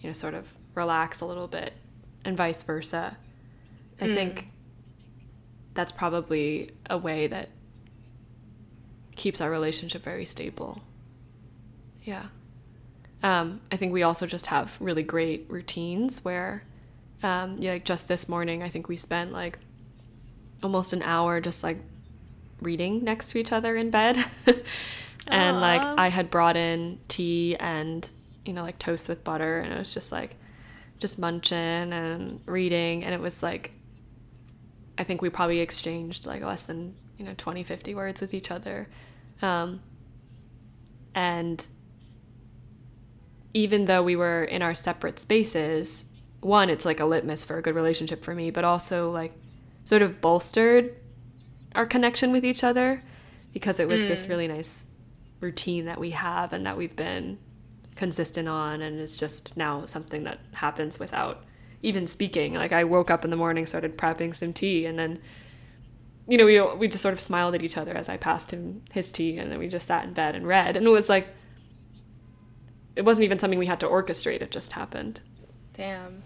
you 0.01 0.09
know, 0.09 0.13
sort 0.15 0.33
of 0.33 0.49
relax 0.75 1.21
a 1.21 1.27
little 1.27 1.47
bit 1.47 1.75
and 2.25 2.35
vice 2.35 2.63
versa. 2.63 3.19
I 4.01 4.15
think 4.15 4.49
that's 5.75 5.93
probably 5.93 6.71
a 6.89 6.97
way 6.97 7.27
that 7.27 7.51
keeps 9.17 9.43
our 9.43 9.51
relationship 9.51 10.03
very 10.03 10.25
stable. 10.25 10.81
Yeah. 12.05 12.25
Um, 13.23 13.61
I 13.71 13.77
think 13.77 13.93
we 13.93 14.03
also 14.03 14.27
just 14.27 14.47
have 14.47 14.79
really 14.81 15.03
great 15.03 15.45
routines 15.49 16.25
where, 16.25 16.65
um, 17.23 17.57
yeah, 17.59 17.73
like 17.73 17.85
just 17.85 18.09
this 18.09 18.29
morning, 18.29 18.63
I 18.63 18.69
think 18.69 18.89
we 18.89 18.97
spent 18.97 19.33
like 19.33 19.59
almost 20.63 20.93
an 20.93 21.03
hour 21.03 21.41
just 21.41 21.63
like 21.63 21.79
reading 22.61 23.05
next 23.05 23.31
to 23.31 23.39
each 23.39 23.53
other 23.53 23.77
in 23.77 23.91
bed. 23.91 24.17
and 25.27 25.61
like 25.61 25.83
I 25.83 26.09
had 26.09 26.31
brought 26.31 26.57
in 26.57 26.99
tea 27.09 27.57
and, 27.57 28.09
you 28.45 28.53
know, 28.53 28.63
like 28.63 28.79
toast 28.79 29.09
with 29.09 29.25
butter, 29.25 29.59
and 29.59 29.73
it 29.73 29.79
was 29.79 29.95
just 29.95 30.13
like, 30.13 30.37
just 30.99 31.19
munching 31.19 31.93
and 31.93 32.41
reading. 32.47 33.05
And 33.05 33.15
it 33.15 33.21
was 33.21 33.43
like, 33.43 33.73
I 34.97 35.05
think 35.05 35.23
we 35.23 35.29
probably 35.29 35.61
exchanged 35.61 36.27
like 36.27 36.43
less 36.43 36.67
than, 36.67 36.95
you 37.19 37.25
know, 37.25 37.35
20, 37.37 37.65
50 37.65 37.95
words 37.95 38.21
with 38.21 38.33
each 38.33 38.51
other. 38.51 38.89
Um, 39.43 39.83
and 41.15 41.67
even 43.53 43.85
though 43.85 44.03
we 44.03 44.17
were 44.17 44.45
in 44.45 44.63
our 44.63 44.75
separate 44.75 45.19
spaces, 45.19 46.05
one, 46.45 46.71
it's 46.71 46.85
like 46.85 47.01
a 47.01 47.05
litmus 47.05 47.45
for 47.45 47.59
a 47.59 47.63
good 47.63 47.75
relationship 47.75 48.23
for 48.23 48.35
me, 48.35 48.51
but 48.51 48.65
also 48.65 49.11
like 49.11 49.33
sort 49.85 50.03
of 50.03 50.21
bolstered 50.21 50.95
our 51.75 51.87
connection 51.87 52.33
with 52.33 52.45
each 52.45 52.63
other 52.63 53.03
because 53.53 53.81
it 53.81 53.89
was 53.89 54.03
this 54.03 54.27
mm. 54.27 54.31
really 54.31 54.49
nice 54.49 54.85
routine 55.41 55.85
that 55.87 55.99
we 55.99 56.11
have 56.11 56.53
and 56.53 56.67
that 56.67 56.77
we've 56.77 56.97
been 56.97 57.39
consistent 57.97 58.49
on 58.49 58.83
and 58.83 58.99
it's 58.99 59.17
just 59.17 59.57
now 59.57 59.85
something 59.85 60.25
that 60.25 60.41
happens 60.53 60.99
without 60.99 61.45
even 61.83 62.07
speaking. 62.07 62.55
Like 62.55 62.73
i 62.73 62.85
woke 62.85 63.11
up 63.11 63.25
in 63.25 63.31
the 63.31 63.37
morning 63.37 63.67
started 63.67 63.97
prepping 63.97 64.35
some 64.35 64.53
tea 64.53 64.87
and 64.87 64.99
then 64.99 65.21
you 66.27 66.39
know 66.39 66.47
we, 66.47 66.61
we 66.77 66.89
just 66.89 67.03
sort 67.03 67.15
of 67.15 67.21
smiled 67.21 67.55
at 67.55 67.63
each 67.63 67.77
other 67.77 67.95
as 67.95 68.09
i 68.09 68.17
passed 68.17 68.51
him 68.51 68.83
his 68.93 69.13
tea 69.13 69.37
and 69.37 69.53
then 69.53 69.59
we 69.59 69.69
just 69.69 69.87
sat 69.87 70.05
in 70.05 70.13
bed 70.13 70.35
and 70.35 70.47
read. 70.47 70.77
And 70.77 70.87
it 70.87 70.91
was 70.91 71.09
like 71.09 71.29
it 72.97 73.05
wasn't 73.05 73.25
even 73.25 73.39
something 73.39 73.59
we 73.59 73.67
had 73.67 73.81
to 73.81 73.87
orchestrate 73.87 74.41
it 74.41 74.51
just 74.51 74.73
happened 74.73 75.21
Damn. 75.77 76.23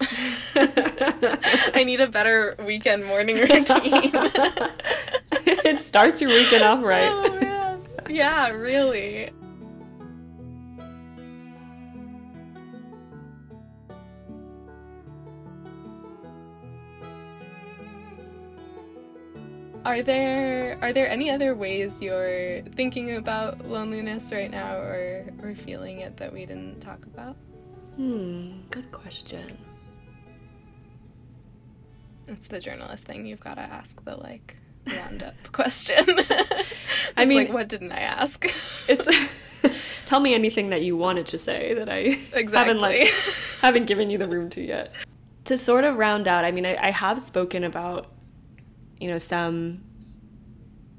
I 0.00 1.82
need 1.84 2.00
a 2.00 2.08
better 2.08 2.56
weekend 2.64 3.04
morning 3.04 3.36
routine. 3.36 3.68
it 5.32 5.82
starts 5.82 6.20
your 6.20 6.30
weekend 6.30 6.64
off 6.64 6.80
oh, 6.82 6.86
right 6.86 7.10
Oh. 7.10 7.80
Yeah, 8.08 8.48
really. 8.50 9.30
Are 19.84 20.02
there 20.02 20.78
are 20.82 20.92
there 20.92 21.08
any 21.08 21.30
other 21.30 21.54
ways 21.54 22.02
you're 22.02 22.62
thinking 22.76 23.16
about 23.16 23.64
loneliness 23.66 24.32
right 24.32 24.50
now 24.50 24.76
or 24.76 25.24
or 25.42 25.54
feeling 25.54 26.00
it 26.00 26.16
that 26.18 26.32
we 26.32 26.44
didn't 26.46 26.80
talk 26.80 27.04
about? 27.06 27.36
Hmm 27.98 28.60
good 28.70 28.90
question 28.92 29.58
It's 32.28 32.46
the 32.46 32.60
journalist 32.60 33.04
thing. 33.06 33.26
You've 33.26 33.40
got 33.40 33.54
to 33.54 33.62
ask 33.62 34.04
the 34.04 34.14
like 34.16 34.56
roundup 34.86 35.34
question. 35.52 36.04
I 37.16 37.24
mean- 37.24 37.38
like, 37.38 37.52
what 37.52 37.68
didn't 37.68 37.90
I 37.90 38.00
ask? 38.00 38.46
it's 38.88 39.08
tell 40.06 40.20
me 40.20 40.32
anything 40.32 40.70
that 40.70 40.82
you 40.82 40.96
wanted 40.96 41.26
to 41.26 41.36
say 41.38 41.74
that 41.74 41.88
i 41.90 42.16
haven't 42.54 42.78
like 42.78 43.00
Exactly. 43.02 43.58
haven't 43.60 43.86
given 43.86 44.08
you 44.08 44.16
the 44.16 44.28
room 44.28 44.48
to 44.50 44.62
yet 44.64 44.92
to 45.44 45.58
sort 45.58 45.84
of 45.84 45.96
round 45.98 46.26
out 46.28 46.44
i 46.46 46.50
mean 46.52 46.64
I, 46.64 46.76
I 46.80 46.90
have 46.90 47.20
spoken 47.20 47.62
about 47.64 48.06
you 48.98 49.10
know 49.10 49.18
some 49.18 49.82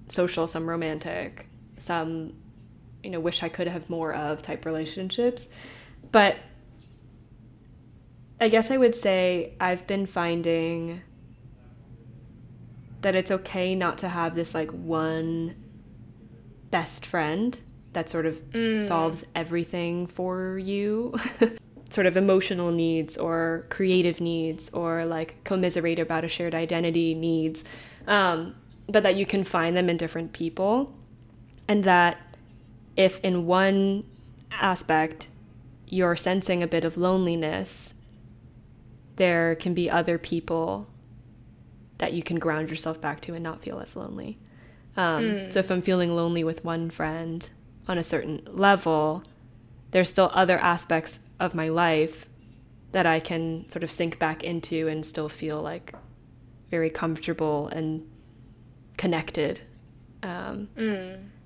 social 0.09 0.45
some 0.45 0.69
romantic 0.69 1.47
some 1.79 2.33
you 3.01 3.09
know 3.09 3.19
wish 3.19 3.41
i 3.41 3.49
could 3.49 3.67
have 3.67 3.89
more 3.89 4.13
of 4.13 4.43
type 4.43 4.63
relationships 4.65 5.47
but 6.11 6.35
i 8.39 8.47
guess 8.47 8.71
i 8.71 8.77
would 8.77 8.95
say 8.95 9.53
i've 9.59 9.85
been 9.87 10.05
finding 10.05 11.01
that 13.01 13.15
it's 13.15 13.31
okay 13.31 13.75
not 13.75 13.97
to 13.97 14.09
have 14.09 14.35
this 14.35 14.53
like 14.53 14.71
one 14.71 15.55
best 16.69 17.05
friend 17.05 17.59
that 17.93 18.09
sort 18.09 18.25
of 18.25 18.39
solves 18.79 19.25
everything 19.35 20.07
for 20.07 20.57
you. 20.57 21.15
Sort 21.89 22.05
of 22.05 22.15
emotional 22.15 22.71
needs 22.71 23.17
or 23.17 23.65
creative 23.69 24.21
needs 24.21 24.69
or 24.69 25.05
like 25.05 25.43
commiserate 25.43 25.97
about 25.97 26.23
a 26.23 26.27
shared 26.27 26.53
identity 26.53 27.15
needs. 27.15 27.63
Um, 28.05 28.55
but 28.87 29.01
that 29.03 29.15
you 29.15 29.25
can 29.25 29.43
find 29.43 29.75
them 29.75 29.89
in 29.89 29.97
different 29.97 30.33
people. 30.33 30.95
And 31.67 31.83
that 31.85 32.17
if 32.95 33.19
in 33.21 33.47
one 33.47 34.05
aspect 34.51 35.29
you're 35.87 36.15
sensing 36.15 36.61
a 36.61 36.67
bit 36.67 36.85
of 36.85 36.95
loneliness 36.95 37.93
there 39.19 39.55
can 39.55 39.73
be 39.73 39.89
other 39.89 40.17
people 40.17 40.89
that 41.99 42.13
you 42.13 42.23
can 42.23 42.39
ground 42.39 42.69
yourself 42.69 42.99
back 42.99 43.21
to 43.21 43.33
and 43.35 43.43
not 43.43 43.61
feel 43.61 43.79
as 43.79 43.95
lonely 43.95 44.39
um, 44.97 45.51
so 45.51 45.59
if 45.59 45.69
i'm 45.69 45.81
feeling 45.81 46.15
lonely 46.15 46.43
with 46.43 46.65
one 46.65 46.89
friend 46.89 47.49
on 47.87 47.97
a 47.97 48.03
certain 48.03 48.41
level 48.47 49.23
there's 49.91 50.09
still 50.09 50.31
other 50.33 50.57
aspects 50.59 51.19
of 51.39 51.55
my 51.55 51.69
life 51.69 52.27
that 52.91 53.05
I 53.05 53.19
can 53.19 53.69
sort 53.69 53.83
of 53.83 53.91
sink 53.91 54.19
back 54.19 54.43
into 54.43 54.87
and 54.87 55.05
still 55.05 55.29
feel 55.29 55.61
like 55.61 55.93
very 56.71 56.89
comfortable 56.89 57.67
and 57.67 58.07
connected. 58.97 59.61
Um, 60.23 60.69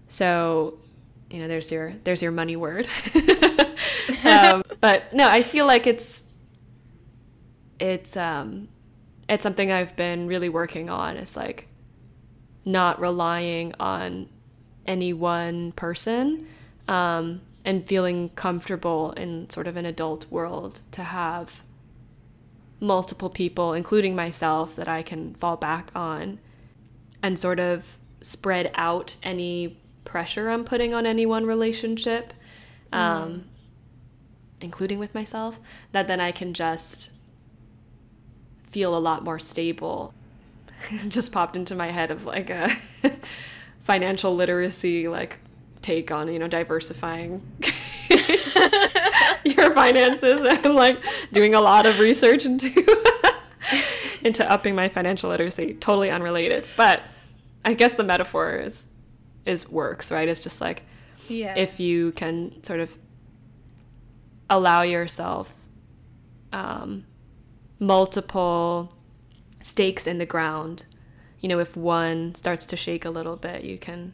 So, 0.07 0.79
you 1.29 1.39
know, 1.39 1.47
there's 1.47 1.71
your 1.71 1.93
there's 2.03 2.21
your 2.21 2.31
money 2.31 2.55
word. 2.55 2.87
um, 4.23 4.63
but 4.79 5.13
no, 5.13 5.27
I 5.29 5.43
feel 5.43 5.65
like 5.65 5.87
it's 5.87 6.22
it's 7.83 8.15
um, 8.15 8.69
it's 9.27 9.43
something 9.43 9.69
I've 9.69 9.95
been 9.97 10.25
really 10.25 10.47
working 10.47 10.89
on. 10.89 11.17
It's 11.17 11.35
like 11.35 11.67
not 12.63 12.99
relying 12.99 13.73
on 13.77 14.29
any 14.87 15.11
one 15.11 15.73
person 15.73 16.47
um, 16.87 17.41
and 17.65 17.85
feeling 17.85 18.29
comfortable 18.29 19.11
in 19.11 19.49
sort 19.49 19.67
of 19.67 19.75
an 19.75 19.85
adult 19.85 20.31
world 20.31 20.79
to 20.91 21.03
have 21.03 21.61
multiple 22.79 23.29
people, 23.29 23.73
including 23.73 24.15
myself, 24.15 24.77
that 24.77 24.87
I 24.87 25.03
can 25.03 25.35
fall 25.35 25.57
back 25.57 25.91
on 25.93 26.39
and 27.21 27.37
sort 27.37 27.59
of 27.59 27.97
spread 28.21 28.71
out 28.75 29.17
any 29.23 29.77
pressure 30.05 30.49
I'm 30.49 30.63
putting 30.63 30.93
on 30.93 31.05
any 31.05 31.25
one 31.25 31.45
relationship, 31.45 32.33
um, 32.93 33.45
including 34.61 34.99
with 34.99 35.13
myself, 35.13 35.59
that 35.91 36.07
then 36.07 36.21
I 36.21 36.31
can 36.31 36.53
just 36.53 37.09
feel 38.73 38.97
a 38.97 38.99
lot 38.99 39.23
more 39.23 39.37
stable. 39.37 40.13
just 41.07 41.31
popped 41.31 41.55
into 41.55 41.75
my 41.75 41.91
head 41.91 42.11
of 42.11 42.25
like 42.25 42.49
a 42.49 42.75
financial 43.79 44.35
literacy 44.35 45.07
like 45.07 45.39
take 45.81 46.11
on 46.11 46.31
you 46.31 46.39
know 46.39 46.47
diversifying 46.47 47.41
your 49.43 49.73
finances 49.73 50.41
and 50.41 50.73
like 50.73 50.97
doing 51.33 51.53
a 51.53 51.61
lot 51.61 51.85
of 51.85 51.99
research 51.99 52.45
into 52.45 52.69
into 54.21 54.49
upping 54.49 54.73
my 54.73 54.87
financial 54.87 55.29
literacy 55.29 55.73
totally 55.75 56.09
unrelated 56.09 56.65
but 56.77 57.03
i 57.65 57.73
guess 57.73 57.95
the 57.95 58.03
metaphor 58.03 58.55
is 58.55 58.87
is 59.45 59.69
works 59.69 60.11
right 60.11 60.29
it's 60.29 60.41
just 60.41 60.61
like 60.61 60.83
yeah. 61.27 61.53
if 61.55 61.79
you 61.79 62.13
can 62.13 62.63
sort 62.63 62.79
of 62.79 62.97
allow 64.49 64.81
yourself 64.81 65.53
um, 66.53 67.05
multiple 67.83 68.93
stakes 69.61 70.07
in 70.07 70.17
the 70.17 70.25
ground. 70.25 70.85
You 71.39 71.49
know, 71.49 71.59
if 71.59 71.75
one 71.75 72.35
starts 72.35 72.65
to 72.67 72.77
shake 72.77 73.05
a 73.05 73.09
little 73.09 73.35
bit, 73.35 73.63
you 73.63 73.77
can 73.77 74.13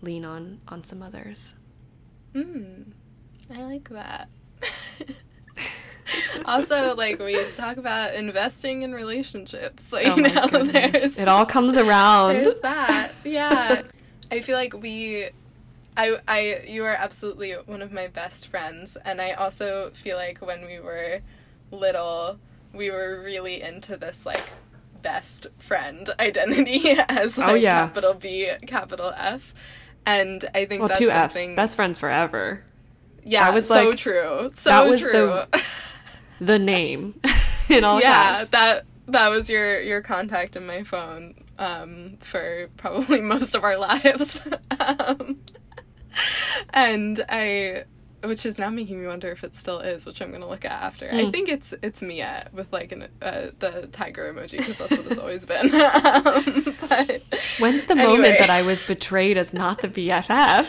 lean 0.00 0.24
on 0.24 0.60
on 0.68 0.84
some 0.84 1.02
others. 1.02 1.54
Mm, 2.34 2.92
I 3.54 3.62
like 3.64 3.88
that. 3.90 4.28
also, 6.46 6.94
like 6.94 7.18
we 7.18 7.38
talk 7.56 7.76
about 7.76 8.14
investing 8.14 8.82
in 8.82 8.92
relationships. 8.92 9.84
So, 9.84 9.98
Oh 10.00 10.16
my 10.16 10.28
know, 10.28 10.48
It 10.94 11.28
all 11.28 11.46
comes 11.46 11.76
around. 11.76 12.34
there's 12.34 12.60
that. 12.60 13.12
Yeah. 13.24 13.82
I 14.30 14.40
feel 14.40 14.56
like 14.56 14.74
we 14.74 15.28
I 15.94 16.18
I 16.26 16.62
you 16.66 16.84
are 16.84 16.94
absolutely 16.94 17.52
one 17.52 17.82
of 17.82 17.92
my 17.92 18.06
best 18.08 18.48
friends 18.48 18.96
and 19.04 19.20
I 19.20 19.32
also 19.32 19.90
feel 19.90 20.16
like 20.16 20.38
when 20.38 20.64
we 20.64 20.80
were 20.80 21.20
little 21.70 22.38
we 22.74 22.90
were 22.90 23.20
really 23.22 23.60
into 23.62 23.96
this 23.96 24.24
like 24.26 24.42
best 25.02 25.46
friend 25.58 26.08
identity 26.20 26.90
as 27.08 27.38
like 27.38 27.48
Oh, 27.50 27.54
yeah. 27.54 27.86
capital 27.86 28.14
B 28.14 28.50
capital 28.66 29.12
F 29.16 29.54
and 30.06 30.44
I 30.54 30.64
think 30.64 30.80
Well, 30.80 30.88
that's 30.88 30.98
two 31.00 31.10
F's. 31.10 31.36
Best 31.56 31.76
friends 31.76 31.98
forever. 31.98 32.64
yeah 33.24 33.44
that 33.46 33.54
was, 33.54 33.66
so 33.68 33.88
like- 33.90 33.98
true 33.98 34.50
so 34.54 34.70
that 34.70 34.88
was 34.88 35.00
true 35.00 35.12
the- 35.12 35.62
The 36.40 36.58
name 36.58 37.20
in 37.68 37.84
all 37.84 38.00
yeah 38.00 38.36
caps. 38.38 38.50
that 38.50 38.84
that 39.08 39.28
was 39.28 39.48
your 39.48 39.80
your 39.80 40.00
contact 40.02 40.56
in 40.56 40.66
my 40.66 40.82
phone 40.82 41.34
um 41.58 42.16
for 42.20 42.68
probably 42.76 43.20
most 43.20 43.54
of 43.54 43.62
our 43.62 43.76
lives 43.78 44.42
um 44.80 45.38
and 46.74 47.24
i 47.28 47.84
which 48.24 48.46
is 48.46 48.58
now 48.58 48.70
making 48.70 49.00
me 49.00 49.06
wonder 49.06 49.28
if 49.30 49.42
it 49.44 49.54
still 49.56 49.80
is 49.80 50.06
which 50.06 50.20
i'm 50.22 50.30
gonna 50.32 50.48
look 50.48 50.64
at 50.64 50.72
after 50.72 51.06
i 51.10 51.22
Mm. 51.22 51.32
think 51.32 51.48
it's 51.48 51.72
it's 51.82 52.02
mia 52.02 52.48
with 52.52 52.72
like 52.72 52.92
an 52.92 53.08
uh, 53.20 53.48
the 53.58 53.88
tiger 53.92 54.32
emoji 54.32 54.58
because 54.58 54.78
that's 54.78 54.96
what 54.96 55.06
it's 55.06 55.18
always 55.18 55.44
been 55.46 55.74
um, 55.74 56.76
but 56.88 57.22
When's 57.58 57.84
the 57.84 57.92
Anyway. 57.92 58.06
moment 58.16 58.38
that 58.38 58.50
I 58.50 58.62
was 58.62 58.82
betrayed 58.82 59.36
as 59.36 59.52
not 59.52 59.80
the 59.82 59.88
BFF? 59.88 60.66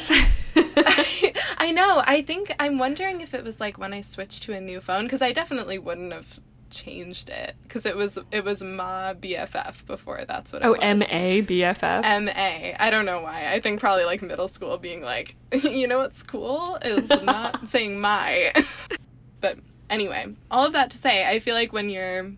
I 1.58 1.72
know. 1.72 2.04
I 2.06 2.22
think 2.22 2.54
I'm 2.60 2.78
wondering 2.78 3.22
if 3.22 3.34
it 3.34 3.44
was 3.44 3.60
like 3.60 3.78
when 3.78 3.94
I 3.94 4.02
switched 4.02 4.44
to 4.44 4.54
a 4.54 4.62
new 4.62 4.82
phone 4.82 5.04
because 5.06 5.22
I 5.22 5.32
definitely 5.32 5.78
wouldn't 5.80 6.12
have 6.14 6.40
changed 6.74 7.30
it 7.30 7.56
because 7.64 7.86
it 7.86 7.96
was 7.96 8.18
it 8.32 8.44
was 8.44 8.64
ma 8.64 9.14
BFF 9.14 9.86
before. 9.86 10.26
That's 10.28 10.52
what 10.52 10.62
it 10.62 10.68
oh. 10.68 10.74
M 10.74 11.02
A 11.04 11.42
BFF. 11.44 12.04
M 12.04 12.28
A. 12.30 12.76
I 12.80 12.90
don't 12.90 13.06
know 13.06 13.22
why. 13.22 13.52
I 13.52 13.60
think 13.60 13.80
probably 13.80 14.06
like 14.06 14.22
middle 14.22 14.48
school 14.48 14.78
being 14.78 15.02
like, 15.02 15.36
you 15.64 15.88
know 15.88 16.00
what's 16.00 16.24
cool 16.24 16.78
is 16.84 17.10
not 17.24 17.68
saying 17.68 18.02
my. 18.02 18.52
but 19.42 19.58
anyway, 19.90 20.34
all 20.50 20.66
of 20.66 20.74
that 20.74 20.92
to 20.92 20.98
say, 20.98 21.26
I 21.30 21.40
feel 21.40 21.56
like 21.56 21.72
when 21.72 21.90
you're 21.90 22.32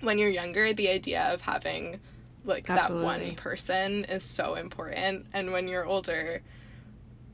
when 0.00 0.18
you're 0.18 0.30
younger, 0.30 0.72
the 0.72 0.88
idea 0.90 1.32
of 1.32 1.40
having 1.42 2.00
like 2.44 2.66
that 2.66 2.92
one 2.92 3.34
person 3.34 4.04
is 4.04 4.22
so 4.22 4.54
important, 4.54 5.26
and 5.32 5.52
when 5.52 5.68
you're 5.68 5.84
older, 5.84 6.42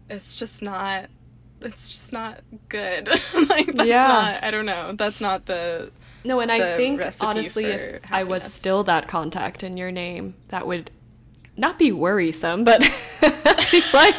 it's 0.09 0.39
just 0.39 0.63
not. 0.63 1.11
It's 1.61 1.91
just 1.91 2.13
not 2.13 2.41
good. 2.69 3.09
like 3.49 3.73
that's 3.73 3.89
Yeah. 3.89 4.07
not. 4.07 4.45
I 4.45 4.51
don't 4.51 4.67
know. 4.67 4.93
That's 4.93 5.21
not 5.21 5.47
the. 5.47 5.91
No, 6.25 6.41
and 6.41 6.51
I 6.51 6.77
think 6.77 7.03
honestly, 7.21 7.67
if 7.67 8.01
I 8.11 8.25
was 8.25 8.43
still 8.43 8.83
that 8.85 9.09
contact 9.09 9.63
in 9.63 9.77
your 9.77 9.93
name, 9.93 10.35
that 10.49 10.67
would 10.67 10.91
not 11.57 11.79
be 11.79 11.93
worrisome, 11.93 12.65
but 12.65 12.81
like, 13.23 14.19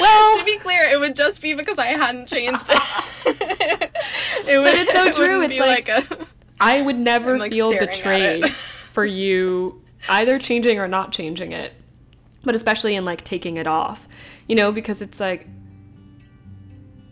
well, 0.00 0.38
to 0.38 0.42
be 0.44 0.58
clear, 0.58 0.82
it 0.90 0.98
would 0.98 1.14
just 1.14 1.40
be 1.40 1.54
because 1.54 1.78
I 1.78 1.86
hadn't 1.86 2.26
changed 2.26 2.64
it. 2.68 2.82
it 4.48 4.58
would, 4.58 4.74
it's 4.74 4.92
so 4.92 5.10
true. 5.12 5.40
wouldn't 5.40 5.52
It's 5.52 5.62
be 5.62 5.66
like- 5.66 5.88
a, 5.88 6.26
I 6.60 6.82
would 6.82 6.98
never 6.98 7.38
like, 7.38 7.52
feel 7.52 7.70
betrayed 7.70 8.50
for 8.50 9.04
you 9.04 9.82
either 10.08 10.38
changing 10.38 10.78
or 10.78 10.88
not 10.88 11.12
changing 11.12 11.52
it, 11.52 11.72
but 12.44 12.54
especially 12.54 12.96
in 12.96 13.04
like 13.04 13.22
taking 13.24 13.58
it 13.58 13.66
off, 13.66 14.08
you 14.48 14.56
know, 14.56 14.72
because 14.72 15.02
it's 15.02 15.20
like 15.20 15.46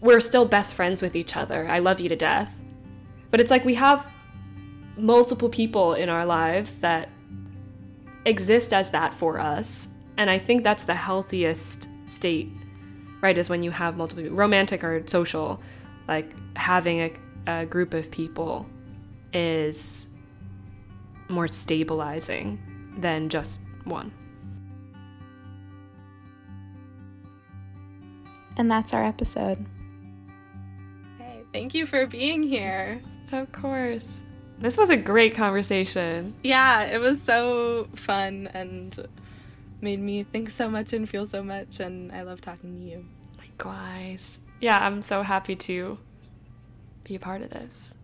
we're 0.00 0.20
still 0.20 0.44
best 0.46 0.74
friends 0.74 1.00
with 1.02 1.14
each 1.14 1.36
other. 1.36 1.68
I 1.68 1.78
love 1.78 2.00
you 2.00 2.08
to 2.08 2.16
death. 2.16 2.58
But 3.34 3.40
it's 3.40 3.50
like 3.50 3.64
we 3.64 3.74
have 3.74 4.06
multiple 4.96 5.48
people 5.48 5.94
in 5.94 6.08
our 6.08 6.24
lives 6.24 6.74
that 6.82 7.08
exist 8.26 8.72
as 8.72 8.92
that 8.92 9.12
for 9.12 9.40
us. 9.40 9.88
And 10.16 10.30
I 10.30 10.38
think 10.38 10.62
that's 10.62 10.84
the 10.84 10.94
healthiest 10.94 11.88
state, 12.06 12.48
right? 13.22 13.36
Is 13.36 13.48
when 13.50 13.64
you 13.64 13.72
have 13.72 13.96
multiple 13.96 14.22
romantic 14.30 14.84
or 14.84 15.02
social, 15.06 15.60
like 16.06 16.32
having 16.56 17.00
a, 17.00 17.12
a 17.48 17.66
group 17.66 17.92
of 17.92 18.08
people 18.08 18.70
is 19.32 20.06
more 21.28 21.48
stabilizing 21.48 22.60
than 22.98 23.28
just 23.28 23.62
one. 23.82 24.12
And 28.56 28.70
that's 28.70 28.94
our 28.94 29.04
episode. 29.04 29.66
Hey, 31.18 31.42
thank 31.52 31.74
you 31.74 31.84
for 31.84 32.06
being 32.06 32.44
here. 32.44 33.02
Of 33.34 33.50
course. 33.50 34.22
This 34.60 34.78
was 34.78 34.90
a 34.90 34.96
great 34.96 35.34
conversation. 35.34 36.34
Yeah, 36.44 36.82
it 36.82 37.00
was 37.00 37.20
so 37.20 37.88
fun 37.96 38.48
and 38.54 38.96
made 39.80 39.98
me 39.98 40.22
think 40.22 40.50
so 40.50 40.68
much 40.68 40.92
and 40.92 41.08
feel 41.08 41.26
so 41.26 41.42
much, 41.42 41.80
and 41.80 42.12
I 42.12 42.22
love 42.22 42.40
talking 42.40 42.78
to 42.78 42.80
you. 42.80 43.04
Likewise. 43.38 44.38
Yeah, 44.60 44.78
I'm 44.78 45.02
so 45.02 45.22
happy 45.22 45.56
to 45.56 45.98
be 47.02 47.16
a 47.16 47.18
part 47.18 47.42
of 47.42 47.50
this. 47.50 47.94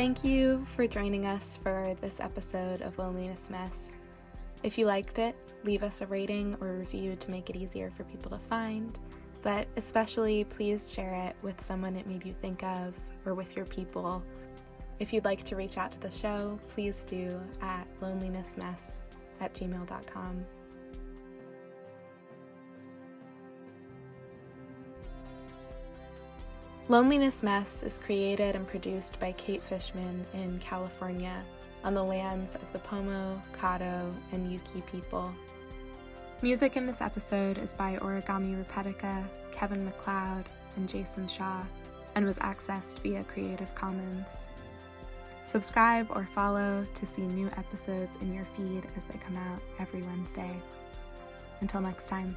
Thank 0.00 0.24
you 0.24 0.64
for 0.64 0.86
joining 0.86 1.26
us 1.26 1.58
for 1.62 1.94
this 2.00 2.20
episode 2.20 2.80
of 2.80 2.98
Loneliness 2.98 3.50
Mess. 3.50 3.98
If 4.62 4.78
you 4.78 4.86
liked 4.86 5.18
it, 5.18 5.36
leave 5.62 5.82
us 5.82 6.00
a 6.00 6.06
rating 6.06 6.56
or 6.62 6.78
review 6.78 7.16
to 7.16 7.30
make 7.30 7.50
it 7.50 7.56
easier 7.56 7.90
for 7.90 8.04
people 8.04 8.30
to 8.30 8.38
find. 8.38 8.98
But 9.42 9.68
especially, 9.76 10.44
please 10.44 10.90
share 10.90 11.12
it 11.26 11.36
with 11.42 11.60
someone 11.60 11.96
it 11.96 12.06
made 12.06 12.24
you 12.24 12.32
think 12.40 12.62
of 12.62 12.94
or 13.26 13.34
with 13.34 13.54
your 13.54 13.66
people. 13.66 14.24
If 15.00 15.12
you'd 15.12 15.26
like 15.26 15.44
to 15.44 15.54
reach 15.54 15.76
out 15.76 15.92
to 15.92 16.00
the 16.00 16.10
show, 16.10 16.58
please 16.68 17.04
do 17.04 17.38
at 17.60 17.86
lonelinessmess 18.00 19.00
at 19.42 19.52
gmail.com. 19.52 20.46
Loneliness 26.90 27.44
Mess 27.44 27.84
is 27.84 27.98
created 27.98 28.56
and 28.56 28.66
produced 28.66 29.20
by 29.20 29.30
Kate 29.30 29.62
Fishman 29.62 30.26
in 30.34 30.58
California 30.58 31.44
on 31.84 31.94
the 31.94 32.02
lands 32.02 32.56
of 32.56 32.72
the 32.72 32.80
Pomo, 32.80 33.40
Kato, 33.52 34.12
and 34.32 34.50
Yuki 34.50 34.80
people. 34.90 35.32
Music 36.42 36.76
in 36.76 36.86
this 36.86 37.00
episode 37.00 37.58
is 37.58 37.74
by 37.74 37.96
Origami 37.98 38.60
Repetika, 38.60 39.24
Kevin 39.52 39.84
MacLeod, 39.84 40.46
and 40.74 40.88
Jason 40.88 41.28
Shaw, 41.28 41.64
and 42.16 42.26
was 42.26 42.40
accessed 42.40 42.98
via 43.02 43.22
Creative 43.22 43.72
Commons. 43.76 44.48
Subscribe 45.44 46.08
or 46.10 46.28
follow 46.34 46.84
to 46.94 47.06
see 47.06 47.22
new 47.22 47.46
episodes 47.56 48.16
in 48.16 48.34
your 48.34 48.46
feed 48.56 48.82
as 48.96 49.04
they 49.04 49.18
come 49.18 49.36
out 49.36 49.62
every 49.78 50.02
Wednesday. 50.02 50.60
Until 51.60 51.82
next 51.82 52.08
time. 52.08 52.34